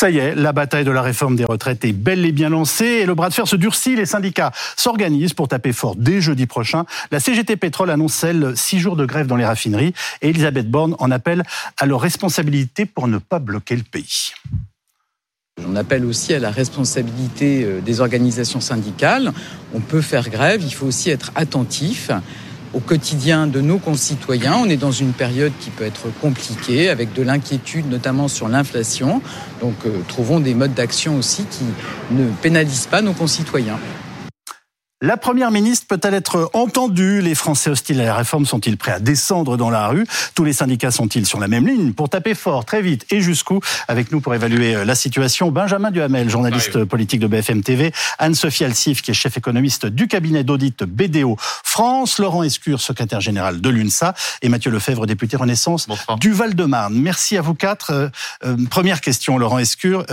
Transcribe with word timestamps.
Ça 0.00 0.08
y 0.08 0.16
est, 0.16 0.34
la 0.34 0.54
bataille 0.54 0.86
de 0.86 0.90
la 0.90 1.02
réforme 1.02 1.36
des 1.36 1.44
retraites 1.44 1.84
est 1.84 1.92
belle 1.92 2.24
et 2.24 2.32
bien 2.32 2.48
lancée 2.48 2.86
et 2.86 3.04
le 3.04 3.14
bras 3.14 3.28
de 3.28 3.34
fer 3.34 3.46
se 3.46 3.54
durcit. 3.54 3.96
Les 3.96 4.06
syndicats 4.06 4.50
s'organisent 4.74 5.34
pour 5.34 5.46
taper 5.46 5.74
fort 5.74 5.94
dès 5.94 6.22
jeudi 6.22 6.46
prochain. 6.46 6.86
La 7.10 7.20
CGT 7.20 7.56
Pétrole 7.56 7.90
annonce, 7.90 8.24
elle, 8.24 8.56
six 8.56 8.78
jours 8.78 8.96
de 8.96 9.04
grève 9.04 9.26
dans 9.26 9.36
les 9.36 9.44
raffineries 9.44 9.92
et 10.22 10.30
Elisabeth 10.30 10.70
Borne 10.70 10.96
en 11.00 11.10
appelle 11.10 11.42
à 11.78 11.84
leur 11.84 12.00
responsabilité 12.00 12.86
pour 12.86 13.08
ne 13.08 13.18
pas 13.18 13.40
bloquer 13.40 13.76
le 13.76 13.82
pays. 13.82 14.32
On 15.68 15.76
appelle 15.76 16.06
aussi 16.06 16.32
à 16.32 16.38
la 16.38 16.50
responsabilité 16.50 17.64
euh, 17.64 17.82
des 17.82 18.00
organisations 18.00 18.62
syndicales. 18.62 19.34
On 19.74 19.80
peut 19.80 20.00
faire 20.00 20.30
grève, 20.30 20.62
il 20.64 20.72
faut 20.72 20.86
aussi 20.86 21.10
être 21.10 21.30
attentif 21.34 22.10
au 22.72 22.80
quotidien 22.80 23.46
de 23.46 23.60
nos 23.60 23.78
concitoyens. 23.78 24.56
On 24.62 24.68
est 24.68 24.76
dans 24.76 24.92
une 24.92 25.12
période 25.12 25.52
qui 25.60 25.70
peut 25.70 25.84
être 25.84 26.08
compliquée, 26.20 26.88
avec 26.88 27.12
de 27.12 27.22
l'inquiétude 27.22 27.90
notamment 27.90 28.28
sur 28.28 28.48
l'inflation. 28.48 29.22
Donc 29.60 29.74
euh, 29.86 29.90
trouvons 30.08 30.40
des 30.40 30.54
modes 30.54 30.74
d'action 30.74 31.16
aussi 31.16 31.44
qui 31.50 31.64
ne 32.12 32.26
pénalisent 32.42 32.86
pas 32.86 33.02
nos 33.02 33.12
concitoyens. 33.12 33.78
La 35.02 35.16
première 35.16 35.50
ministre 35.50 35.86
peut-elle 35.88 36.12
être 36.12 36.50
entendue? 36.52 37.22
Les 37.22 37.34
Français 37.34 37.70
hostiles 37.70 38.02
à 38.02 38.04
la 38.04 38.14
réforme 38.14 38.44
sont-ils 38.44 38.76
prêts 38.76 38.92
à 38.92 39.00
descendre 39.00 39.56
dans 39.56 39.70
la 39.70 39.88
rue? 39.88 40.06
Tous 40.34 40.44
les 40.44 40.52
syndicats 40.52 40.90
sont-ils 40.90 41.24
sur 41.24 41.40
la 41.40 41.48
même 41.48 41.66
ligne 41.66 41.94
pour 41.94 42.10
taper 42.10 42.34
fort, 42.34 42.66
très 42.66 42.82
vite 42.82 43.06
et 43.10 43.22
jusqu'où? 43.22 43.60
Avec 43.88 44.12
nous 44.12 44.20
pour 44.20 44.34
évaluer 44.34 44.76
euh, 44.76 44.84
la 44.84 44.94
situation, 44.94 45.50
Benjamin 45.50 45.90
Duhamel, 45.90 46.28
journaliste 46.28 46.84
politique 46.84 47.20
de 47.20 47.28
BFM 47.28 47.62
TV, 47.62 47.92
Anne-Sophie 48.18 48.64
Alsif, 48.64 49.00
qui 49.00 49.12
est 49.12 49.14
chef 49.14 49.38
économiste 49.38 49.86
du 49.86 50.06
cabinet 50.06 50.44
d'audit 50.44 50.84
BDO 50.84 51.38
France, 51.38 52.18
Laurent 52.18 52.42
Escure, 52.42 52.82
secrétaire 52.82 53.22
général 53.22 53.62
de 53.62 53.70
l'UNSA, 53.70 54.12
et 54.42 54.50
Mathieu 54.50 54.70
Lefebvre, 54.70 55.06
député 55.06 55.38
Renaissance 55.38 55.86
du 56.20 56.32
Val-de-Marne. 56.32 56.92
Merci 56.94 57.38
à 57.38 57.40
vous 57.40 57.54
quatre. 57.54 57.90
Euh, 57.90 58.08
euh, 58.44 58.54
première 58.68 59.00
question, 59.00 59.38
Laurent 59.38 59.60
Escure. 59.60 60.04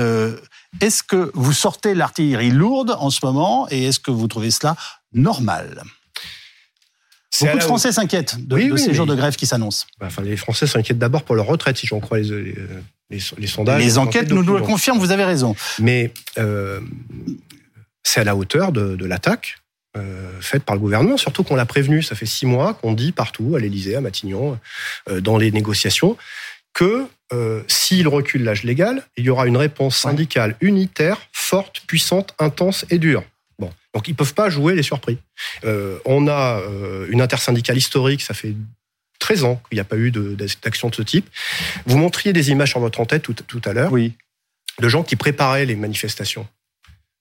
Est-ce 0.81 1.03
que 1.03 1.31
vous 1.33 1.53
sortez 1.53 1.93
l'artillerie 1.93 2.51
lourde 2.51 2.95
en 2.99 3.09
ce 3.09 3.25
moment 3.25 3.67
et 3.69 3.85
est-ce 3.85 3.99
que 3.99 4.11
vous 4.11 4.27
trouvez 4.27 4.51
cela 4.51 4.75
normal? 5.13 5.83
Beaucoup 7.41 7.57
de 7.57 7.63
Français 7.63 7.91
s'inquiètent 7.91 8.47
de, 8.47 8.77
ces 8.77 8.93
jours 8.93 9.05
de 9.05 9.15
grève 9.15 9.35
qui 9.35 9.45
s'annoncent. 9.45 9.85
Bah, 9.99 10.07
enfin, 10.07 10.23
les 10.23 10.37
Français 10.37 10.65
s'inquiètent 10.65 10.97
d'abord 10.97 11.23
pour 11.23 11.35
leur 11.35 11.45
retraite, 11.45 11.77
si 11.77 11.85
j'en 11.85 11.99
crois 11.99 12.19
les, 12.19 12.55
les, 13.09 13.47
sondages. 13.47 13.81
Les 13.81 13.97
enquêtes 13.97 14.31
nous, 14.31 14.41
le 14.41 14.61
confirment, 14.61 14.99
vous 14.99 15.11
avez 15.11 15.23
raison. 15.23 15.55
Mais 15.79 16.11
euh, 16.37 16.79
c'est 18.03 18.21
à 18.21 18.23
la 18.23 18.35
hauteur 18.35 18.71
de, 18.71 19.05
l'attaque 19.05 19.59
euh, 19.95 20.31
faite 20.41 20.63
par 20.63 20.75
le 20.75 20.81
gouvernement, 20.81 21.17
surtout 21.17 21.43
qu'on 21.43 21.55
l'a 21.55 21.65
prévenu. 21.65 22.01
Ça 22.01 22.15
fait 22.15 22.25
six 22.25 22.45
mois 22.45 22.73
qu'on 22.73 22.93
dit 22.93 23.11
partout, 23.11 23.55
à 23.55 23.59
l'Élysée, 23.59 23.95
à 23.95 24.01
Matignon, 24.01 24.59
euh, 25.09 25.21
dans 25.21 25.37
les 25.37 25.51
négociations, 25.51 26.17
que 26.77 27.07
euh, 27.33 27.63
s'il 27.67 28.07
recule 28.07 28.43
l'âge 28.43 28.63
légal, 28.63 29.03
il 29.17 29.25
y 29.25 29.29
aura 29.31 29.47
une 29.47 29.57
réponse 29.57 29.97
syndicale 29.97 30.55
unitaire, 30.61 31.19
forte, 31.33 31.81
puissante, 31.87 32.35
intense 32.37 32.85
et 32.91 32.99
dure. 32.99 33.23
Bon, 33.57 33.73
donc 33.95 34.07
ils 34.07 34.13
peuvent 34.13 34.35
pas 34.35 34.51
jouer 34.51 34.75
les 34.75 34.83
surpris. 34.83 35.17
Euh, 35.65 35.97
on 36.05 36.27
a 36.27 36.59
euh, 36.59 37.07
une 37.09 37.19
intersyndicale 37.19 37.77
historique, 37.77 38.21
ça 38.21 38.35
fait 38.35 38.53
13 39.17 39.43
ans 39.43 39.61
qu'il 39.67 39.77
n'y 39.77 39.79
a 39.79 39.85
pas 39.85 39.97
eu 39.97 40.11
d'action 40.11 40.89
de, 40.89 40.95
ce 40.95 41.01
type. 41.01 41.27
Vous 41.87 41.97
montriez 41.97 42.31
des 42.31 42.51
images 42.51 42.69
sur 42.69 42.79
votre 42.79 42.99
en-tête 42.99 43.23
tout, 43.23 43.61
à 43.65 43.73
l'heure, 43.73 43.91
oui. 43.91 44.13
de 44.79 44.87
gens 44.87 45.01
qui 45.01 45.15
préparaient 45.15 45.65
les 45.65 45.75
manifestations. 45.75 46.47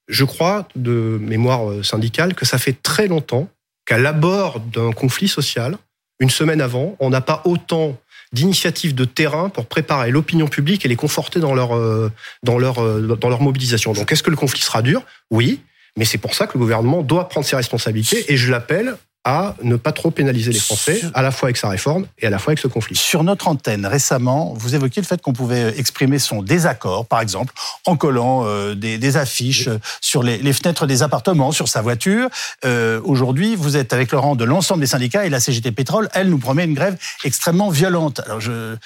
Je 0.07 0.25
crois, 0.25 0.69
de 0.77 1.19
mémoire 1.19 1.83
syndicale, 1.83 2.35
que 2.35 2.45
ça 2.45 2.59
fait 2.59 2.81
très 2.83 3.09
longtemps 3.09 3.49
qu'à 3.87 3.97
l'abord 3.97 4.61
d'un 4.61 4.93
conflit 4.93 5.29
social, 5.29 5.79
une 6.21 6.31
semaine 6.31 6.61
avant, 6.61 6.97
on 7.01 7.09
n'a 7.09 7.23
pas 7.23 7.41
autant 7.47 7.99
d'initiatives 8.33 8.95
de 8.95 9.05
terrain 9.05 9.49
pour 9.49 9.67
préparer 9.67 10.11
l'opinion 10.11 10.49
publique 10.49 10.85
et 10.85 10.89
les 10.89 10.97
conforter 10.97 11.41
dans 11.41 11.55
leur, 11.55 11.77
euh, 11.77 12.11
dans 12.43 12.59
leur, 12.59 12.83
euh, 12.83 13.17
dans 13.21 13.29
leur 13.29 13.41
mobilisation. 13.41 13.93
Donc, 13.93 14.11
est-ce 14.13 14.23
que 14.23 14.31
le 14.31 14.37
conflit 14.37 14.61
sera 14.61 14.83
dur? 14.83 15.03
Oui, 15.31 15.61
mais 15.97 16.05
c'est 16.05 16.19
pour 16.19 16.35
ça 16.35 16.47
que 16.47 16.55
le 16.55 16.61
gouvernement 16.61 17.03
doit 17.03 17.29
prendre 17.29 17.47
ses 17.47 17.57
responsabilités 17.57 18.33
et 18.33 18.37
je 18.37 18.51
l'appelle 18.51 18.97
à 19.27 19.57
ne 19.61 19.75
pas 19.75 19.91
trop 19.91 20.13
pénaliser 20.13 20.53
les 20.53 20.61
Français, 20.61 21.03
à 21.13 21.21
la 21.21 21.33
fois 21.33 21.49
avec 21.49 21.57
sa 21.57 21.69
réforme 21.69 22.07
et 22.21 22.29
à 22.29 22.31
la 22.31 22.39
fois 22.39 22.53
avec 22.53 22.61
ce 22.61 22.69
conflit. 22.69 22.95
Sur 22.95 23.25
notre 23.25 23.49
antenne, 23.49 23.85
récemment, 23.85 24.55
vous 24.57 24.77
évoquiez 24.77 25.03
le 25.03 25.07
fait 25.07 25.21
qu'on 25.21 25.33
pouvait 25.33 25.77
exprimer 25.77 26.21
son 26.21 26.43
désaccord, 26.43 27.07
par 27.07 27.21
exemple, 27.21 27.53
en 27.87 27.97
collant 27.97 28.45
euh, 28.47 28.77
des, 28.77 29.17
affiches 29.17 29.69
sur 30.01 30.23
les, 30.23 30.53
fenêtres 30.53 30.87
des 30.87 31.03
appartements, 31.03 31.51
sur 31.51 31.67
sa 31.67 31.83
voiture. 31.83 32.29
Euh, 32.65 33.01
aujourd'hui, 33.03 33.57
vous 33.57 33.77
êtes 33.77 33.93
avec 33.93 34.13
le 34.13 34.19
rang 34.19 34.37
de 34.37 34.45
l'ensemble 34.45 34.81
des 34.81 34.87
syndicats 34.87 35.27
et 35.27 35.29
la 35.29 35.41
CGT 35.41 35.73
Pétrole, 35.73 36.09
elle 36.15 36.31
nous 36.31 36.39
promet 36.39 36.65
une 36.65 36.75
grève 36.75 36.97
extrêmement 37.25 37.71
violente. 37.71 38.21
Alors 38.27 38.41
je, 38.41 38.77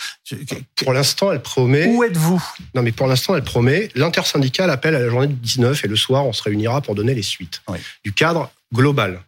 pour 0.76 0.94
l'instant, 0.94 1.32
elle 1.32 1.42
promet. 1.42 1.86
Où 1.86 2.02
êtes-vous? 2.02 2.42
Non, 2.74 2.80
mais 2.82 2.92
pour 2.92 3.08
l'instant, 3.08 3.36
elle 3.36 3.44
promet. 3.44 3.90
L'intersyndicale 3.94 4.70
appelle 4.70 4.94
à 4.94 5.00
la 5.00 5.10
journée 5.10 5.26
du 5.26 5.34
19 5.34 5.84
et 5.84 5.88
le 5.88 5.96
soir, 5.96 6.24
on 6.24 6.32
se 6.32 6.42
réunira 6.42 6.80
pour 6.80 6.94
donner 6.94 7.12
les 7.12 7.22
suites 7.22 7.60
du 8.04 8.14
cadre 8.14 8.50
global 8.72 9.20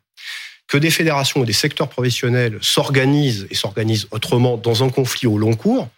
que 0.69 0.79
des 0.79 0.91
fédérations 0.91 1.41
ou 1.41 1.45
des 1.45 1.53
secteurs 1.53 1.89
professionnels 1.89 2.59
s'organisent 2.61 3.47
et 3.51 3.55
s'organisent 3.55 4.07
autrement 4.11 4.57
dans 4.57 4.83
un 4.83 4.89
conflit 4.89 5.27
au 5.27 5.39
long 5.39 5.55
cours, 5.55 5.89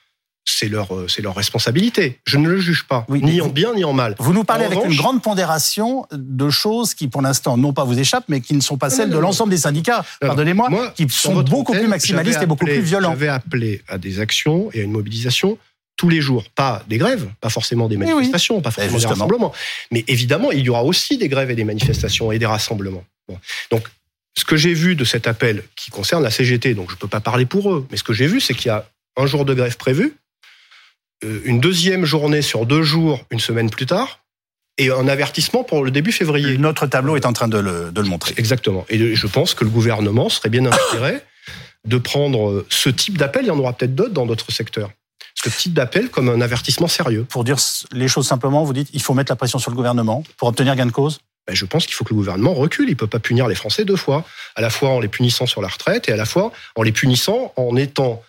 c'est 0.44 0.68
leur, 0.68 0.94
euh, 0.94 1.08
c'est 1.08 1.22
leur 1.22 1.34
responsabilité. 1.34 2.18
Je 2.26 2.36
ne 2.36 2.48
le 2.48 2.58
juge 2.58 2.84
pas, 2.86 3.06
ni 3.08 3.40
en 3.40 3.48
bien 3.48 3.74
ni 3.74 3.84
en 3.84 3.92
mal. 3.92 4.14
Vous 4.18 4.32
nous 4.32 4.44
parlez 4.44 4.64
avec 4.64 4.84
une 4.84 4.94
grande 4.94 5.22
pondération 5.22 6.06
de 6.12 6.50
choses 6.50 6.94
qui, 6.94 7.08
pour 7.08 7.22
l'instant, 7.22 7.56
non 7.56 7.72
pas 7.72 7.84
vous 7.84 7.98
échappent, 7.98 8.26
mais 8.28 8.40
qui 8.40 8.54
ne 8.54 8.60
sont 8.60 8.76
pas 8.76 8.90
celles 8.90 9.10
de 9.10 9.18
l'ensemble 9.18 9.50
des 9.50 9.58
syndicats, 9.58 10.04
pardonnez-moi, 10.20 10.92
qui 10.94 11.08
sont 11.08 11.42
beaucoup 11.42 11.72
plus 11.72 11.88
maximalistes 11.88 12.42
et 12.42 12.46
beaucoup 12.46 12.66
plus 12.66 12.80
violents. 12.80 13.10
J'avais 13.10 13.28
appelé 13.28 13.82
à 13.88 13.98
des 13.98 14.20
actions 14.20 14.70
et 14.72 14.80
à 14.80 14.82
une 14.82 14.92
mobilisation 14.92 15.58
tous 15.96 16.08
les 16.08 16.20
jours. 16.20 16.44
Pas 16.54 16.82
des 16.88 16.98
grèves, 16.98 17.28
pas 17.40 17.50
forcément 17.50 17.88
des 17.88 17.96
manifestations, 17.96 18.60
pas 18.60 18.70
forcément 18.70 18.98
des 18.98 19.06
rassemblements. 19.06 19.52
Mais 19.90 20.04
évidemment, 20.08 20.50
il 20.52 20.64
y 20.64 20.68
aura 20.68 20.84
aussi 20.84 21.16
des 21.16 21.28
grèves 21.28 21.50
et 21.50 21.54
des 21.54 21.64
manifestations 21.64 22.32
et 22.32 22.38
des 22.38 22.46
rassemblements. 22.46 23.04
Donc, 23.70 23.88
ce 24.36 24.44
que 24.44 24.56
j'ai 24.56 24.74
vu 24.74 24.96
de 24.96 25.04
cet 25.04 25.26
appel 25.26 25.62
qui 25.76 25.90
concerne 25.90 26.22
la 26.22 26.30
CGT, 26.30 26.74
donc 26.74 26.90
je 26.90 26.94
ne 26.94 26.98
peux 26.98 27.08
pas 27.08 27.20
parler 27.20 27.46
pour 27.46 27.72
eux, 27.72 27.86
mais 27.90 27.96
ce 27.96 28.02
que 28.02 28.12
j'ai 28.12 28.26
vu, 28.26 28.40
c'est 28.40 28.54
qu'il 28.54 28.66
y 28.66 28.70
a 28.70 28.86
un 29.16 29.26
jour 29.26 29.44
de 29.44 29.54
grève 29.54 29.76
prévu, 29.76 30.16
euh, 31.24 31.40
une 31.44 31.60
deuxième 31.60 32.04
journée 32.04 32.42
sur 32.42 32.66
deux 32.66 32.82
jours, 32.82 33.24
une 33.30 33.40
semaine 33.40 33.70
plus 33.70 33.86
tard, 33.86 34.24
et 34.76 34.90
un 34.90 35.06
avertissement 35.06 35.62
pour 35.62 35.84
le 35.84 35.90
début 35.90 36.12
février. 36.12 36.58
Notre 36.58 36.86
tableau 36.86 37.16
est 37.16 37.26
en 37.26 37.32
train 37.32 37.48
de 37.48 37.58
le, 37.58 37.92
de 37.92 38.00
le 38.00 38.08
montrer. 38.08 38.34
Exactement. 38.36 38.84
Et 38.88 39.14
je 39.14 39.26
pense 39.28 39.54
que 39.54 39.62
le 39.62 39.70
gouvernement 39.70 40.28
serait 40.28 40.48
bien 40.48 40.66
inspiré 40.66 41.20
de 41.86 41.96
prendre 41.96 42.66
ce 42.70 42.88
type 42.88 43.16
d'appel. 43.16 43.44
Il 43.44 43.48
y 43.48 43.50
en 43.52 43.58
aura 43.58 43.72
peut-être 43.72 43.94
d'autres 43.94 44.12
dans 44.12 44.26
d'autres 44.26 44.50
secteurs. 44.50 44.90
Ce 45.34 45.48
type 45.48 45.74
d'appel 45.74 46.08
comme 46.08 46.28
un 46.28 46.40
avertissement 46.40 46.88
sérieux. 46.88 47.24
Pour 47.28 47.44
dire 47.44 47.58
les 47.92 48.08
choses 48.08 48.26
simplement, 48.26 48.64
vous 48.64 48.72
dites 48.72 48.88
il 48.92 49.02
faut 49.02 49.14
mettre 49.14 49.30
la 49.30 49.36
pression 49.36 49.58
sur 49.58 49.70
le 49.70 49.76
gouvernement 49.76 50.24
pour 50.36 50.48
obtenir 50.48 50.74
gain 50.74 50.86
de 50.86 50.92
cause? 50.92 51.20
Ben, 51.46 51.54
je 51.54 51.64
pense 51.64 51.86
qu'il 51.86 51.94
faut 51.94 52.04
que 52.04 52.10
le 52.10 52.16
gouvernement 52.16 52.54
recule. 52.54 52.88
Il 52.88 52.92
ne 52.92 52.96
peut 52.96 53.06
pas 53.06 53.18
punir 53.18 53.48
les 53.48 53.54
Français 53.54 53.84
deux 53.84 53.96
fois, 53.96 54.24
à 54.56 54.60
la 54.60 54.70
fois 54.70 54.90
en 54.90 55.00
les 55.00 55.08
punissant 55.08 55.46
sur 55.46 55.60
la 55.60 55.68
retraite 55.68 56.08
et 56.08 56.12
à 56.12 56.16
la 56.16 56.24
fois 56.24 56.52
en 56.76 56.82
les 56.82 56.92
punissant 56.92 57.52
en 57.56 57.76
étant 57.76 58.22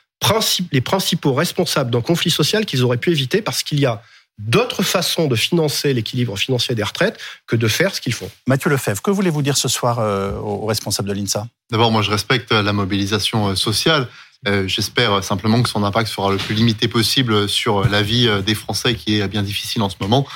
les 0.71 0.81
principaux 0.81 1.33
responsables 1.33 1.91
d'un 1.91 2.01
conflit 2.01 2.31
social 2.31 2.65
qu'ils 2.65 2.83
auraient 2.83 2.97
pu 2.97 3.11
éviter 3.11 3.41
parce 3.41 3.63
qu'il 3.63 3.79
y 3.79 3.85
a 3.85 4.01
d'autres 4.37 4.83
façons 4.83 5.27
de 5.27 5.35
financer 5.35 5.93
l'équilibre 5.93 6.37
financier 6.37 6.75
des 6.75 6.83
retraites 6.83 7.17
que 7.47 7.55
de 7.55 7.67
faire 7.67 7.95
ce 7.95 8.01
qu'ils 8.01 8.13
font. 8.13 8.29
Mathieu 8.47 8.69
Lefebvre, 8.69 9.01
que 9.01 9.11
voulez-vous 9.11 9.41
dire 9.41 9.55
ce 9.55 9.67
soir 9.67 9.99
euh, 9.99 10.33
aux 10.33 10.65
responsables 10.65 11.07
de 11.07 11.13
l'INSA? 11.13 11.47
D'abord, 11.71 11.91
moi 11.91 12.01
je 12.01 12.11
respecte 12.11 12.51
la 12.51 12.73
mobilisation 12.73 13.49
euh, 13.49 13.55
sociale. 13.55 14.07
Euh, 14.47 14.67
j'espère 14.67 15.23
simplement 15.23 15.63
que 15.63 15.69
son 15.69 15.83
impact 15.83 16.09
sera 16.09 16.31
le 16.31 16.37
plus 16.37 16.53
limité 16.53 16.87
possible 16.87 17.47
sur 17.47 17.87
la 17.87 18.01
vie 18.01 18.29
des 18.45 18.55
Français 18.55 18.95
qui 18.95 19.19
est 19.19 19.27
bien 19.27 19.41
difficile 19.41 19.81
en 19.81 19.89
ce 19.89 19.95
moment 19.99 20.27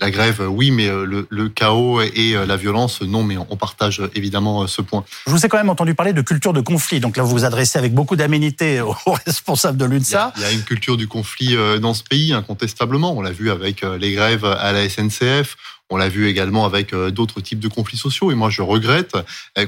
la 0.00 0.10
grève, 0.10 0.46
oui, 0.48 0.70
mais 0.70 0.86
euh, 0.86 1.26
le, 1.28 1.48
chaos 1.48 2.00
et 2.00 2.36
euh, 2.36 2.46
la 2.46 2.56
violence, 2.56 3.02
non, 3.02 3.24
mais 3.24 3.36
on 3.36 3.56
partage 3.56 4.00
évidemment 4.14 4.62
euh, 4.62 4.66
ce 4.68 4.80
point. 4.80 5.04
Je 5.26 5.32
vous 5.32 5.44
ai 5.44 5.48
quand 5.48 5.56
même 5.56 5.70
entendu 5.70 5.94
parler 5.94 6.12
de 6.12 6.22
culture 6.22 6.52
de 6.52 6.60
conflit. 6.60 7.00
Donc 7.00 7.16
là, 7.16 7.24
vous 7.24 7.30
vous 7.30 7.44
adressez 7.44 7.78
avec 7.78 7.94
beaucoup 7.94 8.14
d'aménité 8.14 8.80
aux 9.06 9.12
responsables 9.26 9.76
de 9.76 9.84
l'UNSA. 9.84 10.32
Il 10.36 10.42
y, 10.42 10.46
a, 10.46 10.52
une 10.52 10.62
culture 10.62 10.96
du 10.96 11.08
conflit 11.08 11.56
dans 11.80 11.94
ce 11.94 12.04
pays, 12.04 12.32
incontestablement. 12.32 13.16
On 13.16 13.22
l'a 13.22 13.32
vu 13.32 13.50
avec 13.50 13.82
les 13.82 14.12
grèves 14.12 14.44
à 14.44 14.72
la 14.72 14.88
SNCF. 14.88 15.56
On 15.90 15.96
l'a 15.96 16.08
vu 16.08 16.28
également 16.28 16.66
avec 16.66 16.94
d'autres 16.94 17.40
types 17.40 17.60
de 17.60 17.68
conflits 17.68 17.96
sociaux. 17.96 18.30
Et 18.30 18.34
moi, 18.34 18.50
je 18.50 18.62
regrette 18.62 19.16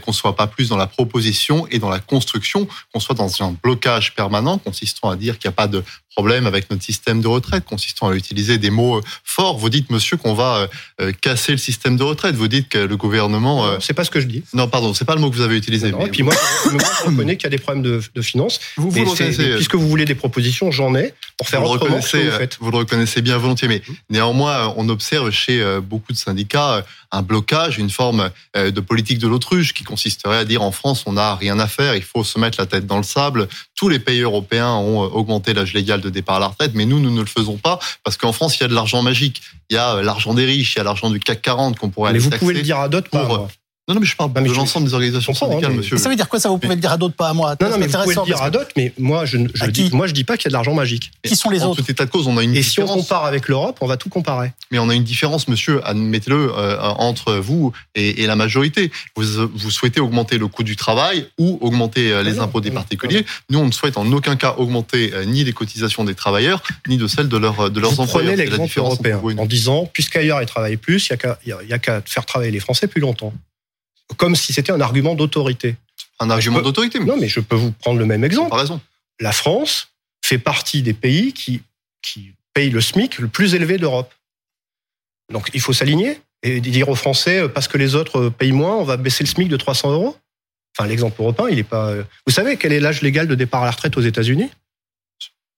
qu'on 0.03 0.13
soit 0.13 0.37
pas 0.37 0.47
plus 0.47 0.69
dans 0.69 0.77
la 0.77 0.87
proposition 0.87 1.67
et 1.71 1.79
dans 1.79 1.89
la 1.89 1.99
construction, 1.99 2.69
qu'on 2.93 3.01
soit 3.01 3.15
dans 3.15 3.43
un 3.43 3.57
blocage 3.63 4.15
permanent 4.15 4.59
consistant 4.59 5.11
à 5.11 5.17
dire 5.17 5.39
qu'il 5.39 5.49
n'y 5.49 5.53
a 5.53 5.57
pas 5.57 5.69
de 5.69 5.83
problème 6.15 6.47
avec 6.47 6.71
notre 6.71 6.83
système 6.83 7.21
de 7.21 7.29
retraite, 7.29 7.65
consistant 7.65 8.09
à 8.09 8.15
utiliser 8.15 8.59
des 8.59 8.71
mots 8.71 8.99
euh, 8.99 9.03
forts. 9.25 9.59
Vous 9.59 9.71
dites, 9.71 9.91
monsieur, 9.91 10.17
qu'on 10.17 10.35
va 10.35 10.57
euh, 10.57 10.67
euh, 11.01 11.13
casser 11.13 11.53
le 11.53 11.59
système 11.59 11.97
de 11.97 12.03
retraite. 12.03 12.35
Vous 12.35 12.49
dites 12.49 12.69
que 12.69 12.79
le 12.79 12.97
gouvernement. 12.97 13.81
C'est 13.81 13.95
pas 13.95 14.05
ce 14.05 14.11
que 14.11 14.21
je 14.21 14.27
dis. 14.27 14.43
Non, 14.53 14.69
pardon, 14.69 14.93
c'est 14.93 15.05
pas 15.05 15.15
le 15.15 15.21
mot 15.21 15.31
que 15.31 15.37
vous 15.37 15.43
avez 15.43 15.57
utilisé. 15.57 15.89
et 15.89 16.09
puis 16.09 16.23
moi, 16.23 16.35
je 16.65 17.07
reconnais 17.07 17.37
qu'il 17.37 17.45
y 17.45 17.47
a 17.47 17.51
des 17.51 17.59
problèmes 17.59 17.83
de, 17.83 18.03
de 18.15 18.23
finances. 18.23 18.61
Vous, 18.77 18.91
vous 18.91 19.05
le 19.05 19.57
puisque 19.57 19.75
vous 19.75 19.89
voulez 19.89 20.05
des 20.05 20.15
propositions, 20.15 20.71
j'en 20.71 20.95
ai 20.95 21.15
pour 21.37 21.49
faire 21.49 21.63
vous 21.63 21.69
autrement. 21.69 21.97
Le 21.97 22.31
vous, 22.31 22.47
vous 22.61 22.71
le 22.71 22.79
reconnaissez 22.79 23.23
bien 23.23 23.39
volontiers, 23.39 23.69
mais 23.69 23.83
mmh. 23.87 23.93
néanmoins, 24.11 24.75
on 24.77 24.89
observe 24.89 25.31
chez 25.31 25.63
beaucoup 25.81 26.10
beaucoup 26.11 26.13
de 26.13 26.19
syndicats 26.19 26.85
un 27.13 27.23
blocage, 27.23 27.79
une 27.79 27.91
forme 27.91 28.31
de 28.55 28.81
politique 28.81 29.19
de 29.19 29.29
l'autruche 29.29 29.75
qui 29.75 29.85
consisterait 29.85 30.39
à 30.39 30.45
dire 30.45 30.63
en 30.63 30.73
France 30.73 31.05
on 31.07 31.15
n'a 31.15 31.35
rien 31.35 31.59
à 31.59 31.67
faire, 31.67 31.95
il 31.95 32.03
faut 32.03 32.25
se 32.25 32.39
mettre 32.39 32.61
la 32.61 32.67
tête 32.67 32.87
dans 32.87 32.97
le 32.97 33.03
sable. 33.03 33.49
Tous 33.77 33.89
les 33.89 33.99
pays 33.99 34.21
européens 34.21 34.75
ont 34.75 35.01
augmenté 35.01 35.55
l'âge 35.55 35.73
légal 35.73 36.01
de 36.01 36.11
départ 36.11 36.37
à 36.37 36.41
la 36.41 36.47
retraite, 36.49 36.73
mais 36.75 36.85
nous, 36.85 37.01
nous 37.01 37.11
ne 37.11 37.21
le 37.21 37.27
faisons 37.27 37.57
pas 37.57 37.79
parce 38.05 38.17
qu'en 38.17 38.33
France, 38.33 38.59
il 38.59 38.63
y 38.63 38.65
a 38.65 38.69
de 38.69 38.75
l'argent 38.75 39.03
magique. 39.03 39.43
Il 39.71 39.75
y 39.75 39.79
a 39.79 40.03
l'argent 40.03 40.35
des 40.35 40.45
riches, 40.45 40.75
il 40.75 40.79
y 40.79 40.81
a 40.81 40.85
l'argent 40.85 41.11
du 41.11 41.21
CAC 41.21 41.43
40 41.43 41.79
qu'on 41.79 41.91
pourrait 41.91 42.13
Mais 42.13 42.19
vous 42.19 42.31
pouvez 42.31 42.55
le 42.55 42.63
dire 42.63 42.79
à 42.79 42.89
d'autres, 42.89 43.11
pour, 43.11 43.49
non, 43.91 43.95
non, 43.95 44.01
mais 44.03 44.07
je 44.07 44.15
parle 44.15 44.33
de 44.33 44.55
l'ensemble 44.55 44.87
des 44.87 44.95
organisations 44.95 45.35
syndicales, 45.35 45.73
monsieur. 45.73 45.97
ça 45.99 46.09
veut 46.09 46.15
dire 46.15 46.29
quoi 46.29 46.39
ça 46.39 46.49
Vous 46.49 46.59
pouvez 46.59 46.77
le 46.77 46.81
dire 46.81 46.93
à 46.93 46.97
d'autres, 46.97 47.17
pas 47.17 47.31
à 47.31 47.35
moi? 47.35 47.57
Non, 47.61 47.71
non, 47.71 47.77
mais 47.77 47.89
vous 47.89 47.99
pouvez 47.99 48.15
le 48.15 48.25
dire 48.25 48.41
à 48.41 48.49
d'autres, 48.49 48.71
mais 48.77 48.93
moi, 48.99 49.25
je, 49.25 49.39
je 49.53 49.67
dis, 49.67 49.91
moi, 49.93 50.07
je 50.07 50.13
dis 50.13 50.23
pas 50.23 50.37
qu'il 50.37 50.45
y 50.45 50.49
a 50.49 50.51
de 50.51 50.53
l'argent 50.53 50.75
magique. 50.75 51.11
Qui 51.25 51.35
sont 51.35 51.51
les 51.51 51.65
autres? 51.65 51.81
En 51.81 51.85
tout 51.85 51.91
état 51.91 52.05
de 52.05 52.11
cause, 52.11 52.29
on 52.29 52.37
a 52.37 52.45
une 52.45 52.55
Et 52.55 52.63
si 52.63 52.79
on 52.79 52.87
compare 52.87 53.25
avec 53.25 53.49
l'Europe, 53.49 53.79
on 53.81 53.89
va 53.89 53.97
tout 53.97 54.09
comparer. 54.09 54.53
Mais 54.71 54.79
on 54.79 54.89
a 54.89 54.95
une 54.95 55.03
différence, 55.03 55.49
monsieur, 55.49 55.85
admettez-le, 55.85 56.53
euh, 56.57 56.79
entre 56.81 57.35
vous 57.35 57.73
et, 57.97 58.23
et, 58.23 58.27
la 58.29 58.37
majorité. 58.37 58.93
Vous, 59.17 59.25
vous 59.53 59.71
souhaitez 59.73 59.99
augmenter 59.99 60.39
le 60.39 60.47
coût 60.47 60.63
du 60.63 60.77
travail 60.77 61.27
ou 61.37 61.59
augmenter 61.61 62.13
euh, 62.13 62.23
les 62.23 62.39
ah 62.39 62.45
impôts 62.45 62.61
des 62.61 62.71
particuliers. 62.71 63.27
Nous, 63.51 63.59
on 63.59 63.67
ne 63.67 63.73
souhaite 63.73 63.99
en 63.99 64.11
aucun 64.13 64.37
cas 64.37 64.55
augmenter 64.57 65.13
euh, 65.15 65.25
ni 65.25 65.43
les 65.43 65.53
cotisations 65.53 66.05
des 66.05 66.15
travailleurs, 66.15 66.63
ni 66.87 66.97
de 66.97 67.09
celles 67.09 67.29
de, 67.29 67.37
leur, 67.37 67.73
de 67.73 67.81
leurs 67.81 67.91
vous 67.91 68.03
employeurs. 68.03 68.35
Prenez 68.35 68.45
l'exemple 68.45 68.79
européen 68.79 69.21
en 69.37 69.47
disant, 69.47 69.91
puisqu'ailleurs 69.93 70.41
ils 70.41 70.47
travaillent 70.47 70.77
plus, 70.77 71.09
il 71.09 71.67
n'y 71.67 71.73
a 71.73 71.79
qu'à 71.79 72.03
faire 72.07 72.25
travailler 72.25 72.53
les 72.53 72.61
Français 72.61 72.87
plus 72.87 73.01
longtemps 73.01 73.33
comme 74.17 74.37
si 74.37 74.53
c'était 74.53 74.73
un 74.73 74.81
argument 74.81 75.15
d'autorité. 75.15 75.77
Un 76.19 76.31
argument 76.31 76.61
d'autorité 76.61 77.01
Non, 77.01 77.17
mais 77.19 77.29
je 77.29 77.41
peux 77.41 77.57
vous 77.57 77.73
prendre 77.73 77.99
le 77.99 78.07
même 78.07 78.25
exemple. 78.25 78.55
raison. 78.55 78.81
La 79.21 79.33
France 79.33 79.89
fait 80.25 80.39
partie 80.39 80.83
des 80.83 80.95
pays 80.95 81.33
qui, 81.33 81.63
qui 82.03 82.33
payent 82.55 82.71
le 82.71 82.81
SMIC 82.81 83.19
le 83.19 83.29
plus 83.29 83.55
élevé 83.55 83.79
d'Europe. 83.79 84.13
Donc 85.33 85.51
il 85.55 85.61
faut 85.61 85.73
s'aligner 85.73 86.21
et 86.43 86.61
dire 86.61 86.89
aux 86.89 86.95
Français, 86.95 87.41
euh, 87.43 87.49
parce 87.49 87.69
que 87.69 87.79
les 87.79 87.95
autres 87.95 88.19
euh, 88.19 88.31
payent 88.31 88.53
moins, 88.53 88.77
on 88.77 88.85
va 88.85 88.97
baisser 88.97 89.25
le 89.25 89.29
SMIC 89.29 89.49
de 89.49 89.57
300 89.57 89.93
euros. 89.93 90.17
Enfin, 90.77 90.89
l'exemple 90.89 91.21
européen, 91.21 91.47
il 91.51 91.57
n'est 91.57 91.63
pas. 91.63 91.89
Euh, 91.89 92.05
vous 92.27 92.33
savez 92.33 92.57
quel 92.57 92.73
est 92.73 92.81
l'âge 92.81 93.03
légal 93.03 93.27
de 93.27 93.35
départ 93.35 93.63
à 93.63 93.67
la 93.67 93.71
retraite 93.73 93.97
aux 93.97 94.03
États-Unis? 94.03 94.51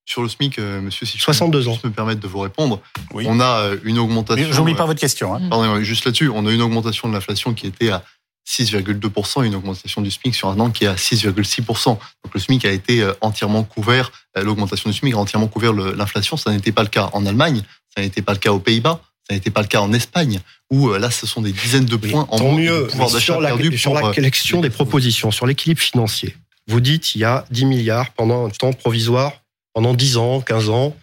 Sur 0.05 0.21
le 0.21 0.27
SMIC, 0.27 0.57
monsieur, 0.57 1.05
si 1.05 1.17
62 1.17 1.61
je 1.61 1.69
ans. 1.69 1.79
me 1.85 1.89
permettre 1.89 2.19
de 2.19 2.27
vous 2.27 2.39
répondre, 2.39 2.81
on 3.13 3.39
a 3.39 3.71
une 3.85 3.97
augmentation. 3.99 4.51
J'oublie 4.51 4.75
pas 4.75 4.85
votre 4.85 4.99
question. 4.99 5.33
Hein. 5.33 5.47
Pardon, 5.49 5.81
juste 5.81 6.03
là-dessus, 6.03 6.27
on 6.27 6.45
a 6.45 6.51
une 6.51 6.61
augmentation 6.61 7.07
de 7.07 7.13
l'inflation 7.13 7.53
qui 7.53 7.67
était 7.67 7.89
à 7.89 8.03
6,2%, 8.47 9.45
une 9.45 9.55
augmentation 9.55 10.01
du 10.01 10.11
SMIC 10.11 10.35
sur 10.35 10.49
un 10.49 10.59
an 10.59 10.69
qui 10.69 10.83
est 10.83 10.87
à 10.87 10.95
6,6%. 10.95 11.85
Donc 11.87 11.99
le 12.33 12.39
SMIC 12.39 12.65
a 12.65 12.71
été 12.71 13.01
euh, 13.01 13.13
entièrement 13.21 13.63
couvert, 13.63 14.11
euh, 14.37 14.43
l'augmentation 14.43 14.89
du 14.89 14.95
SMIC 14.95 15.13
a 15.13 15.17
entièrement 15.17 15.47
couvert 15.47 15.73
l'inflation. 15.73 16.37
Ça 16.37 16.51
n'était 16.51 16.71
pas 16.71 16.83
le 16.83 16.89
cas 16.89 17.09
en 17.13 17.25
Allemagne, 17.25 17.63
ça 17.95 18.01
n'était 18.01 18.21
pas 18.21 18.33
le 18.33 18.39
cas 18.39 18.51
aux 18.51 18.59
Pays-Bas, 18.59 19.01
ça 19.27 19.35
n'était 19.35 19.49
pas 19.49 19.61
le 19.61 19.67
cas 19.67 19.79
en 19.79 19.93
Espagne, 19.93 20.41
où 20.69 20.89
euh, 20.89 20.99
là, 20.99 21.09
ce 21.09 21.25
sont 21.25 21.41
des 21.41 21.53
dizaines 21.53 21.85
de 21.85 21.95
points 21.95 22.27
en 22.29 22.39
moins 22.39 22.57
mieux, 22.57 22.87
pouvoir 22.87 23.09
sur 23.09 23.39
la, 23.39 23.55
sur 23.77 23.93
la 23.93 24.13
collection 24.13 24.61
des 24.61 24.69
propositions, 24.69 25.31
sur 25.31 25.45
l'équilibre 25.45 25.81
financier. 25.81 26.35
Vous 26.67 26.81
dites 26.81 27.15
il 27.15 27.19
y 27.19 27.25
a 27.25 27.45
10 27.51 27.65
milliards 27.65 28.11
pendant 28.11 28.47
un 28.47 28.49
temps 28.49 28.73
provisoire, 28.73 29.33
pendant 29.73 29.93
10 29.93 30.17
ans, 30.17 30.41
15 30.41 30.69
ans, 30.69 30.95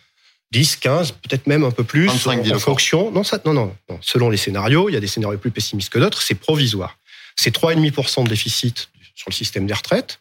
10, 0.52 0.76
15, 0.76 1.12
peut-être 1.12 1.46
même 1.46 1.64
un 1.64 1.70
peu 1.70 1.84
plus, 1.84 2.06
25, 2.06 2.52
en, 2.52 2.58
fonction. 2.58 3.10
Non, 3.10 3.22
ça, 3.22 3.38
non, 3.44 3.52
non, 3.52 3.74
non, 3.88 3.98
selon 4.00 4.30
les 4.30 4.36
scénarios, 4.36 4.88
il 4.88 4.94
y 4.94 4.96
a 4.96 5.00
des 5.00 5.06
scénarios 5.06 5.38
plus 5.38 5.50
pessimistes 5.50 5.90
que 5.90 5.98
d'autres, 5.98 6.22
c'est 6.22 6.34
provisoire 6.34 6.96
c'est 7.40 7.56
3,5% 7.56 8.24
de 8.24 8.28
déficit 8.28 8.90
sur 9.14 9.30
le 9.30 9.34
système 9.34 9.66
des 9.66 9.72
retraites. 9.72 10.20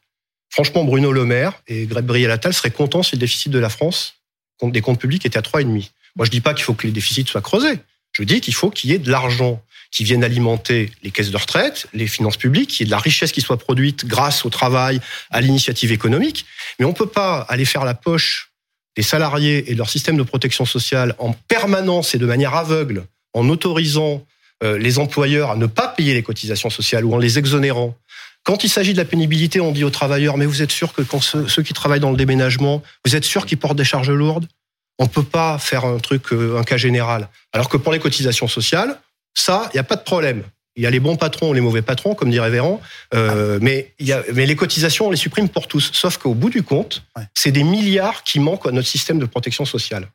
Franchement, 0.50 0.86
Bruno 0.86 1.12
Le 1.12 1.26
Maire 1.26 1.62
et 1.68 1.86
Gabriel 1.86 2.32
Attal 2.32 2.54
seraient 2.54 2.72
contents 2.72 3.04
si 3.04 3.16
le 3.16 3.20
déficit 3.20 3.52
de 3.52 3.60
la 3.60 3.68
France, 3.68 4.16
des 4.64 4.80
comptes 4.80 5.02
publics, 5.02 5.26
était 5.26 5.38
à 5.38 5.42
3,5. 5.42 5.90
Moi, 6.16 6.26
je 6.26 6.32
dis 6.32 6.40
pas 6.40 6.54
qu'il 6.54 6.64
faut 6.64 6.74
que 6.74 6.88
les 6.88 6.94
déficits 6.94 7.26
soient 7.26 7.42
creusés. 7.42 7.78
Je 8.14 8.24
dis 8.24 8.40
qu'il 8.40 8.54
faut 8.54 8.70
qu'il 8.70 8.90
y 8.90 8.94
ait 8.94 9.00
de 9.00 9.12
l'argent 9.12 9.62
qui 9.92 10.06
vienne 10.06 10.24
alimenter 10.24 10.92
les 11.04 11.12
caisses 11.12 11.32
de 11.32 11.38
retraite, 11.38 11.88
les 11.94 12.08
finances 12.08 12.38
publiques, 12.38 12.70
qu'il 12.70 12.82
y 12.82 12.84
ait 12.84 12.86
de 12.86 12.92
la 12.92 13.00
richesse 13.00 13.34
qui 13.34 13.42
soit 13.42 13.58
produite 13.58 14.06
grâce 14.06 14.46
au 14.46 14.50
travail, 14.50 15.02
à 15.30 15.42
l'initiative 15.42 15.92
économique. 15.92 16.46
Mais 16.80 16.86
on 16.86 16.90
ne 16.90 16.96
peut 16.96 17.10
pas 17.10 17.42
aller 17.50 17.66
faire 17.66 17.84
la 17.84 17.96
poche 17.96 18.52
des 18.96 19.04
salariés 19.04 19.70
et 19.70 19.74
de 19.74 19.78
leur 19.78 19.90
système 19.90 20.16
de 20.16 20.24
protection 20.24 20.66
sociale 20.66 21.16
en 21.20 21.34
permanence 21.34 22.16
et 22.16 22.18
de 22.18 22.26
manière 22.26 22.56
aveugle, 22.56 23.04
en 23.34 23.50
autorisant 23.50 24.26
les 24.62 25.00
employeurs 25.00 25.52
à 25.52 25.56
ne 25.56 25.68
pas 25.68 25.88
payer 25.88 26.14
les 26.14 26.24
cotisations 26.24 26.70
sociales 26.70 27.06
ou 27.06 27.14
en 27.14 27.18
les 27.18 27.40
exonérant. 27.40 27.96
Quand 28.44 28.64
il 28.64 28.70
s'agit 28.70 28.94
de 28.94 28.98
la 28.98 29.06
pénibilité, 29.06 29.60
on 29.60 29.72
dit 29.72 29.84
aux 29.84 29.90
travailleurs, 29.90 30.38
mais 30.38 30.46
vous 30.46 30.62
êtes 30.62 30.72
sûr 30.72 30.94
que 30.94 31.02
quand 31.02 31.22
ceux, 31.22 31.64
qui 31.64 31.74
travaillent 31.74 32.00
dans 32.00 32.12
le 32.12 32.18
déménagement, 32.18 32.82
vous 33.06 33.16
êtes 33.16 33.26
sûr 33.26 33.46
qu'ils 33.46 33.58
portent 33.58 33.78
des 33.78 33.84
charges 33.84 34.10
lourdes? 34.10 34.48
On 34.98 35.04
ne 35.04 35.10
peut 35.10 35.24
pas 35.24 35.58
faire 35.60 35.86
un 35.86 35.98
truc, 35.98 36.34
euh, 36.34 36.58
un 36.58 36.64
cas 36.64 36.78
général. 36.78 37.30
Alors 37.54 37.70
que 37.70 37.78
pour 37.78 37.94
les 37.94 38.00
cotisations 38.00 38.48
sociales, 38.48 39.00
ça, 39.34 39.70
il 39.72 39.78
n'y 39.78 39.80
a 39.80 39.84
pas 39.84 39.96
de 39.96 40.04
problème. 40.04 40.44
Il 40.76 40.84
y 40.84 40.88
a 40.88 40.90
les 40.90 41.00
bons 41.00 41.16
patrons, 41.16 41.52
les 41.54 41.62
mauvais 41.62 41.82
patrons, 41.82 42.16
comme 42.16 42.32
dirait 42.32 42.50
Véran, 42.50 42.82
euh, 43.14 43.60
mais, 43.62 43.94
y 44.00 44.12
a, 44.14 44.24
mais 44.34 44.46
les 44.46 44.56
cotisations, 44.56 45.08
on 45.08 45.12
les 45.12 45.18
supprime 45.18 45.50
pour 45.50 45.68
tous. 45.68 45.92
Sauf 45.94 46.18
qu'au 46.18 46.34
bout 46.34 46.50
du 46.50 46.64
compte, 46.64 47.04
c'est 47.34 47.52
des 47.52 47.64
milliards 47.64 48.24
qui 48.24 48.40
manquent 48.40 48.68
à 48.68 48.72
notre 48.72 48.88
système 48.88 49.20
de 49.20 49.26
protection 49.26 49.66
sociale. 49.66 50.08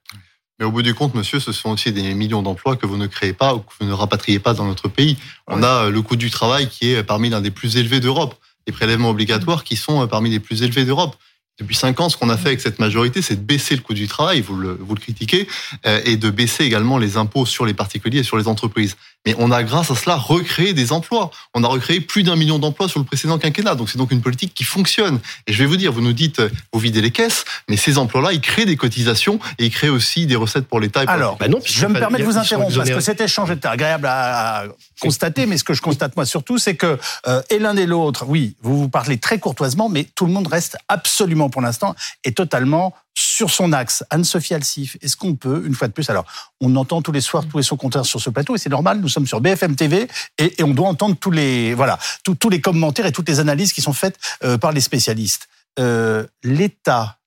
Mais 0.58 0.64
au 0.64 0.70
bout 0.70 0.82
du 0.82 0.94
compte, 0.94 1.14
monsieur, 1.14 1.40
ce 1.40 1.52
sont 1.52 1.70
aussi 1.70 1.92
des 1.92 2.14
millions 2.14 2.42
d'emplois 2.42 2.76
que 2.76 2.86
vous 2.86 2.96
ne 2.96 3.06
créez 3.06 3.32
pas 3.32 3.54
ou 3.54 3.58
que 3.58 3.72
vous 3.80 3.86
ne 3.86 3.92
rapatriez 3.92 4.38
pas 4.38 4.54
dans 4.54 4.66
notre 4.66 4.88
pays. 4.88 5.16
On 5.48 5.62
a 5.62 5.86
euh, 5.86 5.90
le 5.90 6.00
coût 6.02 6.16
du 6.16 6.30
travail 6.30 6.68
qui 6.68 6.92
est 6.92 7.02
parmi 7.02 7.28
l'un 7.28 7.40
des 7.40 7.50
plus 7.50 7.76
élevés 7.76 8.00
d'Europe. 8.00 8.36
Les 8.66 8.72
prélèvements 8.72 9.10
obligatoires 9.10 9.64
qui 9.64 9.76
sont 9.76 10.02
euh, 10.02 10.06
parmi 10.06 10.30
les 10.30 10.40
plus 10.40 10.62
élevés 10.62 10.84
d'Europe. 10.84 11.16
Depuis 11.60 11.76
cinq 11.76 12.00
ans, 12.00 12.08
ce 12.08 12.16
qu'on 12.16 12.30
a 12.30 12.36
fait 12.36 12.48
avec 12.48 12.60
cette 12.60 12.80
majorité, 12.80 13.22
c'est 13.22 13.36
de 13.36 13.40
baisser 13.40 13.76
le 13.76 13.80
coût 13.80 13.94
du 13.94 14.08
travail, 14.08 14.40
vous 14.40 14.56
le, 14.56 14.76
vous 14.80 14.94
le 14.96 15.00
critiquez, 15.00 15.46
euh, 15.86 16.00
et 16.04 16.16
de 16.16 16.28
baisser 16.28 16.64
également 16.64 16.98
les 16.98 17.16
impôts 17.16 17.46
sur 17.46 17.64
les 17.64 17.74
particuliers 17.74 18.18
et 18.18 18.22
sur 18.24 18.36
les 18.36 18.48
entreprises. 18.48 18.96
Mais 19.24 19.36
on 19.38 19.50
a, 19.52 19.62
grâce 19.62 19.90
à 19.90 19.94
cela, 19.94 20.16
recréé 20.16 20.74
des 20.74 20.92
emplois. 20.92 21.30
On 21.54 21.62
a 21.62 21.68
recréé 21.68 22.00
plus 22.00 22.24
d'un 22.24 22.34
million 22.36 22.58
d'emplois 22.58 22.88
sur 22.88 22.98
le 22.98 23.06
précédent 23.06 23.38
quinquennat. 23.38 23.76
Donc 23.76 23.88
c'est 23.88 23.98
donc 23.98 24.10
une 24.10 24.20
politique 24.20 24.52
qui 24.52 24.64
fonctionne. 24.64 25.20
Et 25.46 25.52
je 25.52 25.58
vais 25.60 25.66
vous 25.66 25.76
dire, 25.76 25.92
vous 25.92 26.00
nous 26.00 26.12
dites, 26.12 26.42
vous 26.72 26.80
videz 26.80 27.00
les 27.00 27.12
caisses, 27.12 27.44
mais 27.68 27.76
ces 27.76 27.98
emplois-là, 27.98 28.32
ils 28.32 28.40
créent 28.40 28.66
des 28.66 28.76
cotisations 28.76 29.38
et 29.58 29.66
ils 29.66 29.70
créent 29.70 29.88
aussi 29.88 30.26
des 30.26 30.36
recettes 30.36 30.66
pour 30.66 30.80
l'État. 30.80 31.04
Alors, 31.06 31.36
bah 31.36 31.46
non, 31.46 31.60
je 31.64 31.86
me 31.86 31.98
permets 31.98 32.18
de 32.18 32.24
vous 32.24 32.36
interrompre 32.36 32.74
parce 32.74 32.90
que 32.90 33.00
cet 33.00 33.20
échange 33.20 33.52
était 33.52 33.68
agréable 33.68 34.06
à 34.08 34.64
constater, 35.00 35.46
mais 35.46 35.56
ce 35.56 35.64
que 35.64 35.74
je 35.74 35.82
constate 35.82 36.16
moi 36.16 36.26
surtout, 36.26 36.58
c'est 36.58 36.74
que 36.74 36.98
euh, 37.26 37.42
et 37.50 37.58
l'un 37.58 37.76
et 37.76 37.86
l'autre, 37.86 38.24
oui, 38.26 38.56
vous 38.62 38.76
vous 38.76 38.88
parlez 38.88 39.18
très 39.18 39.38
courtoisement, 39.38 39.88
mais 39.88 40.04
tout 40.04 40.26
le 40.26 40.32
monde 40.32 40.48
reste 40.48 40.76
absolument 40.88 41.43
pour 41.50 41.62
l'instant 41.62 41.94
et 42.24 42.32
totalement 42.32 42.94
sur 43.14 43.50
son 43.50 43.72
axe, 43.72 44.04
Anne-Sophie 44.10 44.54
Alsif, 44.54 44.96
est-ce 45.00 45.16
qu'on 45.16 45.34
peut, 45.34 45.62
une 45.66 45.74
fois 45.74 45.88
de 45.88 45.92
plus, 45.92 46.10
alors 46.10 46.24
on 46.60 46.74
entend 46.76 47.00
tous 47.00 47.12
les 47.12 47.20
soirs 47.20 47.44
tous 47.48 47.58
les 47.58 47.62
son 47.62 47.76
compteurs 47.76 48.06
sur 48.06 48.20
ce 48.20 48.30
plateau 48.30 48.56
et 48.56 48.58
c'est 48.58 48.70
normal, 48.70 49.00
nous 49.00 49.08
sommes 49.08 49.26
sur 49.26 49.40
BFM 49.40 49.76
TV 49.76 50.08
et, 50.38 50.54
on 50.62 50.74
doit 50.74 50.88
entendre 50.88 51.16
tous 51.16 51.30
les 51.30 51.74
voilà 51.74 51.98
tous, 52.24 52.48
les 52.48 52.60
commentaires 52.60 53.06
et 53.06 53.12
toutes 53.12 53.28
les 53.28 53.40
analyses 53.40 53.72
qui 53.72 53.82
sont 53.82 53.92
faites 53.92 54.18
euh, 54.42 54.58
par 54.58 54.72
les 54.72 54.80
spécialistes. 54.80 55.48
Euh, 55.78 56.26
L'État 56.42 57.18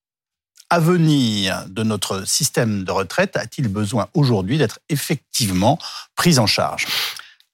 à 0.69 0.79
venir 0.79 1.65
de 1.69 1.83
notre 1.83 2.27
système 2.27 2.83
de 2.83 2.91
retraite 2.91 3.37
a-t-il 3.37 3.69
besoin 3.69 4.07
aujourd'hui 4.13 4.57
d'être 4.57 4.79
effectivement 4.89 5.79
pris 6.15 6.39
en 6.39 6.47
charge? 6.47 6.85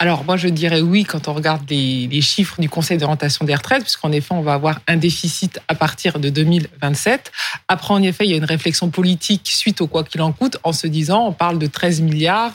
Alors 0.04 0.26
moi 0.26 0.36
je 0.36 0.50
dirais 0.50 0.82
oui 0.82 1.06
quand 1.06 1.30
on 1.30 1.34
regarde 1.34 1.62
les, 1.70 2.20
chiffres 2.20 2.60
du 2.60 2.68
Conseil 2.68 2.98
d'orientation 2.98 3.46
des 3.46 3.56
retraites, 3.56 3.84
puisqu'en 3.84 4.12
effet 4.12 4.34
on 4.34 4.42
va 4.42 4.54
avoir 4.54 4.82
un 4.86 4.98
déficit 4.98 5.62
à 5.70 5.76
partir 5.76 6.20
de 6.20 6.28
2027. 6.28 7.32
Après 7.70 7.94
en 7.94 8.04
effet 8.04 8.26
il 8.26 8.32
y 8.32 8.34
a 8.34 8.36
une 8.36 8.44
réflexion 8.44 8.90
politique 8.90 9.48
suite 9.48 9.80
au 9.80 9.88
quoi 9.88 10.04
qu'il 10.04 10.22
en 10.22 10.34
coûte 10.34 10.58
en 10.64 10.74
se 10.74 10.88
disant 10.88 11.28
on 11.28 11.32
parle 11.32 11.58
de 11.58 11.68
13 11.68 12.02
milliards, 12.02 12.52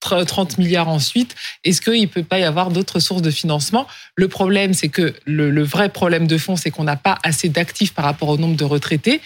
30 0.00 0.58
milliards 0.58 0.88
ensuite. 0.88 1.34
Est-ce 1.64 1.80
qu'il 1.80 2.00
ne 2.00 2.06
peut 2.06 2.22
pas 2.22 2.38
y 2.38 2.44
avoir 2.44 2.70
d'autres 2.70 3.00
sources 3.00 3.22
de 3.22 3.30
financement? 3.30 3.86
Le 4.14 4.28
problème, 4.28 4.74
c'est 4.74 4.88
que 4.88 5.14
le, 5.24 5.62
vrai 5.62 5.88
problème 5.88 6.26
de 6.26 6.38
fond, 6.38 6.56
c'est 6.56 6.70
qu'on 6.70 6.84
n'a 6.84 6.96
pas 6.96 7.18
assez 7.22 7.48
d'actifs 7.48 7.92
par 7.92 8.04
rapport 8.04 8.28
au 8.28 8.36
nombre 8.36 8.56
de 8.56 8.64
retraités. 8.64 9.20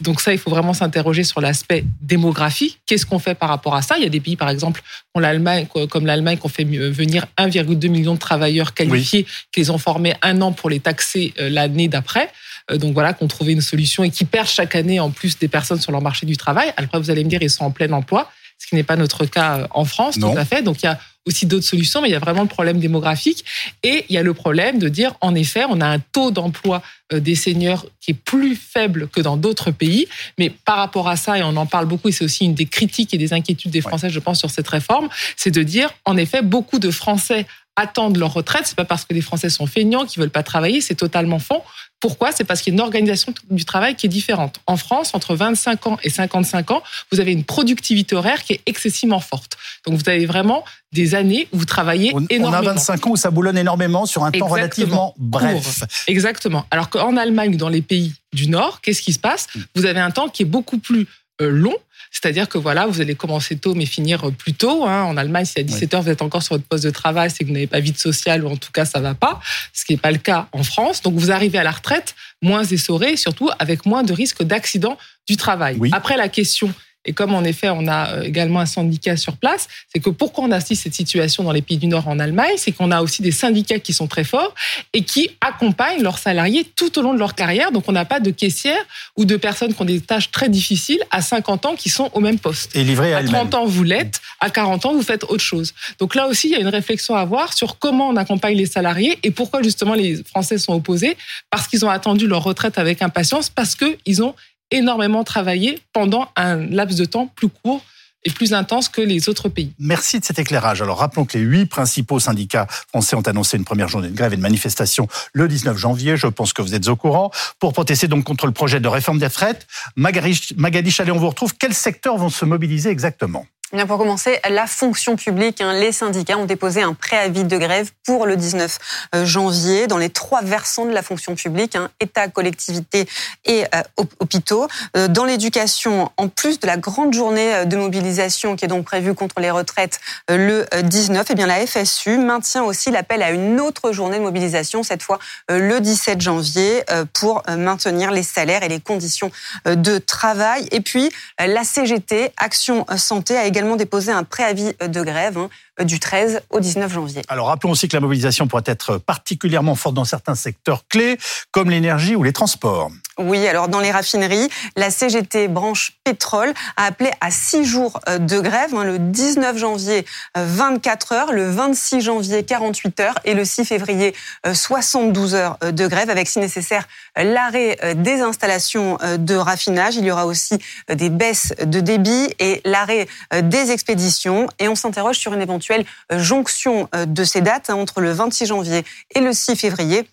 Donc 0.00 0.20
ça, 0.20 0.32
il 0.32 0.38
faut 0.38 0.50
vraiment 0.50 0.74
s'interroger 0.74 1.24
sur 1.24 1.40
l'aspect 1.40 1.84
démographique. 2.02 2.80
Qu'est-ce 2.84 3.06
qu'on 3.06 3.18
fait 3.18 3.34
par 3.34 3.48
rapport 3.48 3.74
à 3.74 3.82
ça? 3.82 3.96
Il 3.96 4.02
y 4.02 4.06
a 4.06 4.10
des 4.10 4.20
pays, 4.20 4.36
par 4.36 4.50
exemple, 4.50 4.82
comme 5.14 5.22
l'Allemagne, 5.22 5.66
comme 5.88 6.04
l'Allemagne, 6.04 6.36
qui 6.36 6.46
ont 6.46 6.50
fait 6.50 6.64
venir 6.64 7.26
1,2 7.38 7.88
million 7.88 8.14
de 8.14 8.18
travailleurs 8.18 8.74
qualifiés, 8.74 9.26
qu'ils 9.52 9.72
ont 9.72 9.78
formés 9.78 10.14
un 10.22 10.42
an 10.42 10.52
pour 10.52 10.68
les 10.68 10.80
taxer 10.80 11.32
euh, 11.38 11.48
l'année 11.48 11.88
d'après. 11.88 12.30
Euh, 12.70 12.76
donc 12.76 12.92
voilà, 12.92 13.14
qu'on 13.14 13.28
trouvait 13.28 13.52
une 13.52 13.62
solution 13.62 14.04
et 14.04 14.10
qui 14.10 14.24
perdent 14.24 14.48
chaque 14.48 14.74
année 14.74 15.00
en 15.00 15.10
plus 15.10 15.38
des 15.38 15.48
personnes 15.48 15.80
sur 15.80 15.92
leur 15.92 16.02
marché 16.02 16.26
du 16.26 16.36
travail. 16.36 16.72
Après, 16.76 16.98
vous 16.98 17.10
allez 17.10 17.24
me 17.24 17.30
dire, 17.30 17.42
ils 17.42 17.50
sont 17.50 17.64
en 17.64 17.70
plein 17.70 17.90
emploi 17.92 18.30
qui 18.68 18.74
n'est 18.74 18.82
pas 18.82 18.96
notre 18.96 19.24
cas 19.24 19.58
euh, 19.58 19.66
en 19.70 19.84
France, 19.84 20.18
tout 20.18 20.26
à 20.26 20.44
fait. 20.44 20.62
Donc 20.62 20.82
il 20.82 20.86
y 20.86 20.88
a 20.88 20.98
aussi 21.26 21.46
d'autres 21.46 21.66
solutions, 21.66 22.00
mais 22.00 22.08
il 22.08 22.12
y 22.12 22.16
a 22.16 22.18
vraiment 22.18 22.42
le 22.42 22.48
problème 22.48 22.78
démographique. 22.80 23.44
Et 23.82 24.04
il 24.08 24.14
y 24.14 24.18
a 24.18 24.22
le 24.22 24.34
problème 24.34 24.78
de 24.78 24.88
dire, 24.88 25.14
en 25.20 25.34
effet, 25.34 25.64
on 25.68 25.80
a 25.80 25.86
un 25.86 25.98
taux 25.98 26.30
d'emploi 26.30 26.82
euh, 27.12 27.20
des 27.20 27.34
seniors 27.34 27.86
qui 28.00 28.12
est 28.12 28.14
plus 28.14 28.56
faible 28.56 29.08
que 29.08 29.20
dans 29.20 29.36
d'autres 29.36 29.70
pays. 29.70 30.08
Mais 30.38 30.50
par 30.50 30.78
rapport 30.78 31.08
à 31.08 31.16
ça, 31.16 31.38
et 31.38 31.42
on 31.42 31.56
en 31.56 31.66
parle 31.66 31.86
beaucoup, 31.86 32.08
et 32.08 32.12
c'est 32.12 32.24
aussi 32.24 32.44
une 32.44 32.54
des 32.54 32.66
critiques 32.66 33.14
et 33.14 33.18
des 33.18 33.32
inquiétudes 33.32 33.70
des 33.70 33.80
Français, 33.80 34.10
je 34.10 34.20
pense, 34.20 34.38
sur 34.38 34.50
cette 34.50 34.68
réforme, 34.68 35.08
c'est 35.36 35.50
de 35.50 35.62
dire, 35.62 35.90
en 36.04 36.16
effet, 36.16 36.42
beaucoup 36.42 36.78
de 36.78 36.90
Français 36.90 37.46
attendent 37.76 38.16
leur 38.16 38.32
retraite. 38.32 38.62
C'est 38.66 38.76
pas 38.76 38.84
parce 38.84 39.04
que 39.04 39.14
les 39.14 39.20
Français 39.20 39.50
sont 39.50 39.66
feignants 39.66 40.04
qu'ils 40.04 40.20
veulent 40.20 40.30
pas 40.30 40.42
travailler, 40.42 40.80
c'est 40.80 40.96
totalement 40.96 41.38
faux. 41.38 41.62
Pourquoi? 42.00 42.30
C'est 42.32 42.44
parce 42.44 42.62
qu'il 42.62 42.72
y 42.72 42.76
a 42.76 42.78
une 42.78 42.80
organisation 42.80 43.34
du 43.50 43.64
travail 43.64 43.96
qui 43.96 44.06
est 44.06 44.08
différente. 44.08 44.60
En 44.66 44.76
France, 44.76 45.10
entre 45.14 45.34
25 45.34 45.86
ans 45.88 45.98
et 46.02 46.10
55 46.10 46.70
ans, 46.70 46.82
vous 47.10 47.18
avez 47.20 47.32
une 47.32 47.44
productivité 47.44 48.14
horaire 48.14 48.44
qui 48.44 48.54
est 48.54 48.60
excessivement 48.66 49.20
forte. 49.20 49.56
Donc 49.84 50.00
vous 50.00 50.08
avez 50.08 50.26
vraiment 50.26 50.64
des 50.92 51.14
années 51.14 51.48
où 51.52 51.58
vous 51.58 51.64
travaillez 51.64 52.14
énormément. 52.30 52.48
On 52.48 52.70
a 52.70 52.74
25 52.74 53.06
ans 53.06 53.10
où 53.10 53.16
ça 53.16 53.30
boulonne 53.30 53.58
énormément 53.58 54.06
sur 54.06 54.24
un 54.24 54.30
temps 54.30 54.46
relativement 54.46 55.14
bref. 55.18 55.82
Exactement. 56.06 56.66
Alors 56.70 56.88
qu'en 56.88 57.16
Allemagne, 57.16 57.56
dans 57.56 57.68
les 57.68 57.82
pays 57.82 58.14
du 58.32 58.48
Nord, 58.48 58.80
qu'est-ce 58.80 59.02
qui 59.02 59.12
se 59.12 59.18
passe? 59.18 59.48
Mm. 59.54 59.60
Vous 59.74 59.86
avez 59.86 60.00
un 60.00 60.10
temps 60.10 60.28
qui 60.28 60.42
est 60.42 60.46
beaucoup 60.46 60.78
plus 60.78 61.06
long. 61.40 61.76
C'est-à-dire 62.10 62.48
que 62.48 62.58
voilà, 62.58 62.86
vous 62.86 63.00
allez 63.00 63.14
commencer 63.14 63.56
tôt 63.56 63.74
mais 63.74 63.86
finir 63.86 64.30
plus 64.32 64.54
tôt. 64.54 64.86
Hein. 64.86 65.02
En 65.04 65.16
Allemagne, 65.16 65.44
si 65.44 65.58
à 65.58 65.62
17 65.62 65.92
h 65.92 66.02
vous 66.02 66.08
êtes 66.08 66.22
encore 66.22 66.42
sur 66.42 66.54
votre 66.54 66.66
poste 66.66 66.84
de 66.84 66.90
travail, 66.90 67.30
c'est 67.30 67.44
que 67.44 67.48
vous 67.48 67.54
n'avez 67.54 67.66
pas 67.66 67.80
vie 67.80 67.92
de 67.92 67.98
sociale 67.98 68.44
ou 68.44 68.48
en 68.48 68.56
tout 68.56 68.72
cas 68.72 68.84
ça 68.84 69.00
va 69.00 69.14
pas, 69.14 69.40
ce 69.72 69.84
qui 69.84 69.92
n'est 69.92 69.98
pas 69.98 70.10
le 70.10 70.18
cas 70.18 70.48
en 70.52 70.62
France. 70.62 71.02
Donc 71.02 71.14
vous 71.14 71.30
arrivez 71.30 71.58
à 71.58 71.64
la 71.64 71.70
retraite 71.70 72.14
moins 72.42 72.64
essoré, 72.64 73.16
surtout 73.16 73.50
avec 73.58 73.84
moins 73.84 74.02
de 74.02 74.12
risques 74.12 74.42
d'accident 74.42 74.96
du 75.28 75.36
travail. 75.36 75.78
Après 75.92 76.16
la 76.16 76.28
question 76.28 76.72
et 77.08 77.14
comme 77.14 77.34
en 77.34 77.42
effet, 77.42 77.70
on 77.70 77.88
a 77.88 78.10
euh, 78.10 78.22
également 78.22 78.60
un 78.60 78.66
syndicat 78.66 79.16
sur 79.16 79.38
place, 79.38 79.66
c'est 79.90 79.98
que 79.98 80.10
pourquoi 80.10 80.44
on 80.44 80.52
assiste 80.52 80.82
cette 80.82 80.94
situation 80.94 81.42
dans 81.42 81.52
les 81.52 81.62
pays 81.62 81.78
du 81.78 81.86
Nord 81.86 82.06
en 82.06 82.18
Allemagne, 82.18 82.52
c'est 82.58 82.70
qu'on 82.72 82.90
a 82.90 83.00
aussi 83.00 83.22
des 83.22 83.32
syndicats 83.32 83.78
qui 83.78 83.94
sont 83.94 84.06
très 84.06 84.24
forts 84.24 84.54
et 84.92 85.02
qui 85.02 85.30
accompagnent 85.40 86.02
leurs 86.02 86.18
salariés 86.18 86.70
tout 86.76 86.98
au 86.98 87.02
long 87.02 87.14
de 87.14 87.18
leur 87.18 87.34
carrière. 87.34 87.72
Donc 87.72 87.84
on 87.88 87.92
n'a 87.92 88.04
pas 88.04 88.20
de 88.20 88.30
caissières 88.30 88.84
ou 89.16 89.24
de 89.24 89.36
personnes 89.36 89.72
qui 89.72 89.80
ont 89.80 89.86
des 89.86 90.02
tâches 90.02 90.30
très 90.30 90.50
difficiles 90.50 91.00
à 91.10 91.22
50 91.22 91.64
ans 91.64 91.76
qui 91.76 91.88
sont 91.88 92.10
au 92.12 92.20
même 92.20 92.38
poste. 92.38 92.76
Et 92.76 92.84
livrées 92.84 93.14
à, 93.14 93.18
à 93.18 93.24
30 93.24 93.54
ans, 93.54 93.64
vous 93.64 93.84
l'êtes. 93.84 94.20
À 94.40 94.50
40 94.50 94.84
ans, 94.84 94.92
vous 94.92 95.02
faites 95.02 95.24
autre 95.24 95.42
chose. 95.42 95.72
Donc 95.98 96.14
là 96.14 96.26
aussi, 96.26 96.48
il 96.48 96.52
y 96.52 96.56
a 96.56 96.60
une 96.60 96.68
réflexion 96.68 97.14
à 97.14 97.20
avoir 97.20 97.54
sur 97.54 97.78
comment 97.78 98.10
on 98.10 98.16
accompagne 98.16 98.56
les 98.58 98.66
salariés 98.66 99.18
et 99.22 99.30
pourquoi 99.30 99.62
justement 99.62 99.94
les 99.94 100.22
Français 100.24 100.58
sont 100.58 100.74
opposés. 100.74 101.16
Parce 101.48 101.68
qu'ils 101.68 101.86
ont 101.86 101.90
attendu 101.90 102.26
leur 102.26 102.44
retraite 102.44 102.76
avec 102.76 103.00
impatience, 103.00 103.48
parce 103.48 103.74
qu'ils 103.74 104.22
ont 104.22 104.34
énormément 104.70 105.24
travaillé 105.24 105.80
pendant 105.92 106.28
un 106.36 106.56
laps 106.56 106.98
de 106.98 107.04
temps 107.04 107.26
plus 107.26 107.48
court 107.48 107.82
et 108.24 108.30
plus 108.30 108.52
intense 108.52 108.88
que 108.88 109.00
les 109.00 109.28
autres 109.28 109.48
pays. 109.48 109.72
Merci 109.78 110.18
de 110.18 110.24
cet 110.24 110.38
éclairage. 110.38 110.82
Alors 110.82 110.98
rappelons 110.98 111.24
que 111.24 111.38
les 111.38 111.44
huit 111.44 111.66
principaux 111.66 112.18
syndicats 112.18 112.66
français 112.88 113.14
ont 113.14 113.22
annoncé 113.22 113.56
une 113.56 113.64
première 113.64 113.88
journée 113.88 114.08
de 114.08 114.16
grève 114.16 114.32
et 114.32 114.36
de 114.36 114.42
manifestation 114.42 115.06
le 115.32 115.46
19 115.46 115.76
janvier. 115.76 116.16
Je 116.16 116.26
pense 116.26 116.52
que 116.52 116.60
vous 116.60 116.74
êtes 116.74 116.88
au 116.88 116.96
courant. 116.96 117.30
Pour 117.60 117.72
protester 117.72 118.08
donc 118.08 118.24
contre 118.24 118.46
le 118.46 118.52
projet 118.52 118.80
de 118.80 118.88
réforme 118.88 119.18
des 119.18 119.26
retraites, 119.26 119.66
Magali 119.96 120.90
Chalet, 120.90 121.14
on 121.14 121.18
vous 121.18 121.28
retrouve. 121.28 121.54
Quels 121.56 121.74
secteurs 121.74 122.16
vont 122.16 122.28
se 122.28 122.44
mobiliser 122.44 122.90
exactement? 122.90 123.46
Bien 123.70 123.86
pour 123.86 123.98
commencer, 123.98 124.40
la 124.48 124.66
fonction 124.66 125.14
publique. 125.16 125.60
Hein, 125.60 125.74
les 125.74 125.92
syndicats 125.92 126.38
ont 126.38 126.46
déposé 126.46 126.80
un 126.80 126.94
préavis 126.94 127.44
de 127.44 127.58
grève 127.58 127.90
pour 128.02 128.24
le 128.24 128.34
19 128.34 128.78
euh, 129.14 129.26
janvier 129.26 129.86
dans 129.86 129.98
les 129.98 130.08
trois 130.08 130.40
versants 130.40 130.86
de 130.86 130.92
la 130.92 131.02
fonction 131.02 131.34
publique 131.34 131.76
hein, 131.76 131.90
État, 132.00 132.28
collectivité 132.28 133.06
et 133.44 133.64
euh, 133.74 133.82
hôpitaux. 134.20 134.68
Euh, 134.96 135.06
dans 135.06 135.26
l'éducation, 135.26 136.10
en 136.16 136.28
plus 136.28 136.60
de 136.60 136.66
la 136.66 136.78
grande 136.78 137.12
journée 137.12 137.66
de 137.66 137.76
mobilisation 137.76 138.56
qui 138.56 138.64
est 138.64 138.68
donc 138.68 138.86
prévue 138.86 139.14
contre 139.14 139.38
les 139.38 139.50
retraites 139.50 140.00
le 140.30 140.64
19, 140.82 141.26
eh 141.28 141.34
bien 141.34 141.46
la 141.46 141.66
FSU 141.66 142.16
maintient 142.16 142.62
aussi 142.62 142.90
l'appel 142.90 143.22
à 143.22 143.32
une 143.32 143.60
autre 143.60 143.92
journée 143.92 144.16
de 144.16 144.22
mobilisation, 144.22 144.82
cette 144.82 145.02
fois 145.02 145.18
le 145.50 145.80
17 145.80 146.20
janvier, 146.20 146.84
pour 147.12 147.42
maintenir 147.48 148.10
les 148.12 148.22
salaires 148.22 148.62
et 148.62 148.68
les 148.68 148.80
conditions 148.80 149.30
de 149.66 149.98
travail. 149.98 150.68
Et 150.70 150.80
puis 150.80 151.10
la 151.38 151.64
CGT, 151.64 152.32
Action 152.38 152.86
Santé, 152.96 153.36
a 153.36 153.44
également 153.44 153.57
également 153.58 153.76
déposé 153.76 154.12
un 154.12 154.22
préavis 154.22 154.72
de 154.80 155.02
grève 155.02 155.36
hein, 155.36 155.48
du 155.82 156.00
13 156.00 156.42
au 156.50 156.60
19 156.60 156.92
janvier. 156.92 157.22
Alors 157.28 157.48
rappelons 157.48 157.72
aussi 157.72 157.88
que 157.88 157.96
la 157.96 158.00
mobilisation 158.00 158.46
pourrait 158.48 158.62
être 158.66 158.98
particulièrement 158.98 159.74
forte 159.74 159.94
dans 159.94 160.04
certains 160.04 160.34
secteurs 160.34 160.84
clés, 160.88 161.18
comme 161.50 161.70
l'énergie 161.70 162.16
ou 162.16 162.22
les 162.22 162.32
transports. 162.32 162.90
Oui, 163.18 163.44
alors 163.48 163.66
dans 163.66 163.80
les 163.80 163.90
raffineries, 163.90 164.48
la 164.76 164.90
CGT 164.90 165.48
branche 165.48 165.98
pétrole 166.04 166.54
a 166.76 166.84
appelé 166.84 167.10
à 167.20 167.32
six 167.32 167.64
jours 167.64 167.98
euh, 168.08 168.18
de 168.18 168.38
grève, 168.38 168.72
hein, 168.76 168.84
le 168.84 169.00
19 169.00 169.58
janvier 169.58 170.06
24 170.36 171.12
euh, 171.12 171.16
heures, 171.16 171.32
le 171.32 171.50
26 171.50 172.00
janvier 172.00 172.44
48 172.44 173.00
heures 173.00 173.18
et 173.24 173.34
le 173.34 173.44
6 173.44 173.64
février 173.64 174.14
72 174.52 175.34
euh, 175.34 175.38
heures 175.38 175.58
de 175.60 175.86
grève, 175.88 176.10
avec 176.10 176.28
si 176.28 176.38
nécessaire 176.38 176.86
l'arrêt 177.16 177.76
des 177.96 178.20
installations 178.20 178.98
de 179.18 179.34
raffinage. 179.34 179.96
Il 179.96 180.04
y 180.04 180.10
aura 180.10 180.26
aussi 180.26 180.58
des 180.88 181.10
baisses 181.10 181.52
de 181.60 181.80
débit 181.80 182.28
et 182.38 182.60
l'arrêt 182.64 183.08
des 183.42 183.72
expéditions. 183.72 184.46
Et 184.60 184.68
on 184.68 184.76
s'interroge 184.76 185.18
sur 185.18 185.32
une 185.32 185.42
éventuelle 185.42 185.67
jonction 186.10 186.88
de 186.94 187.24
ces 187.24 187.40
dates 187.40 187.70
hein, 187.70 187.74
entre 187.74 188.00
le 188.00 188.12
26 188.12 188.46
janvier 188.46 188.84
et 189.14 189.20
le 189.20 189.32
6 189.32 189.56
février 189.56 190.08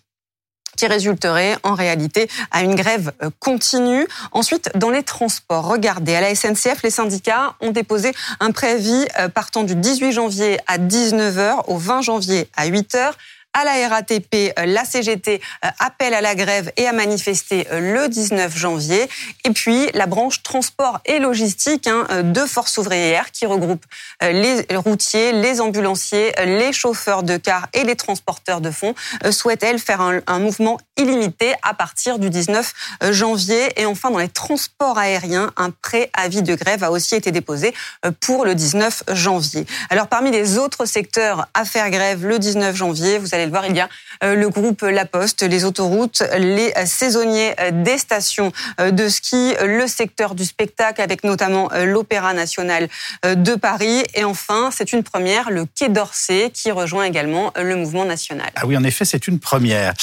qui 0.76 0.86
résulterait 0.86 1.56
en 1.62 1.74
réalité 1.74 2.28
à 2.50 2.62
une 2.62 2.74
grève 2.74 3.12
euh, 3.22 3.30
continue. 3.40 4.06
Ensuite, 4.32 4.70
dans 4.76 4.90
les 4.90 5.02
transports, 5.02 5.66
regardez, 5.66 6.14
à 6.14 6.20
la 6.20 6.34
SNCF, 6.34 6.82
les 6.84 6.90
syndicats 6.90 7.54
ont 7.60 7.72
déposé 7.72 8.12
un 8.40 8.52
préavis 8.52 9.06
euh, 9.18 9.28
partant 9.28 9.64
du 9.64 9.74
18 9.74 10.12
janvier 10.12 10.58
à 10.66 10.78
19h 10.78 11.64
au 11.66 11.76
20 11.78 12.02
janvier 12.02 12.48
à 12.56 12.68
8h 12.68 13.12
à 13.56 13.64
la 13.64 13.88
RATP, 13.88 14.52
euh, 14.58 14.66
la 14.66 14.84
CGT 14.84 15.40
euh, 15.64 15.68
appelle 15.78 16.12
à 16.12 16.20
la 16.20 16.34
grève 16.34 16.70
et 16.76 16.86
à 16.86 16.92
manifester 16.92 17.66
euh, 17.72 18.02
le 18.02 18.08
19 18.08 18.54
janvier. 18.54 19.08
Et 19.44 19.50
puis 19.50 19.88
la 19.94 20.06
branche 20.06 20.42
transport 20.42 21.00
et 21.06 21.18
logistique 21.18 21.86
hein, 21.86 22.06
de 22.22 22.40
Force 22.40 22.76
ouvrière 22.76 23.32
qui 23.32 23.46
regroupe 23.46 23.84
les 24.20 24.66
routiers, 24.74 25.32
les 25.32 25.60
ambulanciers, 25.60 26.32
les 26.44 26.72
chauffeurs 26.72 27.22
de 27.22 27.36
car 27.36 27.68
et 27.72 27.84
les 27.84 27.96
transporteurs 27.96 28.60
de 28.60 28.70
fonds 28.70 28.94
souhaite 29.30 29.62
elle 29.62 29.78
faire 29.78 30.00
un, 30.00 30.20
un 30.26 30.38
mouvement 30.38 30.78
illimité 30.96 31.54
à 31.62 31.74
partir 31.74 32.18
du 32.18 32.28
19 32.28 32.72
janvier. 33.10 33.80
Et 33.80 33.86
enfin 33.86 34.10
dans 34.10 34.18
les 34.18 34.28
transports 34.28 34.98
aériens, 34.98 35.52
un 35.56 35.70
préavis 35.70 36.42
de 36.42 36.54
grève 36.54 36.84
a 36.84 36.90
aussi 36.90 37.14
été 37.14 37.30
déposé 37.30 37.74
pour 38.20 38.44
le 38.44 38.54
19 38.54 39.04
janvier. 39.12 39.66
Alors 39.90 40.08
parmi 40.08 40.30
les 40.30 40.58
autres 40.58 40.84
secteurs 40.86 41.46
à 41.54 41.64
faire 41.64 41.90
grève 41.90 42.26
le 42.26 42.38
19 42.38 42.74
janvier, 42.74 43.18
vous 43.18 43.34
allez 43.34 43.45
le 43.46 43.50
voir, 43.50 43.66
il 43.66 43.76
y 43.76 43.80
a 43.80 43.88
euh, 44.22 44.34
le 44.34 44.48
groupe 44.48 44.82
La 44.82 45.06
Poste, 45.06 45.42
les 45.42 45.64
autoroutes, 45.64 46.22
les 46.38 46.72
saisonniers 46.84 47.54
euh, 47.60 47.70
des 47.70 47.98
stations 47.98 48.52
euh, 48.80 48.90
de 48.90 49.08
ski, 49.08 49.54
le 49.64 49.86
secteur 49.86 50.34
du 50.34 50.44
spectacle 50.44 51.00
avec 51.00 51.24
notamment 51.24 51.70
l'Opéra 51.84 52.34
national 52.34 52.88
de 53.24 53.54
Paris. 53.54 54.02
Et 54.14 54.24
enfin, 54.24 54.70
c'est 54.72 54.92
une 54.92 55.02
première, 55.02 55.50
le 55.50 55.66
Quai 55.66 55.88
d'Orsay 55.88 56.50
qui 56.52 56.70
rejoint 56.70 57.04
également 57.04 57.52
le 57.56 57.76
mouvement 57.76 58.04
national. 58.04 58.50
Ah 58.56 58.66
oui, 58.66 58.76
en 58.76 58.84
effet, 58.84 59.04
c'est 59.04 59.26
une 59.28 59.38
première. 59.38 59.94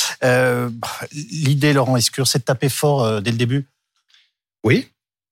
L'idée, 1.11 1.73
Laurent 1.73 1.97
Escure, 1.97 2.27
c'est 2.27 2.39
de 2.39 2.43
taper 2.43 2.69
fort 2.69 3.21
dès 3.21 3.31
le 3.31 3.37
début? 3.37 3.65
Oui. 4.63 4.89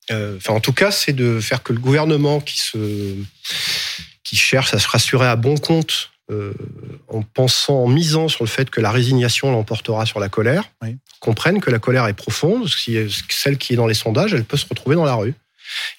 Enfin, 0.09 0.53
en 0.53 0.59
tout 0.59 0.73
cas, 0.73 0.91
c'est 0.91 1.13
de 1.13 1.39
faire 1.39 1.63
que 1.63 1.73
le 1.73 1.79
gouvernement 1.79 2.39
qui 2.39 2.59
se 2.59 3.15
qui 4.23 4.37
cherche 4.37 4.73
à 4.73 4.79
se 4.79 4.87
rassurer 4.87 5.27
à 5.27 5.35
bon 5.35 5.57
compte 5.57 6.10
euh, 6.31 6.53
en 7.09 7.21
pensant, 7.23 7.83
en 7.83 7.87
misant 7.87 8.27
sur 8.29 8.43
le 8.43 8.49
fait 8.49 8.69
que 8.69 8.79
la 8.79 8.91
résignation 8.91 9.51
l'emportera 9.51 10.05
sur 10.05 10.19
la 10.19 10.29
colère, 10.29 10.63
comprennent 11.19 11.59
que 11.59 11.69
la 11.69 11.79
colère 11.79 12.07
est 12.07 12.13
profonde, 12.13 12.67
celle 13.29 13.57
qui 13.57 13.73
est 13.73 13.75
dans 13.75 13.87
les 13.87 13.93
sondages, 13.93 14.33
elle 14.33 14.45
peut 14.45 14.57
se 14.57 14.65
retrouver 14.67 14.95
dans 14.95 15.05
la 15.05 15.15
rue. 15.15 15.33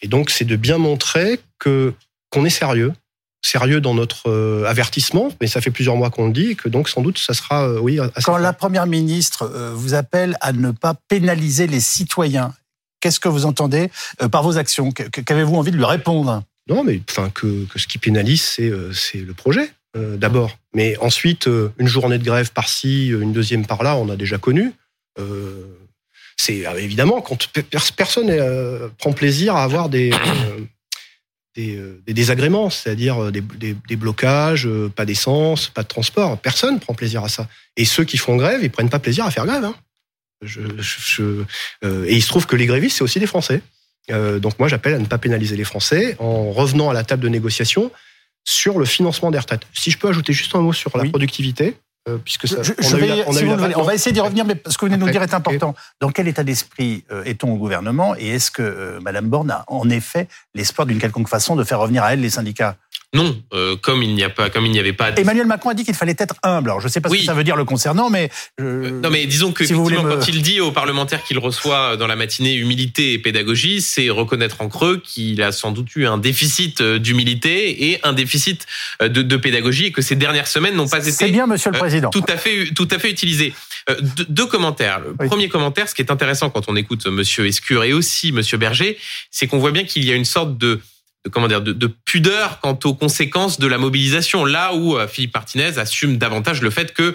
Et 0.01 0.09
donc, 0.09 0.31
c'est 0.31 0.45
de 0.45 0.57
bien 0.57 0.79
montrer 0.79 1.39
que 1.59 1.93
qu'on 2.31 2.47
est 2.47 2.51
sérieux, 2.51 2.93
sérieux 3.43 3.83
dans 3.83 3.95
notre 3.95 4.31
euh, 4.31 4.65
avertissement, 4.67 5.31
mais 5.41 5.47
ça 5.47 5.61
fait 5.61 5.71
plusieurs 5.71 5.97
mois 5.97 6.09
qu'on 6.09 6.29
le 6.29 6.33
dit, 6.33 6.53
et 6.53 6.55
que 6.55 6.71
donc 6.71 6.89
sans 6.89 7.03
doute 7.03 7.19
ça 7.19 7.35
sera, 7.35 7.69
euh, 7.69 7.79
oui. 7.79 8.01
Quand 8.25 8.39
la 8.39 8.55
première 8.55 8.87
ministre 8.87 9.47
vous 9.75 9.93
appelle 9.93 10.37
à 10.41 10.53
ne 10.53 10.71
pas 10.71 10.95
pénaliser 11.09 11.67
les 11.67 11.81
citoyens, 11.81 12.55
qu'est-ce 13.01 13.21
que 13.21 13.29
vous 13.29 13.45
entendez 13.45 13.91
par 14.31 14.43
vos 14.43 14.57
actions? 14.57 14.93
Qu'avez-vous 14.93 15.57
envie 15.57 15.73
de 15.73 15.77
lui 15.77 15.85
répondre? 15.85 16.43
Non, 16.69 16.85
mais 16.85 17.03
enfin 17.11 17.29
que, 17.29 17.67
que 17.67 17.79
ce 17.79 17.87
qui 17.87 17.99
pénalise, 17.99 18.43
c'est 18.43 19.19
le 19.19 19.35
projet. 19.35 19.73
Euh, 19.95 20.17
d'abord. 20.17 20.59
Mais 20.75 20.97
ensuite, 20.99 21.49
euh, 21.49 21.71
une 21.79 21.87
journée 21.87 22.17
de 22.17 22.25
grève 22.25 22.51
par-ci, 22.53 23.09
une 23.09 23.33
deuxième 23.33 23.67
par-là, 23.67 23.97
on 23.97 24.09
a 24.09 24.17
déjà 24.17 24.39
connu. 24.39 24.73
Euh, 25.19 25.67
c'est 26.39 26.65
évidemment 26.79 27.21
quand 27.21 27.47
personne 27.95 28.91
prend 28.97 29.13
plaisir 29.13 29.55
à 29.55 29.63
avoir 29.63 29.91
des, 29.91 30.11
désagréments, 32.07 32.71
c'est-à-dire 32.71 33.31
des, 33.31 33.97
blocages, 33.97 34.67
pas 34.97 35.05
d'essence, 35.05 35.69
pas 35.69 35.83
de 35.83 35.89
transport. 35.89 36.39
Personne 36.39 36.81
prend 36.81 36.95
plaisir 36.95 37.23
à 37.23 37.29
ça. 37.29 37.47
Et 37.77 37.85
ceux 37.85 38.05
qui 38.05 38.17
font 38.17 38.37
grève, 38.37 38.61
ils 38.63 38.71
prennent 38.71 38.91
pas 38.91 38.99
plaisir 38.99 39.27
à 39.27 39.31
faire 39.31 39.47
grève. 39.47 39.65
Hein. 39.65 39.75
et 41.83 42.15
il 42.15 42.23
se 42.23 42.29
trouve 42.29 42.47
que 42.47 42.57
les 42.57 42.67
grévistes, 42.67 42.97
c'est 42.97 43.05
aussi 43.05 43.21
des 43.21 43.27
Français. 43.27 43.61
donc 44.09 44.59
moi, 44.59 44.67
j'appelle 44.67 44.95
à 44.95 44.99
ne 44.99 45.07
pas 45.07 45.19
pénaliser 45.19 45.55
les 45.55 45.65
Français 45.65 46.17
en 46.19 46.51
revenant 46.51 46.89
à 46.91 46.95
la 46.95 47.05
table 47.05 47.23
de 47.23 47.29
négociation 47.29 47.93
sur 48.45 48.79
le 48.79 48.85
financement 48.85 49.31
des 49.31 49.39
retraites. 49.39 49.63
Si 49.73 49.91
je 49.91 49.99
peux 49.99 50.09
ajouter 50.09 50.33
juste 50.33 50.55
un 50.55 50.61
mot 50.61 50.73
sur 50.73 50.97
la 50.97 51.05
productivité, 51.05 51.77
euh, 52.09 52.19
puisque 52.19 52.49
ça, 52.49 52.57
on, 53.77 53.83
va 53.83 53.95
essayer 53.95 54.11
d'y 54.11 54.19
revenir, 54.19 54.45
mais 54.45 54.61
ce 54.67 54.77
que 54.77 54.85
vous 54.85 54.91
venez 54.91 55.01
de 55.01 55.05
nous 55.07 55.13
dire 55.13 55.23
est 55.23 55.35
important. 55.35 55.73
Dans 56.01 56.11
quel 56.11 56.27
état 56.27 56.43
d'esprit 56.43 57.05
euh, 57.13 57.23
est-on 57.23 57.53
au 57.53 57.57
gouvernement 57.57 58.17
et 58.17 58.31
est-ce 58.31 58.51
que 58.51 58.61
euh, 58.61 59.01
Madame 59.01 59.29
Borne 59.29 59.53
a 59.53 59.65
en 59.69 59.89
effet 59.89 60.27
l'espoir 60.53 60.85
d'une 60.87 60.99
quelconque 60.99 61.29
façon 61.29 61.55
de 61.55 61.63
faire 61.63 61.79
revenir 61.79 62.03
à 62.03 62.15
elle 62.15 62.21
les 62.21 62.31
syndicats? 62.31 62.77
Non, 63.15 63.37
euh, 63.53 63.77
comme 63.77 64.03
il 64.03 64.15
n'y 64.15 64.25
a 64.25 64.31
pas, 64.31 64.49
comme 64.49 64.65
il 64.65 64.73
n'y 64.73 64.79
avait 64.79 64.95
pas. 64.95 65.11
Emmanuel 65.11 65.47
Macron 65.47 65.69
a 65.69 65.75
dit 65.75 65.85
qu'il 65.85 65.95
fallait 65.95 66.17
être 66.19 66.35
humble. 66.43 66.71
Alors 66.71 66.81
je 66.81 66.87
ne 66.87 66.91
sais 66.91 67.03
pas 67.03 67.11
ce 67.11 67.15
que 67.15 67.23
ça 67.23 67.35
veut 67.35 67.45
dire 67.45 67.57
le 67.57 67.67
concernant, 67.67 68.09
mais 68.09 68.31
euh, 68.59 68.89
non, 69.03 69.11
mais 69.11 69.27
disons 69.27 69.53
que 69.53 69.65
quand 69.65 70.29
il 70.29 70.41
dit 70.41 70.61
aux 70.61 70.73
parlementaires 70.73 71.23
qu'il 71.23 71.39
reçoit 71.39 71.99
dans 71.99 72.07
la 72.07 72.17
matinée 72.17 72.55
humilité 72.55 73.13
et 73.13 73.19
pédagogie, 73.19 73.83
c'est 73.83 74.09
reconnaître 74.09 74.63
en 74.63 74.69
creux 74.69 75.03
qu'il 75.05 75.43
a 75.43 75.53
sans 75.53 75.73
doute 75.73 75.95
eu 75.95 76.07
un 76.07 76.17
déficit 76.17 76.81
euh, 76.81 76.99
d'humilité 76.99 77.91
et 77.91 78.01
un 78.03 78.15
déficit 78.15 78.67
de, 79.03 79.21
de, 79.21 79.37
pédagogie 79.37 79.87
et 79.87 79.93
que 79.93 80.01
ces 80.01 80.17
dernières 80.17 80.47
semaines 80.47 80.75
n'ont 80.75 80.89
pas 80.89 81.07
été. 81.07 81.13
C'est 81.13 81.29
bien, 81.29 81.47
Monsieur 81.47 81.71
le 81.71 81.79
Président. 81.79 82.09
tout 82.09 82.25
à 82.29 82.39
fait, 82.39 82.73
tout 82.75 82.89
à 82.91 82.99
fait 82.99 83.11
utilisé. 83.11 83.53
deux 84.31 84.47
commentaires. 84.47 85.01
Le 85.01 85.29
premier 85.29 85.51
commentaire, 85.51 85.87
ce 85.87 85.95
qui 85.95 86.01
est 86.01 86.11
intéressant 86.11 86.49
quand 86.49 86.65
on 86.69 86.77
écoute 86.77 87.07
Monsieur 87.07 87.47
Escure 87.47 87.85
et 87.85 87.93
aussi 87.93 88.33
Monsieur 88.33 88.57
Berger, 88.57 88.97
c'est 89.31 89.47
qu'on 89.47 89.59
voit 89.59 89.73
bien 89.73 89.85
qu'il 89.85 90.05
y 90.05 90.13
a 90.13 90.15
une 90.15 90.25
sorte 90.25 90.57
de 90.57 90.81
de 91.25 91.31
comment 91.31 91.49
dire 91.49 91.63
de, 91.63 91.73
de, 91.73 91.87
pudeur 91.87 92.61
quant 92.61 92.79
aux 92.85 92.95
conséquences 92.95 93.59
de 93.59 93.67
la 93.67 93.79
mobilisation. 93.79 94.45
Là 94.45 94.75
où 94.75 94.97
euh, 94.97 95.07
Philippe 95.07 95.35
Martinez 95.35 95.79
assume 95.79 96.17
davantage 96.17 96.63
le 96.63 96.71
fait 96.71 96.93
que 96.93 97.15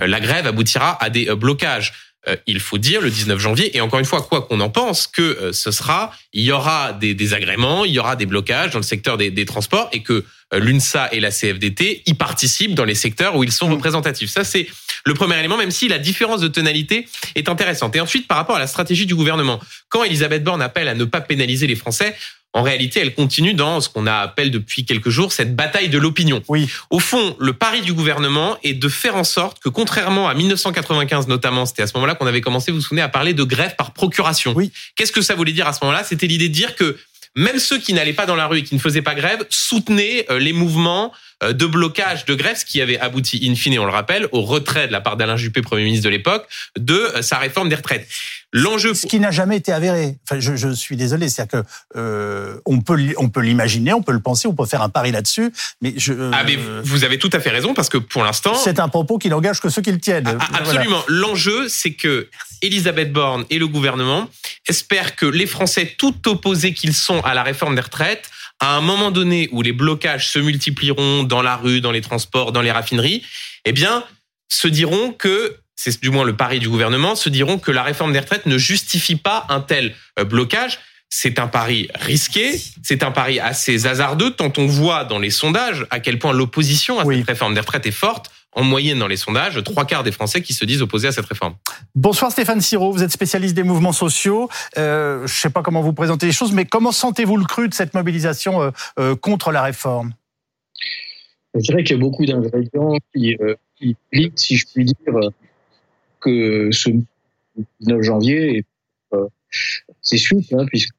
euh, 0.00 0.06
la 0.06 0.20
grève 0.20 0.46
aboutira 0.46 1.02
à 1.02 1.10
des 1.10 1.28
euh, 1.28 1.36
blocages. 1.36 1.92
Il 2.48 2.58
faut 2.58 2.76
dire 2.76 3.00
le 3.00 3.08
19 3.08 3.38
janvier 3.38 3.76
et 3.76 3.80
encore 3.80 4.00
une 4.00 4.04
fois 4.04 4.20
quoi 4.20 4.42
qu'on 4.42 4.58
en 4.58 4.68
pense 4.68 5.06
que 5.06 5.52
ce 5.52 5.70
sera 5.70 6.12
il 6.32 6.42
y 6.42 6.50
aura 6.50 6.92
des 6.92 7.14
désagréments, 7.14 7.84
il 7.84 7.92
y 7.92 8.00
aura 8.00 8.16
des 8.16 8.26
blocages 8.26 8.72
dans 8.72 8.80
le 8.80 8.84
secteur 8.84 9.16
des, 9.16 9.30
des 9.30 9.44
transports 9.44 9.88
et 9.92 10.02
que 10.02 10.24
l'UNSA 10.52 11.08
et 11.12 11.20
la 11.20 11.30
CFDT 11.30 12.02
y 12.04 12.14
participent 12.14 12.74
dans 12.74 12.84
les 12.84 12.96
secteurs 12.96 13.36
où 13.36 13.44
ils 13.44 13.52
sont 13.52 13.68
mmh. 13.68 13.74
représentatifs. 13.74 14.30
Ça 14.30 14.42
c'est 14.42 14.66
le 15.06 15.14
premier 15.14 15.38
élément, 15.38 15.56
même 15.56 15.70
si 15.70 15.86
la 15.86 15.98
différence 15.98 16.40
de 16.40 16.48
tonalité 16.48 17.08
est 17.36 17.48
intéressante. 17.48 17.94
Et 17.94 18.00
ensuite, 18.00 18.26
par 18.26 18.36
rapport 18.38 18.56
à 18.56 18.58
la 18.58 18.66
stratégie 18.66 19.06
du 19.06 19.14
gouvernement, 19.14 19.60
quand 19.88 20.02
Elisabeth 20.02 20.42
Borne 20.42 20.60
appelle 20.60 20.88
à 20.88 20.94
ne 20.94 21.04
pas 21.04 21.20
pénaliser 21.20 21.68
les 21.68 21.76
Français, 21.76 22.16
en 22.52 22.62
réalité, 22.62 23.00
elle 23.00 23.14
continue 23.14 23.52
dans 23.52 23.80
ce 23.82 23.88
qu'on 23.88 24.06
appelle 24.06 24.50
depuis 24.50 24.84
quelques 24.86 25.10
jours 25.10 25.32
cette 25.32 25.54
bataille 25.54 25.90
de 25.90 25.98
l'opinion. 25.98 26.42
Oui. 26.48 26.70
Au 26.88 26.98
fond, 26.98 27.36
le 27.38 27.52
pari 27.52 27.82
du 27.82 27.92
gouvernement 27.92 28.56
est 28.62 28.72
de 28.72 28.88
faire 28.88 29.16
en 29.16 29.24
sorte 29.24 29.58
que, 29.60 29.68
contrairement 29.68 30.26
à 30.28 30.34
1995 30.34 31.28
notamment, 31.28 31.66
c'était 31.66 31.82
à 31.82 31.86
ce 31.86 31.92
moment-là 31.94 32.14
qu'on 32.14 32.26
avait 32.26 32.40
commencé, 32.40 32.70
vous 32.70 32.78
vous 32.78 32.82
souvenez, 32.82 33.02
à 33.02 33.08
parler 33.08 33.34
de 33.34 33.44
grève 33.44 33.76
par 33.76 33.92
procuration. 33.92 34.54
Oui. 34.56 34.72
Qu'est-ce 34.94 35.12
que 35.12 35.20
ça 35.20 35.34
voulait 35.34 35.52
dire 35.52 35.66
à 35.66 35.74
ce 35.74 35.80
moment-là? 35.82 36.02
C'était 36.02 36.26
l'idée 36.26 36.48
de 36.48 36.54
dire 36.54 36.76
que 36.76 36.96
même 37.34 37.58
ceux 37.58 37.78
qui 37.78 37.92
n'allaient 37.92 38.14
pas 38.14 38.24
dans 38.24 38.36
la 38.36 38.46
rue 38.46 38.60
et 38.60 38.62
qui 38.64 38.74
ne 38.74 38.80
faisaient 38.80 39.02
pas 39.02 39.14
grève 39.14 39.44
soutenaient 39.50 40.24
euh, 40.30 40.38
les 40.38 40.54
mouvements 40.54 41.12
de 41.42 41.66
blocage 41.66 42.24
de 42.24 42.34
grève, 42.34 42.56
ce 42.56 42.64
qui 42.64 42.80
avait 42.80 42.98
abouti 42.98 43.46
in 43.46 43.54
fine, 43.54 43.78
on 43.78 43.84
le 43.84 43.92
rappelle, 43.92 44.28
au 44.32 44.42
retrait 44.42 44.86
de 44.86 44.92
la 44.92 45.00
part 45.00 45.16
d'Alain 45.16 45.36
Juppé, 45.36 45.60
Premier 45.60 45.84
ministre 45.84 46.04
de 46.04 46.10
l'époque, 46.10 46.46
de 46.78 46.94
euh, 46.94 47.22
sa 47.22 47.38
réforme 47.38 47.68
des 47.68 47.74
retraites. 47.74 48.08
L'enjeu, 48.52 48.94
ce 48.94 49.06
qui 49.06 49.20
n'a 49.20 49.30
jamais 49.30 49.56
été 49.56 49.72
avéré. 49.72 50.16
Enfin, 50.24 50.40
je, 50.40 50.56
je 50.56 50.68
suis 50.68 50.96
désolé, 50.96 51.28
c'est-à-dire 51.28 51.62
que 51.62 51.68
euh, 51.96 52.58
on 52.64 52.80
peut 52.80 52.96
on 53.18 53.28
peut 53.28 53.40
l'imaginer, 53.40 53.92
on 53.92 54.02
peut 54.02 54.12
le 54.12 54.20
penser, 54.20 54.48
on 54.48 54.54
peut 54.54 54.64
faire 54.64 54.80
un 54.80 54.88
pari 54.88 55.12
là-dessus, 55.12 55.52
mais 55.82 55.92
je. 55.96 56.14
ah 56.32 56.42
mais 56.44 56.56
vous 56.82 57.04
avez 57.04 57.18
tout 57.18 57.30
à 57.32 57.40
fait 57.40 57.50
raison 57.50 57.74
parce 57.74 57.90
que 57.90 57.98
pour 57.98 58.24
l'instant, 58.24 58.54
c'est 58.54 58.80
un 58.80 58.88
propos 58.88 59.18
qui 59.18 59.28
n'engage 59.28 59.60
que 59.60 59.68
ceux 59.68 59.82
qui 59.82 59.92
le 59.92 60.00
tiennent. 60.00 60.38
Ah, 60.40 60.58
absolument. 60.58 61.02
L'enjeu, 61.08 61.68
c'est 61.68 61.92
que 61.92 62.28
Elisabeth 62.62 63.12
Borne 63.12 63.44
et 63.50 63.58
le 63.58 63.66
gouvernement 63.66 64.30
espèrent 64.68 65.16
que 65.16 65.26
les 65.26 65.46
Français, 65.46 65.94
tout 65.98 66.28
opposés 66.28 66.72
qu'ils 66.72 66.94
sont 66.94 67.20
à 67.20 67.34
la 67.34 67.42
réforme 67.42 67.74
des 67.74 67.82
retraites, 67.82 68.30
à 68.60 68.76
un 68.76 68.80
moment 68.80 69.10
donné 69.10 69.48
où 69.52 69.62
les 69.62 69.72
blocages 69.72 70.28
se 70.28 70.38
multiplieront 70.38 71.24
dans 71.24 71.42
la 71.42 71.56
rue, 71.56 71.80
dans 71.80 71.92
les 71.92 72.00
transports, 72.00 72.52
dans 72.52 72.62
les 72.62 72.70
raffineries, 72.70 73.22
eh 73.64 73.72
bien, 73.72 74.04
se 74.48 74.68
diront 74.68 75.12
que 75.12 75.56
c'est 75.74 76.00
du 76.00 76.10
moins 76.10 76.24
le 76.24 76.34
pari 76.34 76.58
du 76.58 76.68
gouvernement, 76.68 77.14
se 77.14 77.28
diront 77.28 77.58
que 77.58 77.70
la 77.70 77.82
réforme 77.82 78.12
des 78.12 78.18
retraites 78.18 78.46
ne 78.46 78.56
justifie 78.56 79.16
pas 79.16 79.46
un 79.48 79.60
tel 79.60 79.94
euh, 80.18 80.24
blocage. 80.24 80.78
C'est 81.08 81.38
un 81.38 81.46
pari 81.46 81.88
risqué, 81.94 82.60
c'est 82.82 83.04
un 83.04 83.12
pari 83.12 83.38
assez 83.38 83.86
hasardeux, 83.86 84.32
tant 84.32 84.52
on 84.58 84.66
voit 84.66 85.04
dans 85.04 85.20
les 85.20 85.30
sondages 85.30 85.86
à 85.90 86.00
quel 86.00 86.18
point 86.18 86.32
l'opposition 86.32 86.98
à 86.98 87.04
cette 87.04 87.26
réforme 87.26 87.54
des 87.54 87.60
retraites 87.60 87.86
est 87.86 87.92
forte 87.92 88.30
en 88.56 88.64
moyenne 88.64 88.98
dans 88.98 89.06
les 89.06 89.18
sondages, 89.18 89.62
trois 89.62 89.84
quarts 89.84 90.02
des 90.02 90.10
Français 90.10 90.42
qui 90.42 90.54
se 90.54 90.64
disent 90.64 90.82
opposés 90.82 91.06
à 91.06 91.12
cette 91.12 91.26
réforme. 91.26 91.54
Bonsoir 91.94 92.32
Stéphane 92.32 92.62
Siro, 92.62 92.90
vous 92.90 93.02
êtes 93.02 93.12
spécialiste 93.12 93.54
des 93.54 93.62
mouvements 93.62 93.92
sociaux. 93.92 94.48
Euh, 94.78 95.18
je 95.18 95.22
ne 95.22 95.26
sais 95.28 95.50
pas 95.50 95.62
comment 95.62 95.82
vous 95.82 95.92
présentez 95.92 96.26
les 96.26 96.32
choses, 96.32 96.52
mais 96.52 96.64
comment 96.64 96.90
sentez-vous 96.90 97.36
le 97.36 97.44
cru 97.44 97.68
de 97.68 97.74
cette 97.74 97.92
mobilisation 97.92 98.62
euh, 98.62 98.70
euh, 98.98 99.14
contre 99.14 99.52
la 99.52 99.62
réforme? 99.62 100.14
Je 101.54 101.60
dirais 101.60 101.84
qu'il 101.84 101.96
y 101.96 101.98
a 101.98 102.02
beaucoup 102.02 102.24
d'ingrédients 102.24 102.96
qui, 103.14 103.36
qui 103.76 103.96
si 104.34 104.56
je 104.56 104.66
puis 104.74 104.84
dire, 104.84 105.30
que 106.20 106.70
ce 106.72 106.90
19 107.80 108.02
janvier 108.02 108.64
c'est 110.02 110.18
suite, 110.18 110.52
hein, 110.52 110.66
puisque 110.66 110.92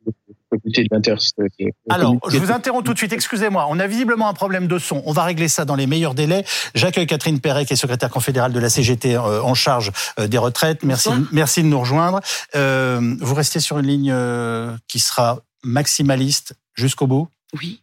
alors, 1.90 2.16
je 2.30 2.38
vous 2.38 2.52
interromps 2.52 2.86
tout 2.86 2.94
de 2.94 2.98
suite, 2.98 3.14
excusez-moi. 3.14 3.68
On 3.70 3.80
a 3.80 3.88
visiblement 3.88 4.30
un 4.30 4.34
problème 4.34 4.68
de 4.68 4.80
son. 4.80 5.02
On 5.06 5.12
va 5.12 5.24
régler 5.24 5.48
ça 5.48 5.66
dans 5.66 5.76
les 5.76 5.88
meilleurs 5.88 6.14
délais. 6.14 6.46
J'accueille 6.74 7.08
Catherine 7.08 7.40
Perret, 7.40 7.66
qui 7.66 7.74
est 7.74 7.78
secrétaire 7.78 8.10
confédérale 8.10 8.54
de 8.54 8.60
la 8.60 8.70
CGT 8.70 9.16
euh, 9.16 9.42
en 9.42 9.54
charge 9.54 9.92
euh, 10.20 10.28
des 10.28 10.38
retraites. 10.38 10.84
Merci, 10.84 11.10
merci 11.32 11.64
de 11.64 11.68
nous 11.68 11.80
rejoindre. 11.80 12.22
Euh, 12.56 13.16
vous 13.20 13.36
restez 13.36 13.60
sur 13.60 13.80
une 13.80 13.88
ligne 13.88 14.16
qui 14.88 15.00
sera 15.00 15.40
maximaliste 15.64 16.56
jusqu'au 16.76 17.08
bout? 17.08 17.28
Oui. 17.60 17.82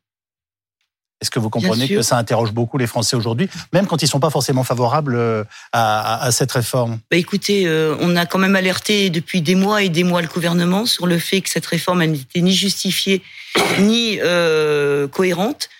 Est-ce 1.25 1.31
que 1.31 1.39
vous 1.39 1.49
comprenez 1.49 1.89
que 1.89 2.03
ça 2.03 2.19
interroge 2.19 2.53
beaucoup 2.53 2.77
les 2.77 2.87
Français 2.87 3.17
aujourd'hui, 3.17 3.49
même 3.73 3.87
quand 3.87 4.03
ils 4.03 4.05
ne 4.05 4.11
sont 4.11 4.21
pas 4.21 4.29
forcément 4.29 4.63
favorables 4.63 5.15
euh, 5.17 5.43
à, 5.73 6.29
cette 6.33 6.53
réforme? 6.53 6.99
Bah 7.11 7.17
Écoutez, 7.17 7.67
euh, 7.67 7.97
on 8.01 8.15
a 8.15 8.27
quand 8.27 8.39
même 8.39 8.57
alerté 8.57 9.09
depuis 9.09 9.41
des 9.41 9.55
mois 9.55 9.83
et 9.83 9.89
des 9.89 10.05
mois 10.05 10.21
le 10.21 10.29
gouvernement 10.29 10.85
sur 10.85 11.07
le 11.07 11.19
fait 11.19 11.41
que 11.41 11.49
cette 11.49 11.65
réforme 11.65 12.05
n'était 12.05 12.43
ni 12.43 12.53
justifiée 12.53 13.23
ni 13.79 14.19
euh, 14.21 15.09
cohérente. 15.09 15.71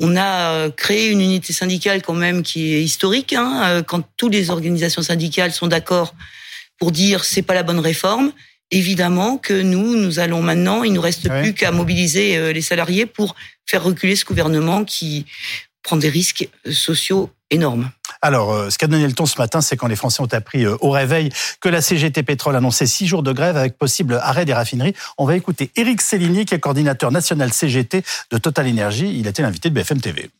On 0.00 0.16
a 0.16 0.70
créé 0.70 1.10
une 1.10 1.20
unité 1.20 1.52
syndicale 1.52 2.00
quand 2.00 2.14
même 2.14 2.44
qui 2.44 2.74
est 2.74 2.82
historique, 2.82 3.32
hein, 3.32 3.82
quand 3.84 4.02
toutes 4.16 4.32
les 4.32 4.50
organisations 4.50 5.02
syndicales 5.02 5.50
sont 5.50 5.66
d'accord 5.66 6.14
pour 6.78 6.92
dire 6.92 7.24
c'est 7.24 7.42
pas 7.42 7.54
la 7.54 7.64
bonne 7.64 7.80
réforme 7.80 8.30
évidemment 8.70 9.38
que 9.38 9.60
nous, 9.60 9.96
nous 9.96 10.18
allons 10.18 10.42
maintenant, 10.42 10.82
il 10.82 10.92
nous 10.92 11.00
reste 11.00 11.28
plus 11.28 11.54
qu'à 11.54 11.70
mobiliser 11.70 12.36
euh, 12.36 12.52
les 12.52 12.62
salariés 12.62 13.06
pour 13.06 13.34
faire 13.66 13.82
reculer 13.82 14.16
ce 14.16 14.24
gouvernement 14.24 14.84
qui 14.84 15.26
prend 15.82 15.96
des 15.96 16.08
risques 16.08 16.48
sociaux 16.70 17.30
énormes. 17.50 17.90
Alors, 18.22 18.52
euh, 18.52 18.70
ce 18.70 18.78
qu'a 18.78 18.86
donné 18.86 19.06
le 19.06 19.12
ton 19.12 19.26
ce 19.26 19.38
matin, 19.38 19.60
c'est 19.60 19.76
quand 19.76 19.86
les 19.86 19.96
Français 19.96 20.22
ont 20.22 20.32
appris 20.32 20.64
euh, 20.64 20.76
au 20.80 20.90
réveil 20.90 21.30
que 21.60 21.68
la 21.68 21.82
CGT 21.82 22.22
Pétrole 22.22 22.56
annonçait 22.56 22.86
six 22.86 23.06
jours 23.06 23.22
de 23.22 23.32
grève 23.32 23.56
avec 23.56 23.76
possible 23.76 24.18
arrêt 24.22 24.46
des 24.46 24.54
raffineries. 24.54 24.94
On 25.18 25.26
va 25.26 25.36
écouter 25.36 25.70
Éric 25.76 26.00
Céligny, 26.00 26.46
qui 26.46 26.54
est 26.54 26.60
coordinateur 26.60 27.12
national 27.12 27.52
CGT 27.52 28.02
de 28.30 28.38
Total 28.38 28.66
Energy. 28.66 29.18
Il 29.18 29.26
a 29.26 29.30
été 29.30 29.42
l'invité 29.42 29.68
de 29.68 29.74
BFM 29.74 30.00
TV. 30.00 30.30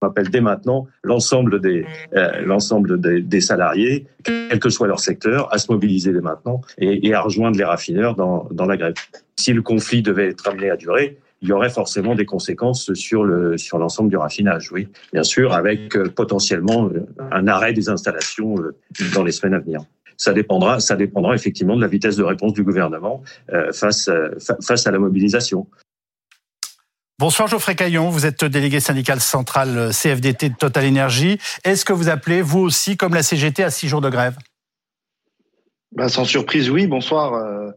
On 0.00 0.06
appelle 0.06 0.30
dès 0.30 0.40
maintenant 0.40 0.86
l'ensemble 1.02 1.60
des 1.60 1.84
euh, 2.14 2.42
l'ensemble 2.42 3.00
des, 3.00 3.20
des, 3.20 3.40
salariés, 3.40 4.06
quel 4.22 4.60
que 4.60 4.70
soit 4.70 4.86
leur 4.86 5.00
secteur, 5.00 5.52
à 5.52 5.58
se 5.58 5.72
mobiliser 5.72 6.12
dès 6.12 6.20
maintenant 6.20 6.60
et, 6.78 7.08
et 7.08 7.14
à 7.14 7.20
rejoindre 7.20 7.58
les 7.58 7.64
raffineurs 7.64 8.14
dans, 8.14 8.48
dans 8.52 8.66
la 8.66 8.76
grève. 8.76 8.94
Si 9.36 9.52
le 9.52 9.62
conflit 9.62 10.02
devait 10.02 10.28
être 10.28 10.46
amené 10.48 10.70
à 10.70 10.76
durer, 10.76 11.18
il 11.42 11.48
y 11.48 11.52
aurait 11.52 11.70
forcément 11.70 12.14
des 12.14 12.26
conséquences 12.26 12.92
sur 12.94 13.24
le 13.24 13.58
sur 13.58 13.78
l'ensemble 13.78 14.10
du 14.10 14.16
raffinage, 14.16 14.70
oui, 14.70 14.88
bien 15.12 15.24
sûr, 15.24 15.52
avec 15.52 15.96
euh, 15.96 16.08
potentiellement 16.08 16.88
euh, 16.88 17.06
un 17.32 17.48
arrêt 17.48 17.72
des 17.72 17.88
installations 17.88 18.54
dans 19.14 19.24
les 19.24 19.32
semaines 19.32 19.54
à 19.54 19.58
venir. 19.58 19.80
Ça 20.16 20.32
dépendra, 20.32 20.78
ça 20.80 20.94
dépendra 20.96 21.34
effectivement 21.34 21.76
de 21.76 21.80
la 21.80 21.86
vitesse 21.88 22.16
de 22.16 22.24
réponse 22.24 22.52
du 22.52 22.64
gouvernement 22.64 23.22
face 23.72 24.10
face 24.60 24.86
à 24.88 24.90
la 24.90 24.98
mobilisation. 24.98 25.68
Bonsoir 27.20 27.48
Geoffrey 27.48 27.74
Caillon, 27.74 28.10
vous 28.10 28.26
êtes 28.26 28.44
délégué 28.44 28.78
syndical 28.78 29.18
central 29.18 29.76
euh, 29.76 29.90
CFDT 29.90 30.50
de 30.50 30.54
Total 30.54 30.86
Energy. 30.86 31.38
Est-ce 31.64 31.84
que 31.84 31.92
vous 31.92 32.08
appelez, 32.08 32.42
vous 32.42 32.60
aussi, 32.60 32.96
comme 32.96 33.12
la 33.12 33.24
CGT, 33.24 33.64
à 33.64 33.70
six 33.70 33.88
jours 33.88 34.00
de 34.00 34.08
grève? 34.08 34.36
Ben, 35.90 36.08
Sans 36.08 36.24
surprise, 36.24 36.70
oui. 36.70 36.86
Bonsoir. 36.86 37.34
Euh, 37.34 37.72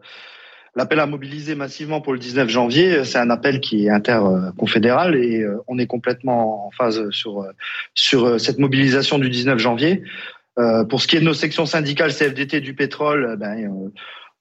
l'appel 0.75 0.99
à 0.99 1.07
mobiliser 1.07 1.55
massivement 1.55 2.01
pour 2.01 2.13
le 2.13 2.19
19 2.19 2.49
janvier, 2.49 3.03
c'est 3.03 3.17
un 3.17 3.31
appel 3.31 3.61
qui 3.61 3.87
est 3.87 3.89
interconfédéral 3.89 5.15
et 5.15 5.41
euh, 5.41 5.57
on 5.67 5.79
est 5.79 5.87
complètement 5.87 6.67
en 6.67 6.69
phase 6.69 7.09
sur, 7.09 7.43
sur 7.95 8.39
cette 8.39 8.59
mobilisation 8.59 9.17
du 9.17 9.31
19 9.31 9.57
janvier. 9.57 10.03
Pour 10.89 11.01
ce 11.01 11.07
qui 11.07 11.15
est 11.15 11.19
de 11.19 11.25
nos 11.25 11.33
sections 11.33 11.65
syndicales 11.65 12.13
CFDT 12.13 12.61
du 12.61 12.75
pétrole, 12.75 13.37
ben, 13.39 13.89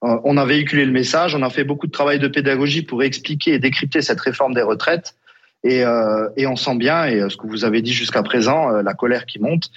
on 0.01 0.37
a 0.37 0.45
véhiculé 0.45 0.85
le 0.85 0.91
message, 0.91 1.35
on 1.35 1.43
a 1.43 1.49
fait 1.49 1.63
beaucoup 1.63 1.87
de 1.87 1.91
travail 1.91 2.19
de 2.19 2.27
pédagogie 2.27 2.81
pour 2.81 3.03
expliquer 3.03 3.53
et 3.53 3.59
décrypter 3.59 4.01
cette 4.01 4.19
réforme 4.19 4.53
des 4.53 4.63
retraites. 4.63 5.15
Et, 5.63 5.83
euh, 5.85 6.27
on 6.39 6.55
sent 6.55 6.75
bien, 6.75 7.05
et 7.05 7.19
euh, 7.19 7.29
ce 7.29 7.37
que 7.37 7.45
vous 7.45 7.65
avez 7.65 7.83
dit 7.83 7.93
jusqu'à 7.93 8.23
présent, 8.23 8.69
la 8.69 8.93
colère 8.93 9.25
qui 9.25 9.39
monte 9.39 9.69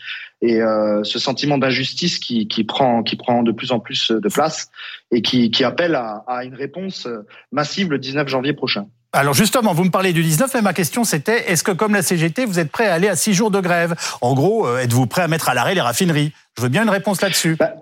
et 0.42 0.60
ce 1.04 1.18
sentiment 1.18 1.56
d'injustice 1.56 2.18
qui, 2.18 2.64
prend, 2.64 3.02
qui 3.02 3.16
prend 3.16 3.42
de 3.42 3.50
plus 3.50 3.72
en 3.72 3.80
plus 3.80 4.10
de 4.10 4.28
place 4.28 4.68
et 5.10 5.22
qui, 5.22 5.64
appelle 5.64 5.94
à, 5.94 6.22
à 6.26 6.44
une 6.44 6.54
réponse 6.54 7.08
massive 7.50 7.90
le 7.90 7.98
19 7.98 8.28
janvier 8.28 8.52
prochain. 8.52 8.86
Alors 9.14 9.32
justement, 9.32 9.72
vous 9.72 9.84
me 9.84 9.90
parlez 9.90 10.12
du 10.12 10.22
19, 10.22 10.52
mais 10.54 10.60
ma 10.60 10.74
question 10.74 11.04
c'était, 11.04 11.50
est-ce 11.50 11.62
que 11.62 11.70
comme 11.70 11.94
la 11.94 12.02
CGT, 12.02 12.44
vous 12.44 12.58
êtes 12.58 12.70
prêt 12.70 12.88
à 12.88 12.94
aller 12.94 13.08
à 13.08 13.16
six 13.16 13.32
jours 13.32 13.50
de 13.50 13.60
grève? 13.60 13.94
En 14.20 14.34
gros, 14.34 14.68
êtes-vous 14.76 15.06
prêt 15.06 15.22
à 15.22 15.28
mettre 15.28 15.48
à 15.48 15.54
l'arrêt 15.54 15.74
les 15.74 15.80
raffineries? 15.80 16.32
Je 16.58 16.62
veux 16.62 16.68
bien 16.68 16.82
une 16.82 16.90
réponse 16.90 17.22
là-dessus. 17.22 17.56
Bah, 17.56 17.74
ah, 17.74 17.80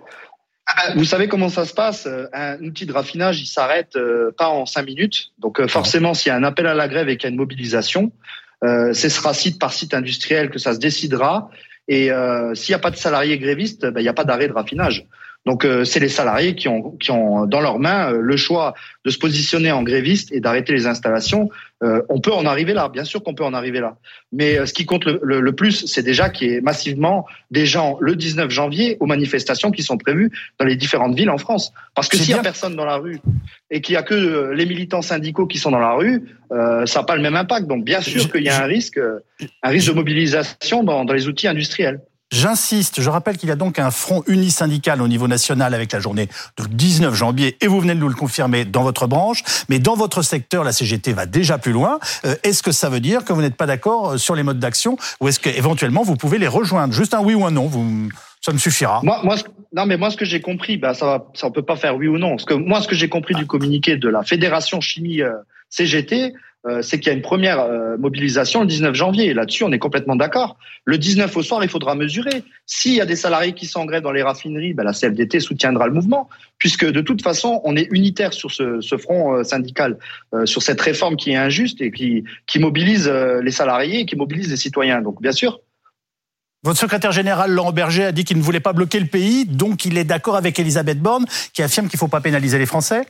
vous 0.94 1.04
savez 1.04 1.28
comment 1.28 1.48
ça 1.48 1.64
se 1.64 1.74
passe 1.74 2.06
euh, 2.06 2.26
Un 2.32 2.62
outil 2.62 2.86
de 2.86 2.92
raffinage, 2.92 3.40
il 3.40 3.46
s'arrête 3.46 3.96
euh, 3.96 4.30
pas 4.36 4.48
en 4.48 4.66
cinq 4.66 4.86
minutes. 4.86 5.32
Donc 5.38 5.60
euh, 5.60 5.68
forcément, 5.68 6.14
s'il 6.14 6.30
y 6.30 6.32
a 6.32 6.36
un 6.36 6.44
appel 6.44 6.66
à 6.66 6.74
la 6.74 6.88
grève 6.88 7.08
et 7.08 7.16
qu'il 7.16 7.28
y 7.28 7.30
a 7.30 7.30
une 7.30 7.36
mobilisation, 7.36 8.12
ce 8.64 9.08
sera 9.08 9.34
site 9.34 9.58
par 9.58 9.72
site 9.72 9.92
industriel 9.92 10.48
que 10.48 10.60
ça 10.60 10.72
se 10.72 10.78
décidera. 10.78 11.50
Et 11.88 12.10
s'il 12.54 12.72
n'y 12.72 12.76
a 12.76 12.78
pas 12.78 12.92
de 12.92 12.96
salariés 12.96 13.36
grévistes, 13.36 13.84
ben, 13.84 13.98
il 13.98 14.04
n'y 14.04 14.08
a 14.08 14.12
pas 14.12 14.22
d'arrêt 14.22 14.46
de 14.46 14.52
raffinage. 14.52 15.04
Donc 15.44 15.64
euh, 15.64 15.84
c'est 15.84 15.98
les 15.98 16.08
salariés 16.08 16.54
qui 16.54 16.68
ont, 16.68 16.92
qui 16.92 17.10
ont 17.10 17.46
dans 17.46 17.60
leurs 17.60 17.80
mains 17.80 18.12
euh, 18.12 18.20
le 18.20 18.36
choix 18.36 18.74
de 19.04 19.10
se 19.10 19.18
positionner 19.18 19.72
en 19.72 19.82
gréviste 19.82 20.30
et 20.30 20.40
d'arrêter 20.40 20.72
les 20.72 20.86
installations. 20.86 21.50
Euh, 21.82 22.00
on 22.08 22.20
peut 22.20 22.32
en 22.32 22.46
arriver 22.46 22.74
là, 22.74 22.88
bien 22.88 23.02
sûr 23.02 23.24
qu'on 23.24 23.34
peut 23.34 23.44
en 23.44 23.52
arriver 23.52 23.80
là. 23.80 23.96
Mais 24.30 24.64
ce 24.64 24.72
qui 24.72 24.86
compte 24.86 25.04
le, 25.04 25.40
le, 25.40 25.52
plus, 25.52 25.86
c'est 25.86 26.04
déjà 26.04 26.30
qu'il 26.30 26.48
y 26.48 26.54
ait 26.54 26.60
massivement 26.60 27.26
des 27.50 27.66
gens 27.66 27.98
le 28.00 28.14
19 28.14 28.50
janvier 28.50 28.96
aux 29.00 29.06
manifestations 29.06 29.72
qui 29.72 29.82
sont 29.82 29.98
prévues 29.98 30.30
dans 30.60 30.64
les 30.64 30.76
différentes 30.76 31.16
villes 31.16 31.30
en 31.30 31.38
France. 31.38 31.72
Parce 31.96 32.08
que 32.08 32.16
s'il 32.16 32.34
n'y 32.34 32.38
a 32.38 32.42
personne 32.42 32.76
dans 32.76 32.84
la 32.84 32.96
rue 32.96 33.20
et 33.70 33.80
qu'il 33.80 33.94
n'y 33.94 33.98
a 33.98 34.04
que 34.04 34.52
les 34.52 34.64
militants 34.64 35.02
syndicaux 35.02 35.46
qui 35.46 35.58
sont 35.58 35.72
dans 35.72 35.80
la 35.80 35.94
rue, 35.94 36.22
euh, 36.52 36.86
ça 36.86 37.00
n'a 37.00 37.04
pas 37.04 37.16
le 37.16 37.22
même 37.22 37.36
impact. 37.36 37.66
Donc 37.66 37.84
bien 37.84 38.00
sûr 38.00 38.30
qu'il 38.30 38.44
y 38.44 38.48
a 38.48 38.62
un 38.62 38.66
risque, 38.66 39.00
un 39.62 39.68
risque 39.68 39.88
de 39.88 39.94
mobilisation 39.94 40.84
dans, 40.84 41.04
dans 41.04 41.12
les 41.12 41.26
outils 41.26 41.48
industriels. 41.48 42.00
J'insiste, 42.32 43.02
je 43.02 43.10
rappelle 43.10 43.36
qu'il 43.36 43.50
y 43.50 43.52
a 43.52 43.56
donc 43.56 43.78
un 43.78 43.90
front 43.90 44.24
unisyndical 44.26 45.02
au 45.02 45.08
niveau 45.08 45.28
national 45.28 45.74
avec 45.74 45.92
la 45.92 46.00
journée 46.00 46.28
du 46.58 46.66
19 46.66 47.14
janvier, 47.14 47.58
et 47.60 47.66
vous 47.66 47.78
venez 47.78 47.94
de 47.94 48.00
nous 48.00 48.08
le 48.08 48.14
confirmer 48.14 48.64
dans 48.64 48.82
votre 48.82 49.06
branche, 49.06 49.42
mais 49.68 49.78
dans 49.78 49.94
votre 49.94 50.22
secteur, 50.22 50.64
la 50.64 50.72
CGT 50.72 51.12
va 51.12 51.26
déjà 51.26 51.58
plus 51.58 51.72
loin. 51.72 52.00
Euh, 52.24 52.34
est-ce 52.42 52.62
que 52.62 52.72
ça 52.72 52.88
veut 52.88 53.00
dire 53.00 53.26
que 53.26 53.34
vous 53.34 53.42
n'êtes 53.42 53.56
pas 53.56 53.66
d'accord 53.66 54.12
euh, 54.12 54.16
sur 54.16 54.34
les 54.34 54.42
modes 54.42 54.58
d'action, 54.58 54.96
ou 55.20 55.28
est-ce 55.28 55.40
qu'éventuellement 55.40 56.02
vous 56.02 56.16
pouvez 56.16 56.38
les 56.38 56.48
rejoindre? 56.48 56.94
Juste 56.94 57.12
un 57.12 57.20
oui 57.20 57.34
ou 57.34 57.44
un 57.44 57.50
non, 57.50 57.66
vous, 57.66 58.08
ça 58.40 58.52
me 58.52 58.58
suffira. 58.58 59.00
Moi, 59.02 59.20
moi, 59.22 59.36
non, 59.74 59.84
mais 59.84 59.98
moi, 59.98 60.10
ce 60.10 60.16
que 60.16 60.24
j'ai 60.24 60.40
compris, 60.40 60.78
bah, 60.78 60.94
ça, 60.94 61.26
ça, 61.34 61.46
on 61.46 61.50
peut 61.50 61.62
pas 61.62 61.76
faire 61.76 61.96
oui 61.96 62.08
ou 62.08 62.16
non. 62.16 62.38
Ce 62.38 62.46
que 62.46 62.54
moi, 62.54 62.80
ce 62.80 62.88
que 62.88 62.94
j'ai 62.94 63.10
compris 63.10 63.34
du 63.34 63.46
communiqué 63.46 63.96
de 63.96 64.08
la 64.08 64.22
Fédération 64.22 64.80
Chimie 64.80 65.20
euh, 65.20 65.32
CGT, 65.68 66.32
c'est 66.82 67.00
qu'il 67.00 67.08
y 67.08 67.10
a 67.10 67.16
une 67.16 67.22
première 67.22 67.60
euh, 67.60 67.96
mobilisation 67.96 68.60
le 68.60 68.66
19 68.66 68.94
janvier. 68.94 69.34
Là-dessus, 69.34 69.64
on 69.64 69.72
est 69.72 69.78
complètement 69.78 70.16
d'accord. 70.16 70.56
Le 70.84 70.96
19 70.96 71.36
au 71.36 71.42
soir, 71.42 71.64
il 71.64 71.68
faudra 71.68 71.94
mesurer. 71.94 72.44
S'il 72.66 72.94
y 72.94 73.00
a 73.00 73.06
des 73.06 73.16
salariés 73.16 73.52
qui 73.52 73.66
sont 73.66 73.80
en 73.80 73.84
grève 73.84 74.02
dans 74.02 74.12
les 74.12 74.22
raffineries, 74.22 74.72
ben, 74.72 74.84
la 74.84 74.92
CFDT 74.92 75.40
soutiendra 75.40 75.86
le 75.86 75.92
mouvement, 75.92 76.28
puisque 76.58 76.84
de 76.84 77.00
toute 77.00 77.22
façon, 77.22 77.60
on 77.64 77.76
est 77.76 77.88
unitaire 77.90 78.32
sur 78.32 78.50
ce, 78.50 78.80
front 78.96 79.34
euh, 79.34 79.42
syndical, 79.42 79.98
sur 80.44 80.62
cette 80.62 80.80
réforme 80.80 81.16
qui 81.16 81.32
est 81.32 81.36
injuste 81.36 81.80
et 81.80 81.90
qui, 81.90 82.24
qui 82.46 82.58
mobilise 82.58 83.08
les 83.08 83.50
salariés 83.50 84.00
et 84.00 84.06
qui 84.06 84.16
mobilise 84.16 84.50
les 84.50 84.56
citoyens. 84.56 85.02
Donc, 85.02 85.20
bien 85.20 85.32
sûr. 85.32 85.60
Votre 86.62 86.78
secrétaire 86.78 87.10
général, 87.10 87.50
Laurent 87.50 87.72
Berger, 87.72 88.04
a 88.04 88.12
dit 88.12 88.24
qu'il 88.24 88.38
ne 88.38 88.42
voulait 88.42 88.60
pas 88.60 88.72
bloquer 88.72 89.00
le 89.00 89.06
pays, 89.06 89.46
donc 89.46 89.84
il 89.84 89.98
est 89.98 90.04
d'accord 90.04 90.36
avec 90.36 90.60
Elisabeth 90.60 91.00
Borne, 91.00 91.26
qui 91.52 91.62
affirme 91.62 91.88
qu'il 91.88 91.96
ne 91.96 92.00
faut 92.00 92.08
pas 92.08 92.20
pénaliser 92.20 92.58
les 92.58 92.66
Français 92.66 93.04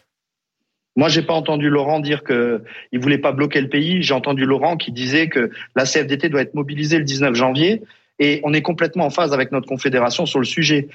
moi, 0.97 1.09
j'ai 1.09 1.23
pas 1.23 1.33
entendu 1.33 1.71
Laurent 1.71 2.01
dire 2.01 2.23
que 2.23 2.63
il 2.93 3.01
voulait 3.01 3.19
pas 3.19 3.33
bloquer 3.33 3.61
le 3.61 3.69
pays. 3.69 4.03
J'ai 4.03 4.15
entendu 4.15 4.45
Laurent 4.45 4.77
qui 4.77 4.93
disait 4.93 5.29
que 5.29 5.51
la 5.75 5.85
CFDT 5.85 6.29
doit 6.29 6.43
être 6.43 6.55
mobilisée 6.55 6.99
le 6.99 7.05
19 7.05 7.35
janvier 7.35 7.83
et 8.19 8.41
on 8.45 8.53
est 8.53 8.63
complètement 8.63 9.07
en 9.07 9.11
phase 9.11 9.33
avec 9.33 9.53
notre 9.53 9.67
confédération 9.67 10.27
sur 10.27 10.39
le 10.39 10.45
sujet. 10.45 10.89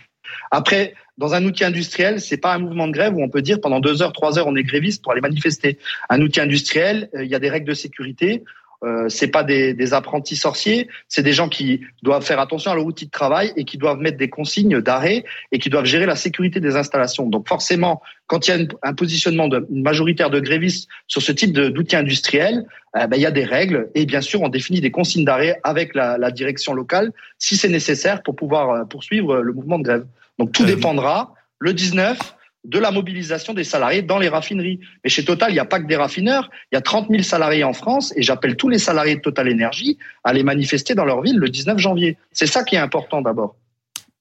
Après, 0.51 0.93
dans 1.17 1.33
un 1.33 1.43
outil 1.45 1.63
industriel, 1.63 2.21
c'est 2.21 2.37
pas 2.37 2.53
un 2.53 2.59
mouvement 2.59 2.87
de 2.87 2.91
grève 2.91 3.15
où 3.15 3.23
on 3.23 3.29
peut 3.29 3.41
dire 3.41 3.59
pendant 3.59 3.79
deux 3.79 4.03
heures, 4.03 4.13
trois 4.13 4.37
heures, 4.37 4.47
on 4.47 4.55
est 4.55 4.63
gréviste 4.63 5.03
pour 5.03 5.13
aller 5.13 5.21
manifester. 5.21 5.79
Un 6.09 6.21
outil 6.21 6.41
industriel, 6.41 7.09
euh, 7.15 7.23
il 7.23 7.31
y 7.31 7.35
a 7.35 7.39
des 7.39 7.49
règles 7.49 7.67
de 7.67 7.73
sécurité. 7.73 8.43
Euh, 8.83 9.09
c'est 9.09 9.29
pas 9.29 9.43
des, 9.43 9.73
des, 9.73 9.95
apprentis 9.95 10.35
sorciers, 10.35 10.87
c'est 11.07 11.23
des 11.23 11.33
gens 11.33 11.49
qui 11.49 11.81
doivent 12.03 12.23
faire 12.23 12.39
attention 12.39 12.69
à 12.69 12.75
leur 12.75 12.85
outil 12.85 13.07
de 13.07 13.11
travail 13.11 13.51
et 13.55 13.65
qui 13.65 13.79
doivent 13.79 13.97
mettre 13.97 14.17
des 14.17 14.29
consignes 14.29 14.81
d'arrêt 14.81 15.23
et 15.51 15.57
qui 15.57 15.71
doivent 15.71 15.85
gérer 15.85 16.05
la 16.05 16.15
sécurité 16.15 16.59
des 16.59 16.75
installations. 16.75 17.27
Donc 17.27 17.47
forcément, 17.47 18.03
quand 18.27 18.47
il 18.47 18.51
y 18.51 18.53
a 18.53 18.67
un 18.83 18.93
positionnement 18.93 19.47
de, 19.47 19.65
majoritaire 19.71 20.29
de 20.29 20.39
grévistes 20.39 20.87
sur 21.07 21.23
ce 21.23 21.31
type 21.31 21.53
d'outils 21.53 21.95
industriels, 21.95 22.67
euh, 22.95 23.07
ben, 23.07 23.17
il 23.17 23.21
y 23.23 23.25
a 23.25 23.31
des 23.31 23.45
règles 23.45 23.89
et 23.95 24.05
bien 24.05 24.21
sûr 24.21 24.43
on 24.43 24.49
définit 24.49 24.79
des 24.79 24.91
consignes 24.91 25.25
d'arrêt 25.25 25.59
avec 25.63 25.95
la, 25.95 26.19
la, 26.19 26.29
direction 26.29 26.73
locale 26.73 27.11
si 27.39 27.57
c'est 27.57 27.69
nécessaire 27.69 28.21
pour 28.21 28.35
pouvoir 28.35 28.69
euh, 28.69 28.83
poursuivre 28.85 29.37
le 29.37 29.53
mouvement 29.53 29.79
de 29.79 29.83
grève. 29.83 30.05
Donc 30.37 30.51
tout 30.51 30.65
dépendra. 30.65 31.33
Le 31.59 31.73
19, 31.73 32.19
de 32.63 32.79
la 32.79 32.91
mobilisation 32.91 33.53
des 33.53 33.63
salariés 33.63 34.01
dans 34.01 34.17
les 34.17 34.29
raffineries. 34.29 34.79
Mais 35.03 35.09
chez 35.09 35.23
Total, 35.23 35.51
il 35.51 35.53
n'y 35.53 35.59
a 35.59 35.65
pas 35.65 35.79
que 35.79 35.87
des 35.87 35.95
raffineurs, 35.95 36.49
il 36.71 36.75
y 36.75 36.77
a 36.77 36.81
30 36.81 37.09
000 37.09 37.23
salariés 37.23 37.63
en 37.63 37.73
France 37.73 38.13
et 38.15 38.23
j'appelle 38.23 38.55
tous 38.55 38.69
les 38.69 38.79
salariés 38.79 39.15
de 39.15 39.21
Total 39.21 39.47
Énergie 39.47 39.97
à 40.23 40.33
les 40.33 40.43
manifester 40.43 40.95
dans 40.95 41.05
leur 41.05 41.21
ville 41.21 41.37
le 41.37 41.49
19 41.49 41.77
janvier. 41.77 42.17
C'est 42.31 42.47
ça 42.47 42.63
qui 42.63 42.75
est 42.75 42.79
important 42.79 43.21
d'abord. 43.21 43.55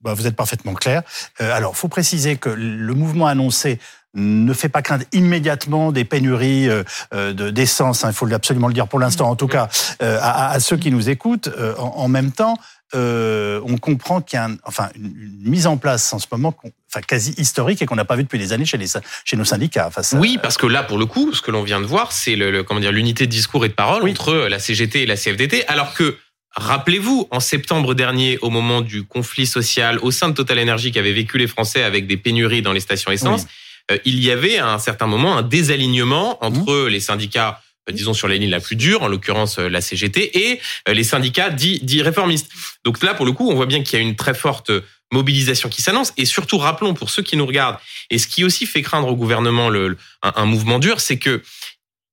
Bah, 0.07 0.15
vous 0.15 0.27
êtes 0.27 0.37
parfaitement 0.37 0.75
clair. 0.75 1.03
Euh, 1.41 1.53
alors, 1.53 1.77
faut 1.77 1.89
préciser 1.89 2.37
que 2.37 2.49
le 2.49 2.95
mouvement 2.95 3.27
annoncé 3.27 3.81
ne 4.15 4.53
fait 4.53 4.69
pas 4.69 4.81
craindre 4.81 5.05
immédiatement 5.13 5.91
des 5.91 6.05
pénuries 6.05 6.69
euh, 6.69 6.85
euh 7.13 7.33
d'essence, 7.51 8.05
hein, 8.05 8.11
il 8.11 8.15
faut 8.15 8.33
absolument 8.33 8.69
le 8.69 8.73
dire 8.73 8.89
pour 8.89 8.99
l'instant, 8.99 9.29
en 9.29 9.37
tout 9.37 9.49
cas 9.49 9.69
euh, 10.03 10.19
à, 10.23 10.53
à, 10.53 10.61
ceux 10.61 10.77
qui 10.77 10.91
nous 10.91 11.11
écoutent. 11.11 11.51
En, 11.79 11.89
en, 11.97 12.09
même 12.09 12.31
temps, 12.31 12.57
euh, 12.95 13.61
on 13.65 13.79
comprend 13.79 14.21
qu'il 14.21 14.39
y 14.39 14.41
a 14.41 14.49
enfin, 14.65 14.89
une, 14.95 15.41
mise 15.43 15.67
en 15.67 15.77
place 15.77 16.13
en 16.13 16.19
ce 16.19 16.27
moment 16.31 16.55
enfin, 16.89 17.01
quasi 17.01 17.33
historique 17.37 17.83
et 17.83 17.87
qu'on 17.87 17.97
n'a 17.97 18.05
pas 18.05 18.17
vu 18.17 18.23
depuis 18.23 18.39
des 18.39 18.53
années 18.53 18.65
chez, 18.65 18.79
les, 18.79 18.87
chez 19.25 19.37
nos 19.37 19.45
syndicats. 19.45 19.91
Face 19.91 20.15
oui, 20.17 20.39
parce 20.41 20.57
que 20.57 20.67
là, 20.67 20.83
pour 20.83 20.99
le 20.99 21.07
coup, 21.07 21.33
ce 21.33 21.43
que 21.43 21.51
l'on 21.51 21.63
vient 21.63 21.81
de 21.81 21.87
voir, 21.87 22.13
c'est 22.13 22.37
le, 22.37 22.63
comment 22.63 22.81
dire 22.81 22.93
l'unité 22.93 23.27
de 23.27 23.31
discours 23.31 23.65
et 23.65 23.69
de 23.69 23.75
parole 23.75 24.09
entre 24.09 24.35
la 24.49 24.59
CGT 24.59 25.03
et 25.03 25.07
la 25.07 25.17
CFDT, 25.17 25.67
alors 25.69 25.95
que 25.95 26.17
Rappelez-vous, 26.59 27.29
en 27.31 27.39
septembre 27.39 27.93
dernier, 27.93 28.39
au 28.41 28.49
moment 28.49 28.81
du 28.81 29.05
conflit 29.05 29.47
social 29.47 29.99
au 30.01 30.11
sein 30.11 30.31
de 30.31 30.35
Total 30.35 30.59
Energy 30.59 30.91
qui 30.91 30.99
avait 30.99 31.13
vécu 31.13 31.37
les 31.37 31.47
Français 31.47 31.83
avec 31.83 32.07
des 32.07 32.17
pénuries 32.17 32.63
dans 32.63 32.73
les 32.73 32.81
stations 32.81 33.13
essence, 33.13 33.47
euh, 33.91 33.99
il 34.07 34.25
y 34.25 34.31
avait 34.31 34.57
à 34.57 34.73
un 34.73 34.79
certain 34.79 35.07
moment 35.07 35.37
un 35.37 35.43
désalignement 35.43 36.43
entre 36.43 36.87
mmh. 36.87 36.89
les 36.89 37.01
syndicats 37.01 37.61
disons 37.93 38.15
sur 38.15 38.29
la 38.29 38.37
ligne 38.37 38.51
la 38.51 38.61
plus 38.61 38.77
dure, 38.77 39.03
en 39.03 39.09
l'occurrence 39.09 39.59
euh, 39.59 39.69
la 39.69 39.81
CGT, 39.81 40.39
et 40.39 40.61
euh, 40.89 40.95
les 40.95 41.05
syndicats 41.05 41.51
dits, 41.51 41.81
dits 41.83 42.03
réformistes. 42.03 42.51
Donc 42.85 43.03
là, 43.03 43.15
pour 43.15 43.27
le 43.27 43.33
coup, 43.33 43.51
on 43.51 43.55
voit 43.55 43.67
bien 43.67 43.83
qu'il 43.83 43.99
y 43.99 44.03
a 44.03 44.05
une 44.05 44.17
très 44.17 44.35
forte 44.35 44.71
mobilisation 45.13 45.69
qui 45.69 45.83
s'annonce. 45.83 46.13
Et 46.17 46.25
surtout, 46.25 46.59
rappelons 46.59 46.95
pour 46.95 47.11
ceux 47.11 47.23
qui 47.23 47.37
nous 47.37 47.47
regardent, 47.47 47.79
et 48.11 48.19
ce 48.19 48.27
qui 48.27 48.45
aussi 48.45 48.67
fait 48.67 48.83
craindre 48.83 49.09
au 49.09 49.17
gouvernement 49.17 49.69
le, 49.69 49.97
un, 50.23 50.47
mouvement 50.47 50.79
dur, 50.79 51.01
c'est 51.01 51.19
que 51.19 51.43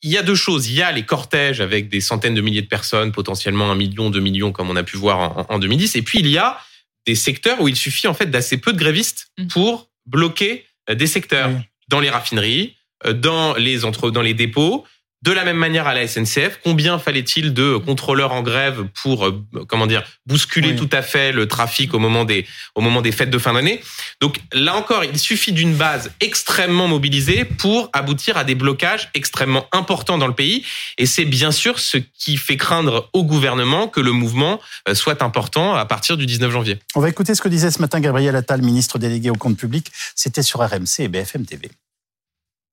il 0.06 0.12
y 0.12 0.18
a 0.18 0.22
deux 0.22 0.36
choses. 0.36 0.68
Il 0.68 0.76
y 0.76 0.82
a 0.82 0.92
les 0.92 1.06
cortèges 1.06 1.62
avec 1.62 1.88
des 1.88 2.02
centaines 2.02 2.36
de 2.36 2.42
milliers 2.42 2.62
de 2.62 2.68
personnes, 2.68 3.14
potentiellement 3.14 3.72
un 3.72 3.76
million, 3.76 4.10
deux 4.10 4.20
millions, 4.20 4.52
comme 4.52 4.70
on 4.70 4.76
a 4.76 4.84
pu 4.84 4.98
voir 4.98 5.20
en, 5.20 5.46
en 5.48 5.60
2010. 5.60 5.96
Et 5.96 6.02
puis 6.02 6.20
il 6.20 6.28
y 6.28 6.38
a 6.38 6.60
des 7.08 7.16
secteurs 7.16 7.62
où 7.62 7.68
il 7.68 7.76
suffit 7.76 8.08
en 8.08 8.14
fait 8.14 8.30
d'assez 8.30 8.58
peu 8.58 8.74
de 8.74 8.78
grévistes 8.78 9.28
mmh. 9.38 9.48
pour 9.48 9.90
bloquer 10.06 10.66
des 10.92 11.08
secteurs 11.08 11.52
dans 11.88 12.02
les 12.02 12.10
raffineries, 12.10 12.76
dans 13.14 13.54
les 13.56 13.86
entre 13.86 14.12
dans 14.12 14.22
les 14.22 14.34
dépôts, 14.34 14.86
de 15.24 15.32
la 15.32 15.46
même 15.46 15.58
manière 15.58 15.88
à 15.88 15.94
la 15.94 16.06
SNCF, 16.06 16.60
combien 16.64 17.00
fallait-il 17.00 17.54
de 17.54 17.78
contrôleurs 17.78 18.34
en 18.34 18.42
grève 18.42 18.86
pour 19.02 19.26
euh, 19.26 19.44
comment 19.70 19.88
dire 19.88 20.04
bousculer 20.26 20.76
tout 20.76 20.90
à 20.92 21.02
fait 21.02 21.32
le 21.32 21.48
trafic 21.48 21.94
au 21.94 22.00
moment 22.00 22.26
des 22.26 22.46
au 22.76 22.82
moment 22.82 23.02
des 23.02 23.14
fêtes 23.14 23.30
de 23.30 23.38
fin 23.38 23.54
d'année? 23.54 23.82
Donc 24.20 24.42
là 24.52 24.76
encore, 24.76 25.06
il 25.06 25.18
suffit 25.18 25.54
d'une 25.54 25.76
base 25.76 26.12
extrêmement 26.20 26.90
mobilisée 26.90 27.46
pour 27.46 27.90
aboutir 27.94 28.36
à 28.38 28.44
des 28.44 28.56
blocages 28.56 29.10
extrêmement 29.14 29.66
importants 29.72 30.18
dans 30.18 30.28
le 30.28 30.36
pays 30.36 30.66
et 30.98 31.06
c'est 31.06 31.26
bien 31.26 31.52
sûr 31.52 31.80
ce 31.80 31.98
qui 31.98 32.36
fait 32.36 32.58
craindre 32.58 33.10
au 33.14 33.24
gouvernement 33.24 33.88
que 33.88 34.02
le 34.02 34.12
mouvement 34.12 34.60
euh, 34.90 34.94
soit 34.94 35.24
important 35.24 35.74
à 35.74 35.86
partir 35.86 36.18
du 36.18 36.26
19 36.26 36.52
janvier. 36.52 36.80
On 36.96 37.00
va 37.00 37.08
écouter 37.08 37.34
ce 37.34 37.42
que 37.42 37.48
disait 37.48 37.72
ce 37.72 37.80
matin 37.80 38.02
Gabriel 38.02 38.36
Attal, 38.36 38.62
ministre 38.62 39.00
délégué 39.00 39.30
au 39.30 39.36
compte 39.36 39.56
public, 39.56 39.90
c'était 40.16 40.44
sur 40.44 40.60
RMC 40.60 41.00
et 41.00 41.08
BFM 41.08 41.46
TV. 41.46 41.72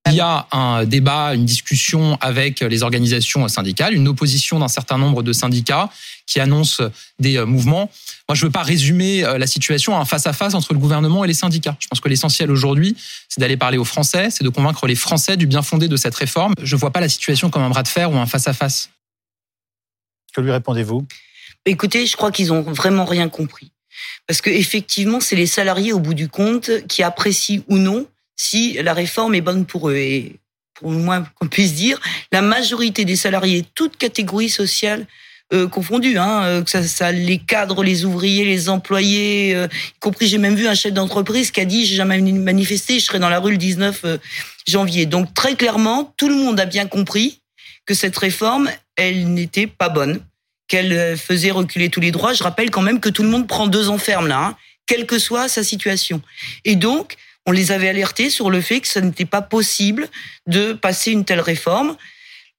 Il 0.08 0.14
y 0.14 0.20
a 0.20 0.46
un 0.50 0.84
débat, 0.84 1.34
une 1.34 1.44
discussion 1.44 2.16
avec 2.20 2.60
les 2.60 2.82
organisations 2.82 3.46
syndicales, 3.48 3.94
une 3.94 4.08
opposition 4.08 4.58
d'un 4.58 4.68
certain 4.68 4.96
nombre 4.98 5.22
de 5.22 5.32
syndicats 5.32 5.90
qui 6.26 6.40
annoncent 6.40 6.82
des 7.18 7.36
euh, 7.36 7.44
mouvements. 7.44 7.90
Moi, 8.28 8.34
je 8.34 8.44
ne 8.44 8.48
veux 8.48 8.52
pas 8.52 8.62
résumer 8.62 9.24
euh, 9.24 9.36
la 9.36 9.46
situation 9.46 9.96
à 9.96 10.00
un 10.00 10.04
face-à-face 10.04 10.54
entre 10.54 10.72
le 10.72 10.78
gouvernement 10.78 11.24
et 11.24 11.28
les 11.28 11.34
syndicats. 11.34 11.76
Je 11.80 11.86
pense 11.88 12.00
que 12.00 12.08
l'essentiel 12.08 12.50
aujourd'hui, 12.50 12.96
c'est 13.28 13.40
d'aller 13.40 13.56
parler 13.56 13.78
aux 13.78 13.84
Français, 13.84 14.30
c'est 14.30 14.42
de 14.42 14.48
convaincre 14.48 14.86
les 14.86 14.94
Français 14.94 15.36
du 15.36 15.46
bien 15.46 15.62
fondé 15.62 15.86
de 15.86 15.96
cette 15.96 16.14
réforme. 16.14 16.54
Je 16.62 16.74
ne 16.74 16.80
vois 16.80 16.92
pas 16.92 17.00
la 17.00 17.08
situation 17.08 17.50
comme 17.50 17.62
un 17.62 17.70
bras 17.70 17.82
de 17.82 17.88
fer 17.88 18.10
ou 18.10 18.16
un 18.16 18.26
face-à-face. 18.26 18.90
Que 20.32 20.40
lui 20.40 20.50
répondez-vous? 20.50 21.06
Écoutez, 21.66 22.06
je 22.06 22.16
crois 22.16 22.32
qu'ils 22.32 22.52
ont 22.52 22.62
vraiment 22.62 23.04
rien 23.04 23.28
compris. 23.28 23.70
Parce 24.26 24.40
que 24.40 24.50
effectivement, 24.50 25.20
c'est 25.20 25.36
les 25.36 25.46
salariés 25.46 25.92
au 25.92 25.98
bout 25.98 26.14
du 26.14 26.28
compte 26.28 26.70
qui 26.86 27.02
apprécient 27.02 27.62
ou 27.68 27.76
non 27.76 28.06
si 28.40 28.72
la 28.82 28.94
réforme 28.94 29.34
est 29.34 29.42
bonne 29.42 29.66
pour 29.66 29.90
eux. 29.90 29.96
Et 29.96 30.36
pour 30.74 30.90
le 30.90 30.96
moins 30.96 31.26
qu'on 31.34 31.46
puisse 31.46 31.74
dire, 31.74 32.00
la 32.32 32.40
majorité 32.40 33.04
des 33.04 33.16
salariés, 33.16 33.66
toutes 33.74 33.98
catégories 33.98 34.48
sociales 34.48 35.06
euh, 35.52 35.68
hein, 36.16 36.44
euh, 36.44 36.62
que 36.62 36.70
ça, 36.70 37.12
les 37.12 37.38
cadres, 37.38 37.82
les 37.82 38.06
ouvriers, 38.06 38.46
les 38.46 38.70
employés, 38.70 39.54
euh, 39.54 39.66
y 39.66 39.98
compris 39.98 40.26
j'ai 40.26 40.38
même 40.38 40.54
vu 40.54 40.68
un 40.68 40.74
chef 40.74 40.94
d'entreprise 40.94 41.50
qui 41.50 41.60
a 41.60 41.66
dit 41.66 41.84
j'ai 41.84 41.96
jamais 41.96 42.18
manifesté, 42.20 42.98
je 42.98 43.04
serai 43.04 43.18
dans 43.18 43.28
la 43.28 43.40
rue 43.40 43.50
le 43.50 43.58
19 43.58 44.00
euh, 44.04 44.16
janvier. 44.66 45.04
Donc 45.04 45.34
très 45.34 45.54
clairement, 45.54 46.14
tout 46.16 46.28
le 46.28 46.36
monde 46.36 46.58
a 46.60 46.66
bien 46.66 46.86
compris 46.86 47.42
que 47.84 47.92
cette 47.92 48.16
réforme, 48.16 48.70
elle 48.96 49.34
n'était 49.34 49.66
pas 49.66 49.90
bonne, 49.90 50.20
qu'elle 50.66 51.18
faisait 51.18 51.50
reculer 51.50 51.90
tous 51.90 52.00
les 52.00 52.12
droits. 52.12 52.32
Je 52.32 52.42
rappelle 52.42 52.70
quand 52.70 52.82
même 52.82 53.00
que 53.00 53.10
tout 53.10 53.24
le 53.24 53.28
monde 53.28 53.46
prend 53.46 53.66
deux 53.66 53.90
enfermes 53.90 54.28
là, 54.28 54.38
hein, 54.38 54.56
quelle 54.86 55.04
que 55.04 55.18
soit 55.18 55.48
sa 55.48 55.62
situation. 55.62 56.22
Et 56.64 56.76
donc 56.76 57.18
on 57.46 57.52
les 57.52 57.72
avait 57.72 57.88
alertés 57.88 58.30
sur 58.30 58.50
le 58.50 58.60
fait 58.60 58.80
que 58.80 58.88
ce 58.88 58.98
n'était 58.98 59.24
pas 59.24 59.42
possible 59.42 60.08
de 60.46 60.72
passer 60.72 61.10
une 61.10 61.24
telle 61.24 61.40
réforme. 61.40 61.96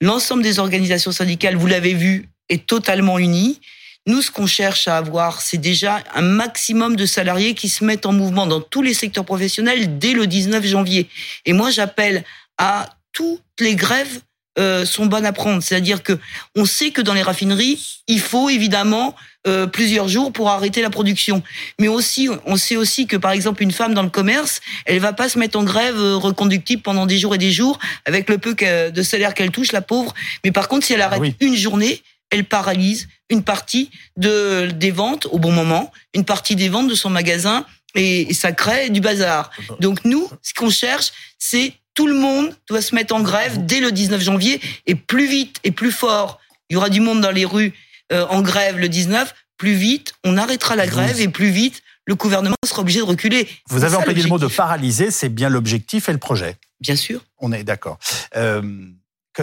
L'ensemble 0.02 0.44
des 0.44 0.60
organisations 0.60 1.12
syndicales, 1.12 1.56
vous 1.56 1.68
l'avez 1.68 1.94
vu, 1.94 2.30
est 2.50 2.66
totalement 2.66 3.20
unie. 3.20 3.62
Nous, 4.08 4.22
ce 4.24 4.32
qu'on 4.32 4.48
cherche 4.48 4.88
à 4.88 4.98
avoir, 4.98 5.42
c'est 5.42 5.60
déjà 5.60 6.04
un 6.16 6.24
maximum 6.24 6.96
de 6.96 7.06
salariés 7.06 7.54
qui 7.54 7.70
se 7.70 7.84
mettent 7.84 8.08
en 8.08 8.14
mouvement 8.14 8.48
dans 8.48 8.60
tous 8.60 8.82
les 8.82 8.96
secteurs 8.96 9.26
professionnels 9.26 10.00
dès 10.00 10.14
le 10.14 10.26
19 10.26 10.66
janvier. 10.66 11.08
Et 11.46 11.54
moi, 11.54 11.70
j'appelle 11.70 12.24
à 12.58 12.90
toutes 13.14 13.44
les 13.60 13.76
grèves 13.76 14.22
euh, 14.60 14.86
sont 14.86 15.06
bonnes 15.06 15.26
à 15.26 15.32
prendre. 15.32 15.64
C'est-à-dire 15.64 16.04
que 16.04 16.20
on 16.58 16.66
sait 16.66 16.92
que 16.92 17.02
dans 17.02 17.14
les 17.14 17.22
raffineries, 17.22 18.04
il 18.08 18.20
faut 18.20 18.50
évidemment 18.50 19.16
euh, 19.48 19.66
plusieurs 19.66 20.08
jours 20.08 20.32
pour 20.32 20.50
arrêter 20.50 20.82
la 20.82 20.90
production. 20.90 21.42
Mais 21.80 21.88
aussi, 21.88 22.30
on 22.46 22.58
sait 22.58 22.76
aussi 22.76 23.08
que 23.08 23.18
par 23.18 23.32
exemple 23.32 23.64
une 23.64 23.72
femme 23.72 23.94
dans 23.94 24.04
le 24.04 24.10
commerce, 24.10 24.62
elle 24.86 25.00
va 25.00 25.14
pas 25.14 25.30
se 25.30 25.40
mettre 25.40 25.58
en 25.58 25.64
grève 25.64 25.98
euh, 25.98 26.16
reconductible 26.16 26.82
pendant 26.82 27.06
des 27.06 27.18
jours 27.18 27.34
et 27.34 27.40
des 27.40 27.52
jours 27.52 27.80
avec 28.06 28.30
le 28.30 28.38
peu 28.38 28.54
de 28.54 29.02
salaire 29.02 29.34
qu'elle 29.34 29.52
touche, 29.52 29.72
la 29.72 29.82
pauvre. 29.82 30.14
Mais 30.44 30.52
par 30.52 30.68
contre, 30.68 30.86
si 30.86 30.94
elle 30.94 31.02
arrête 31.02 31.36
une 31.40 31.56
journée, 31.56 32.04
elle 32.30 32.46
paralyse 32.46 33.08
une 33.30 33.44
partie 33.44 33.90
de 34.18 34.70
des 34.72 34.92
ventes 34.92 35.28
au 35.32 35.40
bon 35.40 35.52
moment, 35.52 35.92
une 36.14 36.26
partie 36.26 36.56
des 36.56 36.70
ventes 36.70 36.88
de 36.88 36.96
son 36.96 37.10
magasin 37.10 37.66
et 37.96 38.34
ça 38.34 38.52
crée 38.52 38.90
du 38.90 39.02
bazar. 39.02 39.52
Donc 39.80 40.06
nous, 40.06 40.30
ce 40.42 40.54
qu'on 40.54 40.70
cherche, 40.70 41.12
c'est 41.40 41.74
tout 41.94 42.08
le 42.08 42.16
monde 42.16 42.56
doit 42.70 42.82
se 42.82 42.96
mettre 42.96 43.14
en 43.16 43.22
grève 43.22 43.66
dès 43.66 43.80
le 43.80 43.92
19 43.92 44.22
janvier 44.22 44.62
et 44.86 44.96
plus 44.96 45.28
vite 45.28 45.58
et 45.64 45.72
plus 45.72 45.92
fort. 45.92 46.40
Il 46.70 46.76
y 46.76 46.78
aura 46.78 46.90
du 46.90 47.02
monde 47.02 47.22
dans 47.22 47.32
les 47.32 47.46
rues 47.46 47.74
euh, 48.12 48.26
en 48.28 48.42
grève 48.42 48.78
le 48.78 48.90
19. 48.90 49.34
Plus 49.58 49.74
vite, 49.74 50.14
on 50.24 50.38
arrêtera 50.38 50.76
la 50.76 50.88
grève 50.88 51.22
et 51.22 51.28
plus 51.28 51.52
vite, 51.52 51.84
le 52.06 52.16
gouvernement 52.16 52.56
sera 52.66 52.82
obligé 52.82 53.00
de 53.00 53.06
reculer. 53.06 53.48
Vous 53.70 53.84
avez 53.84 53.96
employé 53.96 54.24
le 54.24 54.28
mot 54.28 54.40
de 54.40 54.48
paralyser, 54.48 55.12
c'est 55.12 55.30
bien 55.30 55.50
l'objectif 55.50 56.10
et 56.10 56.12
le 56.12 56.18
projet. 56.18 56.58
Bien 56.80 56.96
sûr. 56.96 57.22
On 57.38 57.52
est 57.52 57.64
d'accord. 57.64 58.00
Euh, 58.36 58.62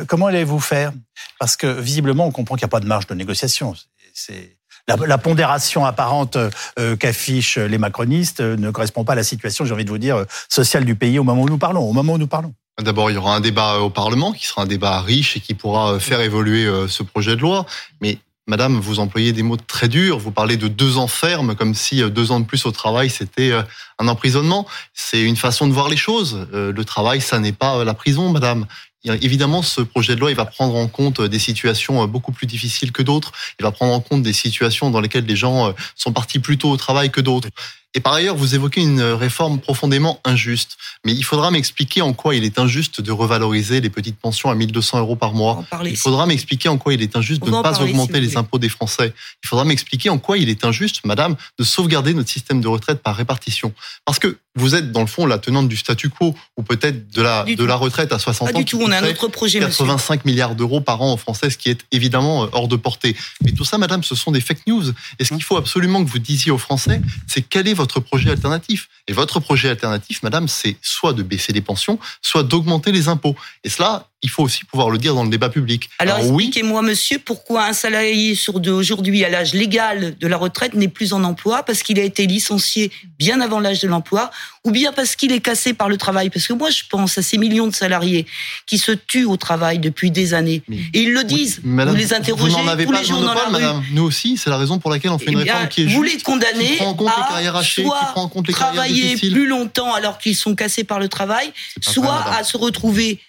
comment 0.06 0.26
allez-vous 0.26 0.60
faire? 0.60 0.92
Parce 1.38 1.56
que 1.56 1.66
visiblement, 1.66 2.26
on 2.26 2.32
comprend 2.32 2.56
qu'il 2.56 2.64
n'y 2.64 2.68
a 2.68 2.74
pas 2.76 2.80
de 2.80 2.86
marge 2.86 3.06
de 3.06 3.14
négociation. 3.14 3.74
C'est 4.12 4.56
la, 4.88 5.18
pondération 5.18 5.84
apparente 5.84 6.36
euh, 6.78 6.96
qu'affichent 6.96 7.58
les 7.58 7.78
macronistes 7.78 8.40
euh, 8.40 8.56
ne 8.56 8.70
correspond 8.70 9.04
pas 9.04 9.12
à 9.12 9.16
la 9.16 9.22
situation, 9.22 9.64
j'ai 9.64 9.72
envie 9.72 9.84
de 9.84 9.90
vous 9.90 9.98
dire, 9.98 10.24
sociale 10.48 10.84
du 10.84 10.94
pays 10.96 11.18
au 11.18 11.24
moment 11.24 11.42
où 11.42 11.48
nous 11.48 11.58
parlons. 11.58 11.88
Au 11.88 11.92
moment 11.92 12.14
où 12.14 12.18
nous 12.18 12.26
parlons. 12.26 12.54
D'abord, 12.80 13.10
il 13.10 13.14
y 13.14 13.16
aura 13.16 13.36
un 13.36 13.40
débat 13.40 13.78
au 13.78 13.90
Parlement 13.90 14.32
qui 14.32 14.46
sera 14.46 14.62
un 14.62 14.66
débat 14.66 15.00
riche 15.00 15.36
et 15.36 15.40
qui 15.40 15.54
pourra 15.54 15.98
faire 16.00 16.20
évoluer 16.20 16.64
ce 16.88 17.02
projet 17.02 17.34
de 17.34 17.40
loi. 17.40 17.66
Mais 18.00 18.18
Madame, 18.48 18.80
vous 18.80 18.98
employez 18.98 19.32
des 19.32 19.42
mots 19.42 19.56
très 19.56 19.88
durs. 19.88 20.18
Vous 20.18 20.32
parlez 20.32 20.56
de 20.56 20.66
deux 20.66 20.96
ans 20.96 21.06
ferme, 21.06 21.54
comme 21.54 21.74
si 21.74 22.02
deux 22.10 22.32
ans 22.32 22.40
de 22.40 22.46
plus 22.46 22.66
au 22.66 22.72
travail, 22.72 23.10
c'était 23.10 23.52
un 23.98 24.08
emprisonnement. 24.08 24.66
C'est 24.94 25.22
une 25.22 25.36
façon 25.36 25.68
de 25.68 25.72
voir 25.72 25.88
les 25.88 25.96
choses. 25.96 26.48
Le 26.52 26.84
travail, 26.84 27.20
ça 27.20 27.38
n'est 27.38 27.52
pas 27.52 27.84
la 27.84 27.94
prison, 27.94 28.30
Madame. 28.30 28.66
Évidemment, 29.04 29.62
ce 29.62 29.80
projet 29.80 30.16
de 30.16 30.20
loi, 30.20 30.30
il 30.30 30.36
va 30.36 30.44
prendre 30.44 30.74
en 30.74 30.88
compte 30.88 31.20
des 31.20 31.38
situations 31.38 32.02
euh, 32.02 32.06
beaucoup 32.06 32.32
plus 32.32 32.46
difficiles 32.46 32.90
que 32.90 33.02
d'autres. 33.02 33.32
Il 33.60 33.62
va 33.62 33.70
prendre 33.70 33.92
en 33.92 34.00
compte 34.00 34.22
des 34.22 34.32
situations 34.32 34.90
dans 34.90 35.00
lesquelles 35.00 35.24
les 35.24 35.36
gens 35.36 35.68
euh, 35.68 35.72
sont 35.94 36.12
partis 36.12 36.40
plus 36.40 36.58
tôt 36.58 36.70
au 36.70 36.76
travail 36.76 37.10
que 37.10 37.20
d'autres. 37.20 37.48
Et 37.94 38.00
par 38.00 38.12
ailleurs, 38.12 38.36
vous 38.36 38.54
évoquez 38.54 38.82
une 38.82 39.00
réforme 39.00 39.60
profondément 39.60 40.20
injuste. 40.24 40.76
Mais 41.04 41.14
il 41.14 41.24
faudra 41.24 41.50
m'expliquer 41.50 42.02
en 42.02 42.12
quoi 42.12 42.34
il 42.34 42.44
est 42.44 42.58
injuste 42.58 43.00
de 43.00 43.10
revaloriser 43.12 43.80
les 43.80 43.90
petites 43.90 44.18
pensions 44.18 44.50
à 44.50 44.54
1200 44.54 44.98
euros 44.98 45.16
par 45.16 45.32
mois. 45.32 45.64
Il 45.84 45.96
faudra 45.96 46.26
m'expliquer 46.26 46.68
en 46.68 46.76
quoi 46.76 46.92
il 46.92 47.02
est 47.02 47.16
injuste 47.16 47.42
de 47.42 47.50
ne 47.50 47.62
pas 47.62 47.80
augmenter 47.80 48.20
les 48.20 48.36
impôts 48.36 48.58
des 48.58 48.68
Français. 48.68 49.14
Il 49.42 49.48
faudra 49.48 49.64
m'expliquer 49.64 50.10
en 50.10 50.18
quoi 50.18 50.36
il 50.38 50.50
est 50.50 50.64
injuste, 50.64 51.00
madame, 51.04 51.36
de 51.58 51.64
sauvegarder 51.64 52.12
notre 52.12 52.28
système 52.28 52.60
de 52.60 52.68
retraite 52.68 53.02
par 53.02 53.16
répartition. 53.16 53.72
Parce 54.04 54.18
que 54.18 54.38
vous 54.58 54.74
êtes, 54.74 54.92
dans 54.92 55.00
le 55.00 55.06
fond, 55.06 55.24
la 55.24 55.38
tenante 55.38 55.68
du 55.68 55.76
statu 55.76 56.10
quo, 56.10 56.34
ou 56.56 56.62
peut-être 56.62 57.10
de 57.10 57.22
la, 57.22 57.44
de 57.44 57.64
la 57.64 57.76
retraite 57.76 58.12
à 58.12 58.18
60 58.18 58.48
ans. 58.48 58.52
Pas 58.52 58.58
du 58.58 58.64
tout, 58.64 58.80
on 58.82 58.90
a 58.90 58.98
un 58.98 59.08
autre 59.08 59.28
projet, 59.28 59.60
85 59.60 60.24
milliards 60.24 60.54
d'euros 60.54 60.80
par 60.80 61.00
an 61.00 61.12
en 61.12 61.16
Français, 61.16 61.48
ce 61.48 61.56
qui 61.56 61.70
est 61.70 61.80
évidemment 61.92 62.44
euh, 62.44 62.48
hors 62.52 62.68
de 62.68 62.76
portée. 62.76 63.16
Mais 63.44 63.52
tout 63.52 63.64
ça, 63.64 63.78
madame, 63.78 64.02
ce 64.02 64.14
sont 64.14 64.32
des 64.32 64.40
fake 64.40 64.66
news. 64.66 64.92
Et 65.18 65.24
ce 65.24 65.32
qu'il 65.32 65.42
faut 65.42 65.56
absolument 65.56 66.04
que 66.04 66.10
vous 66.10 66.18
disiez 66.18 66.50
aux 66.50 66.58
Français, 66.58 67.00
c'est 67.26 67.42
quel 67.42 67.68
est 67.68 67.74
votre 67.78 68.00
projet 68.00 68.30
alternatif 68.30 68.88
et 69.06 69.12
votre 69.12 69.40
projet 69.40 69.70
alternatif, 69.70 70.22
madame, 70.22 70.48
c'est 70.48 70.76
soit 70.82 71.14
de 71.14 71.22
baisser 71.22 71.52
les 71.52 71.62
pensions, 71.62 71.98
soit 72.20 72.42
d'augmenter 72.42 72.92
les 72.92 73.08
impôts. 73.08 73.36
Et 73.64 73.70
cela, 73.70 74.08
il 74.22 74.30
faut 74.30 74.42
aussi 74.42 74.64
pouvoir 74.64 74.90
le 74.90 74.98
dire 74.98 75.14
dans 75.14 75.22
le 75.22 75.30
débat 75.30 75.48
public. 75.48 75.88
Alors, 76.00 76.18
expliquez-moi, 76.18 76.82
monsieur, 76.82 77.20
pourquoi 77.20 77.66
un 77.66 77.72
salarié 77.72 78.34
sur 78.34 78.58
deux 78.58 78.72
aujourd'hui 78.72 79.24
à 79.24 79.28
l'âge 79.28 79.54
légal 79.54 80.16
de 80.18 80.26
la 80.26 80.36
retraite 80.36 80.74
n'est 80.74 80.88
plus 80.88 81.12
en 81.12 81.22
emploi 81.22 81.62
parce 81.62 81.84
qu'il 81.84 82.00
a 82.00 82.02
été 82.02 82.26
licencié 82.26 82.90
bien 83.18 83.40
avant 83.40 83.60
l'âge 83.60 83.80
de 83.80 83.86
l'emploi 83.86 84.30
ou 84.64 84.72
bien 84.72 84.92
parce 84.92 85.14
qu'il 85.14 85.30
est 85.30 85.40
cassé 85.40 85.72
par 85.72 85.88
le 85.88 85.96
travail? 85.96 86.30
Parce 86.30 86.48
que 86.48 86.52
moi, 86.52 86.68
je 86.70 86.82
pense 86.90 87.16
à 87.16 87.22
ces 87.22 87.38
millions 87.38 87.68
de 87.68 87.74
salariés 87.74 88.26
qui 88.66 88.78
se 88.78 88.90
tuent 88.90 89.24
au 89.24 89.36
travail 89.36 89.78
depuis 89.78 90.10
des 90.10 90.34
années. 90.34 90.62
et 90.68 91.02
ils 91.02 91.12
le 91.12 91.22
disent. 91.22 91.60
vous 91.62 91.94
les 91.94 92.12
interrogez 92.12 92.56
vous 92.60 92.68
avez 92.68 92.86
tous 92.86 92.92
pas 92.92 93.00
les 93.00 93.06
jours 93.06 93.20
dans 93.20 93.34
la 93.34 93.50
madame. 93.50 93.84
Nous 93.92 94.02
aussi, 94.02 94.36
c'est 94.36 94.50
la 94.50 94.58
raison 94.58 94.80
pour 94.80 94.90
laquelle 94.90 95.12
on 95.12 95.18
fait 95.18 95.30
une 95.30 95.40
eh 95.40 95.44
réforme 95.44 95.68
qui 95.68 95.82
est 95.82 95.86
vous 95.86 96.02
juste. 96.02 96.16
les 96.16 96.22
condamnez 96.22 96.66
qui 96.66 96.76
prend 96.76 96.88
en 96.88 96.94
compte 96.94 97.08
à 97.08 97.20
les 97.20 97.28
carrières 97.28 97.56
hachées, 97.56 97.82
qui 97.82 97.88
soit 97.88 98.10
prend 98.12 98.22
en 98.22 98.28
compte 98.28 98.48
les 98.48 98.52
travailler 98.52 99.16
plus 99.16 99.46
longtemps 99.46 99.94
alors 99.94 100.18
qu'ils 100.18 100.36
sont 100.36 100.56
cassés 100.56 100.82
par 100.82 100.98
le 100.98 101.08
travail, 101.08 101.52
soit 101.80 102.02
vrai, 102.02 102.18
madame. 102.18 102.40
à 102.40 102.44
se 102.44 102.56
retrouver 102.56 103.20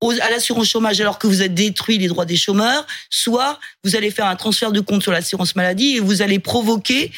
aux- 0.00 0.12
à 0.12 0.30
l'assurance 0.30 0.68
chômage 0.68 1.00
alors 1.00 1.18
que 1.18 1.26
vous 1.26 1.42
êtes 1.42 1.54
détruit 1.54 1.98
les 1.98 2.08
droits 2.08 2.24
des 2.26 2.36
chômeurs, 2.36 2.86
soit 3.10 3.58
vous 3.84 3.96
allez 3.96 4.10
faire 4.10 4.26
un 4.26 4.36
transfert 4.36 4.72
de 4.72 4.80
compte 4.80 5.02
sur 5.02 5.12
l'assurance 5.12 5.56
maladie 5.56 5.96
et 5.96 6.00
vous 6.00 6.22
allez 6.22 6.38
provoquer 6.38 7.10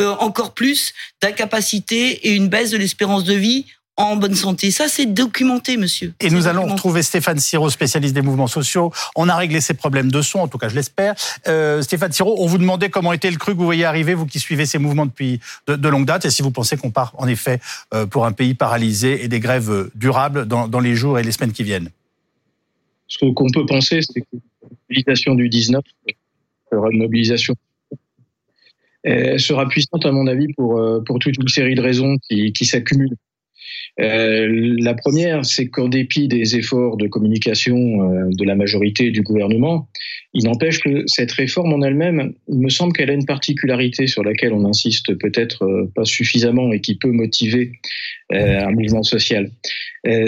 euh, 0.00 0.14
encore 0.18 0.54
plus 0.54 0.92
d'incapacité 1.22 2.28
et 2.28 2.32
une 2.32 2.48
baisse 2.48 2.70
de 2.70 2.76
l'espérance 2.76 3.24
de 3.24 3.34
vie 3.34 3.66
en 3.96 4.16
bonne 4.16 4.34
santé. 4.34 4.72
Ça, 4.72 4.88
c'est 4.88 5.06
documenté, 5.06 5.76
monsieur. 5.76 6.14
Et 6.18 6.28
nous 6.28 6.48
allons 6.48 6.66
retrouver 6.66 7.04
Stéphane 7.04 7.38
Siro, 7.38 7.70
spécialiste 7.70 8.12
des 8.12 8.22
mouvements 8.22 8.48
sociaux. 8.48 8.92
On 9.14 9.28
a 9.28 9.36
réglé 9.36 9.60
ses 9.60 9.74
problèmes 9.74 10.10
de 10.10 10.20
son, 10.20 10.40
en 10.40 10.48
tout 10.48 10.58
cas 10.58 10.68
je 10.68 10.74
l'espère. 10.74 11.14
Euh, 11.46 11.80
Stéphane 11.80 12.10
Siro, 12.10 12.34
on 12.40 12.46
vous 12.48 12.58
demandait 12.58 12.90
comment 12.90 13.12
était 13.12 13.30
le 13.30 13.36
cru 13.36 13.52
que 13.52 13.58
vous 13.58 13.64
voyez 13.64 13.84
arriver, 13.84 14.14
vous 14.14 14.26
qui 14.26 14.40
suivez 14.40 14.66
ces 14.66 14.78
mouvements 14.78 15.06
depuis 15.06 15.38
de, 15.68 15.76
de 15.76 15.88
longue 15.88 16.06
date, 16.06 16.24
et 16.24 16.30
si 16.30 16.42
vous 16.42 16.50
pensez 16.50 16.76
qu'on 16.76 16.90
part 16.90 17.12
en 17.18 17.28
effet 17.28 17.60
euh, 17.94 18.04
pour 18.04 18.26
un 18.26 18.32
pays 18.32 18.54
paralysé 18.54 19.22
et 19.22 19.28
des 19.28 19.38
grèves 19.38 19.70
euh, 19.70 19.92
durables 19.94 20.46
dans, 20.46 20.66
dans 20.66 20.80
les 20.80 20.96
jours 20.96 21.20
et 21.20 21.22
les 21.22 21.30
semaines 21.30 21.52
qui 21.52 21.62
viennent. 21.62 21.90
Ce 23.14 23.24
qu'on 23.32 23.50
peut 23.50 23.66
penser, 23.66 24.00
c'est 24.02 24.20
que 24.20 24.26
la 24.62 24.68
mobilisation 24.88 25.34
du 25.34 25.48
19 25.48 25.84
sera 26.70 26.90
une 26.90 26.98
mobilisation 26.98 27.54
sera 29.38 29.68
puissante, 29.68 30.04
à 30.06 30.12
mon 30.12 30.26
avis, 30.26 30.52
pour, 30.54 30.78
euh, 30.78 31.00
pour 31.00 31.18
toute 31.18 31.36
une 31.36 31.48
série 31.48 31.74
de 31.74 31.82
raisons 31.82 32.16
qui 32.28 32.64
s'accumulent. 32.64 33.16
Euh, 34.00 34.74
la 34.78 34.94
première, 34.94 35.44
c'est 35.44 35.68
qu'en 35.68 35.88
dépit 35.88 36.26
des 36.26 36.56
efforts 36.56 36.96
de 36.96 37.06
communication 37.06 37.76
euh, 37.76 38.28
de 38.30 38.44
la 38.44 38.56
majorité 38.56 39.10
du 39.10 39.22
gouvernement, 39.22 39.88
il 40.32 40.44
n'empêche 40.44 40.80
que 40.80 41.04
cette 41.06 41.30
réforme 41.30 41.72
en 41.72 41.82
elle-même, 41.82 42.32
il 42.48 42.58
me 42.58 42.70
semble 42.70 42.92
qu'elle 42.92 43.10
a 43.10 43.14
une 43.14 43.24
particularité 43.24 44.08
sur 44.08 44.24
laquelle 44.24 44.52
on 44.52 44.64
insiste 44.66 45.16
peut-être 45.18 45.64
euh, 45.64 45.90
pas 45.94 46.04
suffisamment 46.04 46.72
et 46.72 46.80
qui 46.80 46.96
peut 46.96 47.12
motiver 47.12 47.72
un 48.30 48.70
mouvement 48.70 49.02
social. 49.02 49.50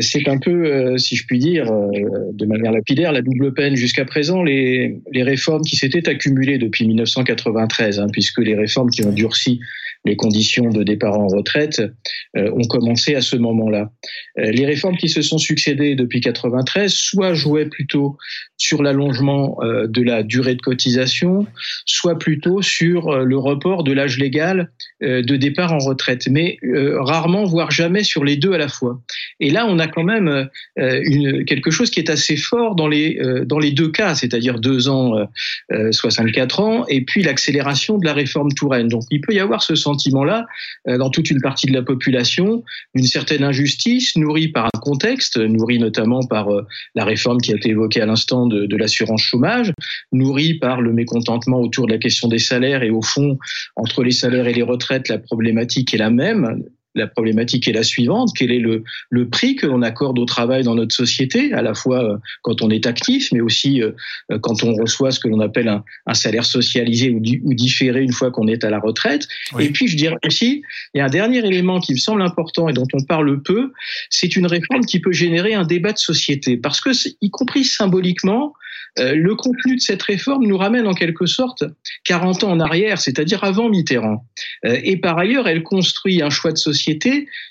C'est 0.01 0.29
un 0.29 0.39
peu, 0.39 0.97
si 0.99 1.17
je 1.17 1.27
puis 1.27 1.39
dire, 1.39 1.65
de 1.65 2.47
manière 2.47 2.71
lapidaire, 2.71 3.11
la 3.11 3.23
double 3.23 3.53
peine. 3.55 3.75
Jusqu'à 3.75 4.05
présent, 4.05 4.43
les, 4.43 5.01
les 5.13 5.23
réformes 5.23 5.63
qui 5.63 5.77
s'étaient 5.77 6.09
accumulées 6.09 6.59
depuis 6.59 6.87
1993, 6.87 7.99
hein, 7.99 8.07
puisque 8.13 8.39
les 8.39 8.55
réformes 8.55 8.91
qui 8.91 9.03
ont 9.03 9.13
durci 9.13 9.61
les 10.07 10.17
conditions 10.17 10.71
de 10.71 10.83
départ 10.83 11.19
en 11.19 11.27
retraite 11.27 11.83
euh, 12.37 12.51
ont 12.53 12.67
commencé 12.69 13.15
à 13.15 13.21
ce 13.21 13.37
moment-là. 13.37 13.91
Euh, 14.39 14.51
les 14.51 14.65
réformes 14.65 14.97
qui 14.97 15.09
se 15.09 15.23
sont 15.23 15.39
succédées 15.39 15.95
depuis 15.95 16.21
93, 16.21 16.93
soit 16.93 17.35
jouaient 17.35 17.67
plutôt 17.67 18.17
sur 18.57 18.83
l'allongement 18.83 19.59
euh, 19.63 19.87
de 19.87 20.03
la 20.03 20.23
durée 20.23 20.55
de 20.55 20.63
cotisation, 20.63 21.47
soit 21.85 22.19
plutôt 22.19 22.63
sur 22.63 23.25
le 23.25 23.39
report 23.39 23.85
de 23.85 23.93
l'âge 23.93 24.19
légal 24.19 24.71
de 25.01 25.37
départ 25.37 25.73
en 25.73 25.79
retraite, 25.79 26.29
mais 26.31 26.59
rarement, 26.63 27.45
voire 27.45 27.71
jamais 27.71 28.03
sur 28.03 28.25
les 28.25 28.37
deux 28.37 28.53
à 28.53 28.59
la 28.59 28.69
fois. 28.69 29.01
Et 29.41 29.51
là, 29.51 29.67
on 29.69 29.79
a 29.79 29.87
quand 29.87 30.05
même 30.05 30.49
quelque 30.77 31.71
chose 31.71 31.91
qui 31.91 32.01
est 32.01 32.11
assez 32.11 32.37
fort 32.37 32.77
dans 32.77 32.89
les, 32.89 33.19
dans 33.45 33.59
les 33.59 33.73
deux 33.73 33.91
cas, 33.91 34.15
c'est-à-dire 34.15 34.59
deux 34.59 34.89
ans, 34.89 35.17
euh, 35.17 35.25
euh, 35.73 35.93
64 35.93 36.61
ans, 36.61 36.85
et 36.89 37.05
puis 37.05 37.23
l'accélération 37.23 37.99
de 37.99 38.05
la 38.05 38.13
réforme 38.13 38.53
Touraine. 38.53 38.89
Donc 38.89 39.03
il 39.11 39.21
peut 39.21 39.33
y 39.33 39.41
avoir 39.41 39.63
ce 39.63 39.75
sentiment-là 39.97 40.47
euh, 40.89 40.99
dans 40.99 41.11
toute 41.11 41.31
une 41.31 41.41
partie 41.41 41.67
de 41.67 41.73
la 41.73 41.83
population, 41.83 42.63
une 42.95 43.05
certaine 43.05 43.45
injustice 43.45 44.17
nourrie 44.17 44.49
par 44.49 44.67
un 44.67 44.79
contexte, 44.81 45.39
nourrie 45.39 45.79
notamment 45.79 46.21
par 46.21 46.53
euh, 46.53 46.67
la 46.95 47.05
réforme 47.05 47.41
qui 47.41 47.53
a 47.53 47.57
été 47.57 47.71
évoquée 47.71 48.01
à 48.01 48.07
l'instant 48.07 48.47
de 48.47 48.77
l'assurance 48.77 49.23
chômage, 49.23 49.73
nourrie 50.13 50.55
par 50.55 50.81
le 50.81 50.93
mécontentement 50.93 51.61
autour 51.61 51.87
de 51.87 51.93
la 51.93 51.99
question 51.99 52.29
des 52.29 52.39
salaires 52.39 52.83
et 52.83 52.91
au 52.91 53.03
fond, 53.03 53.39
entre 53.77 54.03
les 54.03 54.11
salaires 54.11 54.47
et 54.47 54.53
les 54.53 54.63
retraites, 54.63 55.09
la 55.09 55.19
problématique 55.19 55.95
est 55.95 55.99
la 55.99 56.11
même 56.11 56.63
la 56.97 57.07
problématique 57.07 57.69
est 57.69 57.73
la 57.73 57.83
suivante 57.83 58.31
quel 58.37 58.51
est 58.51 58.59
le, 58.59 58.83
le 59.11 59.29
prix 59.29 59.55
que 59.57 59.67
l'on 59.67 59.83
accorde 59.83 60.19
au 60.19 60.25
travail 60.25 60.65
dans 60.65 60.75
notre 60.75 60.95
société, 60.95 61.53
à 61.53 61.63
la 61.63 61.75
fois 61.75 62.03
euh, 62.03 62.17
quand 62.43 62.63
on 62.63 62.71
est 62.71 62.87
actif, 62.87 63.31
mais 63.33 63.41
aussi 63.41 63.83
euh, 63.83 63.93
quand 64.41 64.65
on 64.65 64.75
reçoit 64.75 65.11
ce 65.11 65.21
que 65.21 65.29
l'on 65.29 65.41
appelle 65.41 65.69
un, 65.69 65.85
un, 66.07 66.15
salaire 66.15 66.45
socialisé 66.45 67.11
ou, 67.11 67.17
ou, 67.45 67.55
différé 67.55 68.03
une 68.03 68.13
fois 68.13 68.31
qu'on 68.31 68.49
est 68.49 68.65
à 68.65 68.71
la 68.71 68.79
retraite. 68.79 69.29
Et 69.59 69.71
puis, 69.71 69.87
je 69.87 69.97
dirais 69.97 70.17
aussi, 70.25 70.63
il 70.95 70.99
y 70.99 71.01
a 71.01 71.05
un 71.05 71.11
dernier 71.11 71.39
élément 71.39 71.81
qui 71.81 71.93
me 71.93 71.99
semble 71.99 72.23
important 72.23 72.69
et 72.69 72.73
dont 72.73 72.87
on 72.93 73.03
parle 73.03 73.43
peu, 73.43 73.73
c'est 74.11 74.37
une 74.37 74.47
réforme 74.47 74.85
qui 74.85 75.01
peut 75.01 75.13
générer 75.13 75.55
un 75.55 75.65
débat 75.65 75.93
de 75.93 75.99
société, 75.99 76.57
parce 76.57 76.81
que, 76.81 76.91
y 77.21 77.31
compris 77.31 77.65
symboliquement, 77.65 78.55
euh, 78.99 79.15
le 79.15 79.35
contenu 79.35 79.77
de 79.77 79.81
cette 79.81 80.03
réforme 80.03 80.47
nous 80.47 80.57
ramène 80.57 80.87
en 80.87 80.95
quelque 80.95 81.27
sorte 81.27 81.65
40 82.05 82.45
ans 82.45 82.53
en 82.53 82.61
arrière, 82.61 82.99
c'est-à-dire 82.99 83.45
avant 83.45 83.69
Mitterrand. 83.69 84.25
Euh, 84.65 84.79
et 84.83 84.97
par 84.97 85.19
ailleurs, 85.19 85.49
elle 85.49 85.63
construit 85.63 86.23
un 86.23 86.31
choix 86.31 86.53
de 86.53 86.57
société 86.57 86.86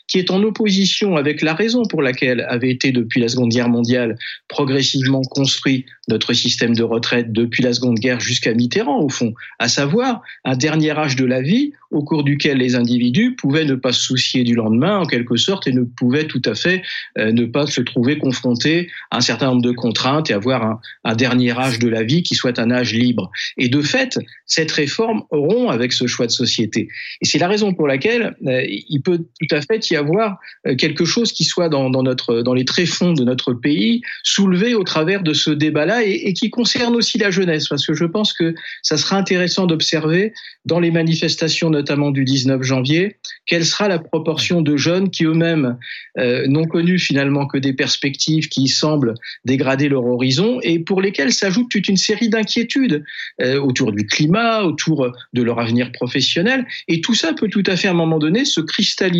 qui 0.07 0.19
est 0.19 0.31
en 0.31 0.41
opposition 0.43 1.15
avec 1.15 1.41
la 1.41 1.53
raison 1.53 1.83
pour 1.83 2.01
laquelle 2.01 2.45
avait 2.47 2.69
été 2.69 2.91
depuis 2.91 3.19
la 3.19 3.27
Seconde 3.27 3.49
Guerre 3.49 3.69
mondiale 3.69 4.17
progressivement 4.47 5.21
construit 5.21 5.85
notre 6.07 6.33
système 6.33 6.75
de 6.75 6.83
retraite 6.83 7.31
depuis 7.31 7.63
la 7.63 7.73
Seconde 7.73 7.99
Guerre 7.99 8.19
jusqu'à 8.19 8.53
Mitterrand, 8.53 8.99
au 8.99 9.09
fond, 9.09 9.33
à 9.59 9.67
savoir 9.67 10.21
un 10.43 10.55
dernier 10.55 10.91
âge 10.91 11.15
de 11.15 11.25
la 11.25 11.41
vie 11.41 11.73
au 11.91 12.03
cours 12.03 12.23
duquel 12.23 12.57
les 12.57 12.75
individus 12.75 13.35
pouvaient 13.35 13.65
ne 13.65 13.75
pas 13.75 13.91
se 13.91 14.01
soucier 14.01 14.43
du 14.43 14.53
lendemain, 14.53 14.99
en 14.99 15.05
quelque 15.05 15.37
sorte, 15.37 15.67
et 15.67 15.71
ne 15.71 15.83
pouvaient 15.83 16.27
tout 16.27 16.41
à 16.45 16.53
fait 16.53 16.83
euh, 17.17 17.31
ne 17.31 17.45
pas 17.45 17.65
se 17.65 17.81
trouver 17.81 18.17
confrontés 18.17 18.89
à 19.11 19.17
un 19.17 19.21
certain 19.21 19.47
nombre 19.47 19.61
de 19.61 19.71
contraintes 19.71 20.29
et 20.29 20.33
avoir 20.33 20.79
un, 21.03 21.15
dernier 21.15 21.57
âge 21.57 21.79
de 21.79 21.87
la 21.87 22.03
vie 22.03 22.23
qui 22.23 22.35
soit 22.35 22.59
un 22.59 22.69
âge 22.71 22.93
libre. 22.93 23.31
Et 23.57 23.69
de 23.69 23.81
fait, 23.81 24.19
cette 24.45 24.71
réforme 24.71 25.23
rompt 25.31 25.71
avec 25.71 25.93
ce 25.93 26.07
choix 26.07 26.27
de 26.27 26.31
société. 26.31 26.89
Et 27.21 27.25
c'est 27.25 27.39
la 27.39 27.47
raison 27.47 27.73
pour 27.73 27.87
laquelle 27.87 28.35
euh, 28.45 28.61
il 28.67 29.01
peut 29.01 29.24
tout 29.39 29.55
à 29.55 29.61
fait 29.61 29.89
y 29.89 29.95
avoir 29.95 30.39
euh, 30.67 30.75
quelque 30.75 31.05
chose 31.05 31.31
qui 31.31 31.43
soit 31.43 31.69
dans, 31.69 31.89
dans, 31.89 32.03
notre, 32.03 32.41
dans 32.41 32.53
les 32.53 32.65
tréfonds 32.65 33.13
de 33.13 33.23
notre 33.23 33.53
pays, 33.53 34.01
soulevé 34.23 34.75
au 34.75 34.83
travers 34.83 35.23
de 35.23 35.33
ce 35.33 35.51
débat-là 35.51 36.03
et, 36.03 36.33
qui 36.33 36.49
concerne 36.49 36.95
aussi 36.95 37.17
la 37.17 37.31
jeunesse, 37.31 37.67
parce 37.67 37.85
que 37.85 37.93
je 37.93 38.05
pense 38.05 38.33
que 38.33 38.53
ça 38.81 38.97
sera 38.97 39.17
intéressant 39.17 39.65
d'observer 39.65 40.33
dans 40.65 40.79
les 40.79 40.91
manifestations 40.91 41.69
notamment 41.69 42.11
du 42.11 42.25
19 42.25 42.61
janvier, 42.63 43.17
quelle 43.45 43.65
sera 43.65 43.87
la 43.87 43.99
proportion 43.99 44.61
de 44.61 44.77
jeunes 44.77 45.09
qui 45.09 45.25
eux-mêmes 45.25 45.77
euh, 46.17 46.47
n'ont 46.47 46.65
connu 46.65 46.99
finalement 46.99 47.45
que 47.45 47.57
des 47.57 47.73
perspectives 47.73 48.49
qui 48.49 48.67
semblent 48.67 49.13
dégrader 49.45 49.89
leur 49.89 50.05
horizon 50.05 50.59
et 50.61 50.79
pour 50.79 51.01
lesquelles 51.01 51.33
s'ajoute 51.33 51.69
toute 51.69 51.87
une 51.87 51.97
série 51.97 52.29
d'inquiétudes 52.29 53.03
euh, 53.41 53.59
autour 53.59 53.91
du 53.91 54.05
climat, 54.05 54.63
autour 54.63 55.11
de 55.33 55.41
leur 55.41 55.59
avenir 55.59 55.91
professionnel. 55.91 56.65
Et 56.87 57.01
tout 57.01 57.13
ça 57.13 57.33
peut 57.33 57.49
tout 57.49 57.63
à 57.67 57.75
fait 57.75 57.87
à 57.87 57.91
un 57.91 57.95
moment 57.95 58.19
donné 58.19 58.45
se 58.45 58.61
cristalliser 58.61 59.14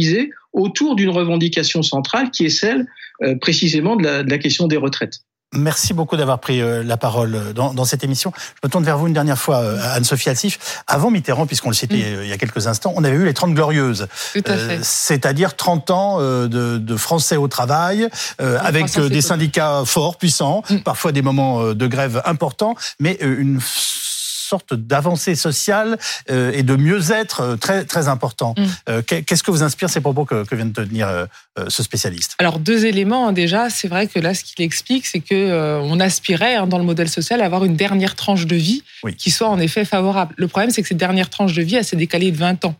autour 0.53 0.95
d'une 0.95 1.10
revendication 1.10 1.84
centrale 1.84 2.31
qui 2.31 2.45
est 2.45 2.49
celle 2.49 2.88
euh, 3.21 3.36
précisément 3.36 3.95
de 3.95 4.03
la, 4.03 4.23
de 4.23 4.29
la 4.29 4.38
question 4.38 4.67
des 4.67 4.77
retraites. 4.77 5.21
Merci 5.53 5.93
beaucoup 5.93 6.17
d'avoir 6.17 6.39
pris 6.39 6.62
euh, 6.62 6.84
la 6.84 6.97
parole 6.97 7.53
dans, 7.53 7.73
dans, 7.73 7.86
cette 7.86 8.03
émission. 8.03 8.34
Je 8.38 8.67
me 8.67 8.69
tourne 8.69 8.84
vers 8.84 8.97
vous 8.97 9.08
une 9.08 9.13
dernière 9.13 9.38
fois, 9.38 9.60
euh, 9.60 9.95
Anne-Sophie 9.95 10.29
Alsif. 10.29 10.84
Avant 10.88 11.12
Mitterrand, 11.12 11.45
puisqu'on 11.45 11.69
le 11.69 11.75
citait 11.75 11.95
mmh. 11.95 12.23
il 12.23 12.29
y 12.29 12.34
a 12.34 12.38
quelques 12.38 12.67
instants, 12.67 12.93
on 12.95 13.03
avait 13.03 13.15
eu 13.15 13.25
les 13.25 13.34
30 13.34 13.53
glorieuses. 13.53 14.08
Euh, 14.47 14.79
C'est-à-dire 14.81 15.55
30 15.55 15.91
ans 15.91 16.19
de, 16.19 16.47
de, 16.47 16.97
Français 16.97 17.38
au 17.38 17.47
travail, 17.47 18.08
euh, 18.41 18.58
avec 18.62 18.93
des 18.99 19.21
syndicats 19.21 19.84
forts, 19.86 20.17
puissants, 20.17 20.63
mmh. 20.69 20.77
parfois 20.79 21.12
des 21.12 21.21
moments 21.21 21.73
de 21.73 21.88
grève 21.88 22.21
importants, 22.25 22.75
mais 22.99 23.17
une 23.21 23.60
sorte 24.56 24.74
d'avancée 24.74 25.36
sociale 25.36 25.98
euh, 26.30 26.52
et 26.54 26.63
de 26.63 26.76
mieux-être 26.76 27.41
euh, 27.41 27.56
très 27.58 27.84
très 27.86 28.08
important. 28.08 28.56
Mm. 28.58 28.63
Euh, 28.89 29.02
Qu'est-ce 29.02 29.44
que 29.44 29.52
vous 29.52 29.63
inspire 29.63 29.89
ces 29.89 30.02
propos 30.02 30.26
que, 30.26 30.46
que 30.46 30.56
vient 30.56 30.65
de 30.65 30.74
tenir 30.74 31.28
ce 31.68 31.84
spécialiste? 31.84 32.36
Alors 32.39 32.60
deux 32.60 32.86
éléments 32.86 33.28
hein, 33.28 33.34
déjà, 33.34 33.70
c'est 33.70 33.88
vrai 33.88 34.08
que 34.08 34.20
là 34.20 34.34
ce 34.34 34.44
qu'il 34.44 34.63
explique, 34.63 35.06
c'est 35.06 35.20
que 35.20 35.80
on 35.82 36.00
aspirait 36.00 36.56
hein, 36.56 36.68
dans 36.68 36.78
le 36.78 36.84
modèle 36.84 37.10
social 37.10 37.41
à 37.41 37.46
avoir 37.46 37.65
une 37.65 37.76
dernière 37.76 38.15
tranche 38.15 38.46
de 38.46 38.56
vie 38.56 38.84
oui. 39.04 39.15
qui 39.15 39.32
soit 39.32 39.50
en 39.50 39.60
effet 39.60 39.86
favorable. 39.86 40.34
Le 40.38 40.48
problème, 40.48 40.72
c'est 40.72 40.82
que 40.82 40.88
cette 40.88 40.98
dernière 40.98 41.30
tranche 41.30 41.54
de 41.54 41.62
vie, 41.62 41.76
elle 41.76 41.86
s'est 41.86 41.96
décalée 41.96 42.32
de 42.32 42.38
20 42.38 42.65
ans. 42.65 42.76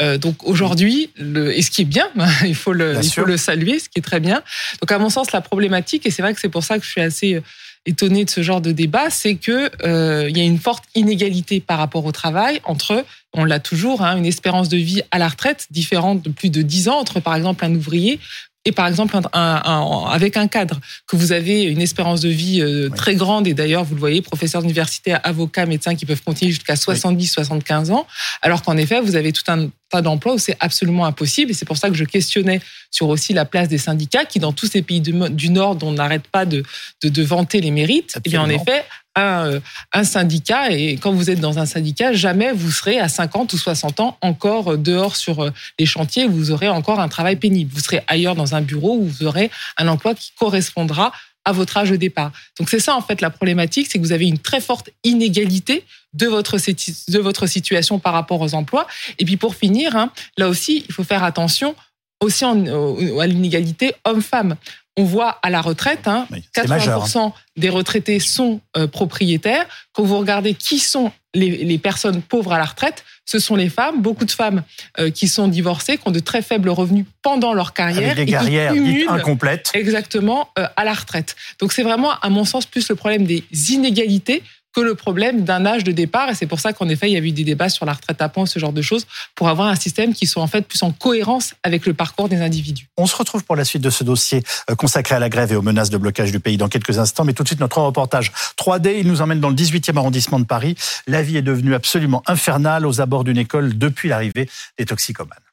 Euh, 0.00 0.18
donc 0.18 0.44
aujourd'hui, 0.44 1.10
et 1.18 1.62
ce 1.62 1.70
qui 1.70 1.82
est 1.82 1.86
bien, 1.86 2.08
il 2.44 2.54
faut 2.54 2.72
le, 2.72 2.98
il 3.02 3.10
faut 3.10 3.24
le 3.24 3.36
saluer, 3.36 3.78
ce 3.78 3.88
qui 3.88 3.98
est 3.98 4.02
très 4.02 4.20
bien. 4.20 4.42
Donc 4.80 4.90
à 4.90 4.98
mon 4.98 5.10
sens, 5.10 5.32
la 5.32 5.40
problématique, 5.40 6.06
et 6.06 6.10
c'est 6.10 6.22
vrai 6.22 6.34
que 6.34 6.40
c'est 6.40 6.48
pour 6.48 6.64
ça 6.64 6.78
que 6.78 6.84
je 6.84 6.90
suis 6.90 7.00
assez 7.00 7.40
étonné 7.86 8.24
de 8.24 8.30
ce 8.30 8.42
genre 8.42 8.60
de 8.60 8.72
débat, 8.72 9.10
c'est 9.10 9.34
que 9.34 9.70
euh, 9.84 10.30
y 10.30 10.40
a 10.40 10.44
une 10.44 10.58
forte 10.58 10.84
inégalité 10.94 11.60
par 11.60 11.78
rapport 11.78 12.04
au 12.04 12.12
travail 12.12 12.60
entre, 12.64 13.04
on 13.34 13.44
l'a 13.44 13.60
toujours, 13.60 14.02
hein, 14.02 14.16
une 14.16 14.26
espérance 14.26 14.68
de 14.68 14.76
vie 14.76 15.02
à 15.10 15.18
la 15.18 15.28
retraite 15.28 15.66
différente 15.70 16.22
de 16.22 16.30
plus 16.30 16.50
de 16.50 16.62
10 16.62 16.88
ans 16.88 16.98
entre 16.98 17.20
par 17.20 17.34
exemple 17.36 17.64
un 17.64 17.74
ouvrier 17.74 18.20
et 18.64 18.72
par 18.72 18.86
exemple 18.86 19.16
un, 19.16 19.22
un, 19.32 19.62
un, 19.64 20.04
avec 20.10 20.36
un 20.36 20.48
cadre 20.48 20.80
que 21.06 21.16
vous 21.16 21.32
avez 21.32 21.62
une 21.62 21.80
espérance 21.80 22.20
de 22.20 22.28
vie 22.28 22.60
euh, 22.60 22.88
oui. 22.90 22.96
très 22.96 23.14
grande 23.14 23.46
et 23.46 23.54
d'ailleurs 23.54 23.84
vous 23.84 23.94
le 23.94 24.00
voyez 24.00 24.22
professeurs 24.22 24.62
universitaires 24.62 25.20
avocats 25.22 25.66
médecins 25.66 25.94
qui 25.94 26.06
peuvent 26.06 26.22
continuer 26.22 26.50
jusqu'à 26.50 26.76
70 26.76 27.24
oui. 27.24 27.26
75 27.26 27.90
ans 27.90 28.06
alors 28.42 28.62
qu'en 28.62 28.76
effet 28.76 29.00
vous 29.00 29.16
avez 29.16 29.32
tout 29.32 29.42
un 29.48 29.68
tas 29.90 30.02
d'emplois 30.02 30.34
où 30.34 30.38
c'est 30.38 30.56
absolument 30.60 31.04
impossible 31.06 31.50
et 31.50 31.54
c'est 31.54 31.66
pour 31.66 31.76
ça 31.76 31.88
que 31.88 31.96
je 31.96 32.04
questionnais 32.04 32.60
sur 32.90 33.08
aussi 33.08 33.32
la 33.32 33.44
place 33.44 33.68
des 33.68 33.78
syndicats 33.78 34.24
qui 34.24 34.38
dans 34.38 34.52
tous 34.52 34.66
ces 34.66 34.82
pays 34.82 35.00
du, 35.00 35.12
du 35.30 35.50
nord 35.50 35.76
dont 35.76 35.88
on 35.88 35.92
n'arrête 35.92 36.26
pas 36.28 36.46
de, 36.46 36.62
de, 37.02 37.08
de 37.08 37.22
vanter 37.22 37.60
les 37.60 37.70
mérites 37.70 38.18
et 38.24 38.28
bien 38.28 38.42
en 38.42 38.48
effet 38.48 38.84
un, 39.14 39.46
euh, 39.46 39.60
un, 39.92 40.04
syndicat 40.04 40.70
et 40.70 40.96
quand 40.96 41.12
vous 41.12 41.30
êtes 41.30 41.40
dans 41.40 41.58
un 41.58 41.66
syndicat, 41.66 42.12
jamais 42.12 42.52
vous 42.52 42.70
serez 42.70 42.98
à 42.98 43.08
50 43.08 43.52
ou 43.52 43.58
60 43.58 44.00
ans 44.00 44.18
encore 44.20 44.76
dehors 44.76 45.16
sur 45.16 45.44
euh, 45.44 45.50
les 45.78 45.86
chantiers, 45.86 46.26
vous 46.26 46.50
aurez 46.50 46.68
encore 46.68 47.00
un 47.00 47.08
travail 47.08 47.36
pénible. 47.36 47.72
Vous 47.72 47.80
serez 47.80 48.02
ailleurs 48.06 48.34
dans 48.34 48.54
un 48.54 48.60
bureau 48.60 48.96
où 48.96 49.06
vous 49.06 49.24
aurez 49.24 49.50
un 49.76 49.88
emploi 49.88 50.14
qui 50.14 50.32
correspondra 50.38 51.12
à 51.44 51.52
votre 51.52 51.76
âge 51.76 51.90
de 51.90 51.96
départ. 51.96 52.32
Donc 52.58 52.70
c'est 52.70 52.80
ça 52.80 52.96
en 52.96 53.02
fait 53.02 53.20
la 53.20 53.30
problématique, 53.30 53.88
c'est 53.90 53.98
que 53.98 54.04
vous 54.04 54.12
avez 54.12 54.26
une 54.26 54.38
très 54.38 54.60
forte 54.60 54.90
inégalité 55.04 55.84
de 56.14 56.26
votre, 56.26 56.56
de 56.56 57.18
votre 57.18 57.46
situation 57.46 57.98
par 57.98 58.14
rapport 58.14 58.40
aux 58.40 58.54
emplois. 58.54 58.86
Et 59.18 59.24
puis 59.24 59.36
pour 59.36 59.54
finir, 59.54 59.94
hein, 59.96 60.10
là 60.38 60.48
aussi, 60.48 60.84
il 60.88 60.94
faut 60.94 61.04
faire 61.04 61.22
attention 61.22 61.74
aussi 62.20 62.44
à 62.44 63.26
l'inégalité 63.26 63.94
homme-femme 64.04 64.56
on 64.96 65.04
voit 65.04 65.38
à 65.42 65.50
la 65.50 65.60
retraite, 65.60 66.06
hein, 66.06 66.26
oui, 66.30 66.44
80% 66.56 66.68
majeur, 66.68 67.16
hein. 67.16 67.32
des 67.56 67.68
retraités 67.68 68.20
sont 68.20 68.60
euh, 68.76 68.86
propriétaires. 68.86 69.66
Quand 69.92 70.04
vous 70.04 70.18
regardez 70.18 70.54
qui 70.54 70.78
sont 70.78 71.10
les, 71.34 71.64
les, 71.64 71.78
personnes 71.78 72.22
pauvres 72.22 72.52
à 72.52 72.58
la 72.58 72.64
retraite, 72.64 73.04
ce 73.24 73.40
sont 73.40 73.56
les 73.56 73.68
femmes, 73.68 74.02
beaucoup 74.02 74.24
de 74.24 74.30
femmes 74.30 74.62
euh, 75.00 75.10
qui 75.10 75.26
sont 75.26 75.48
divorcées, 75.48 75.98
qui 75.98 76.06
ont 76.06 76.12
de 76.12 76.20
très 76.20 76.42
faibles 76.42 76.68
revenus 76.68 77.06
pendant 77.22 77.54
leur 77.54 77.72
carrière. 77.72 78.12
Avec 78.12 78.26
des 78.26 78.32
carrières 78.32 78.72
incomplètes. 79.08 79.72
Exactement, 79.74 80.50
euh, 80.58 80.66
à 80.76 80.84
la 80.84 80.92
retraite. 80.92 81.34
Donc 81.58 81.72
c'est 81.72 81.82
vraiment, 81.82 82.12
à 82.20 82.28
mon 82.28 82.44
sens, 82.44 82.64
plus 82.64 82.88
le 82.88 82.94
problème 82.94 83.24
des 83.24 83.42
inégalités 83.70 84.44
que 84.74 84.80
le 84.80 84.94
problème 84.94 85.44
d'un 85.44 85.64
âge 85.66 85.84
de 85.84 85.92
départ. 85.92 86.28
Et 86.28 86.34
c'est 86.34 86.46
pour 86.46 86.60
ça 86.60 86.72
qu'en 86.72 86.88
effet, 86.88 87.08
il 87.08 87.14
y 87.14 87.16
a 87.16 87.20
eu 87.20 87.32
des 87.32 87.44
débats 87.44 87.68
sur 87.68 87.86
la 87.86 87.92
retraite 87.92 88.20
à 88.20 88.28
points, 88.28 88.46
ce 88.46 88.58
genre 88.58 88.72
de 88.72 88.82
choses, 88.82 89.06
pour 89.34 89.48
avoir 89.48 89.68
un 89.68 89.76
système 89.76 90.12
qui 90.12 90.26
soit 90.26 90.42
en 90.42 90.46
fait 90.46 90.66
plus 90.66 90.82
en 90.82 90.92
cohérence 90.92 91.54
avec 91.62 91.86
le 91.86 91.94
parcours 91.94 92.28
des 92.28 92.40
individus. 92.40 92.88
On 92.96 93.06
se 93.06 93.16
retrouve 93.16 93.44
pour 93.44 93.56
la 93.56 93.64
suite 93.64 93.82
de 93.82 93.90
ce 93.90 94.04
dossier 94.04 94.42
euh, 94.70 94.74
consacré 94.74 95.14
à 95.14 95.18
la 95.18 95.28
grève 95.28 95.52
et 95.52 95.56
aux 95.56 95.62
menaces 95.62 95.90
de 95.90 95.98
blocage 95.98 96.32
du 96.32 96.40
pays 96.40 96.56
dans 96.56 96.68
quelques 96.68 96.98
instants. 96.98 97.24
Mais 97.24 97.32
tout 97.32 97.42
de 97.42 97.48
suite, 97.48 97.60
notre 97.60 97.78
reportage 97.78 98.32
3D, 98.58 98.96
il 98.98 99.06
nous 99.06 99.22
emmène 99.22 99.40
dans 99.40 99.50
le 99.50 99.56
18e 99.56 99.96
arrondissement 99.96 100.40
de 100.40 100.44
Paris. 100.44 100.74
La 101.06 101.22
vie 101.22 101.36
est 101.36 101.42
devenue 101.42 101.74
absolument 101.74 102.22
infernale 102.26 102.86
aux 102.86 103.00
abords 103.00 103.24
d'une 103.24 103.38
école 103.38 103.78
depuis 103.78 104.08
l'arrivée 104.08 104.48
des 104.78 104.86
toxicomanes. 104.86 105.43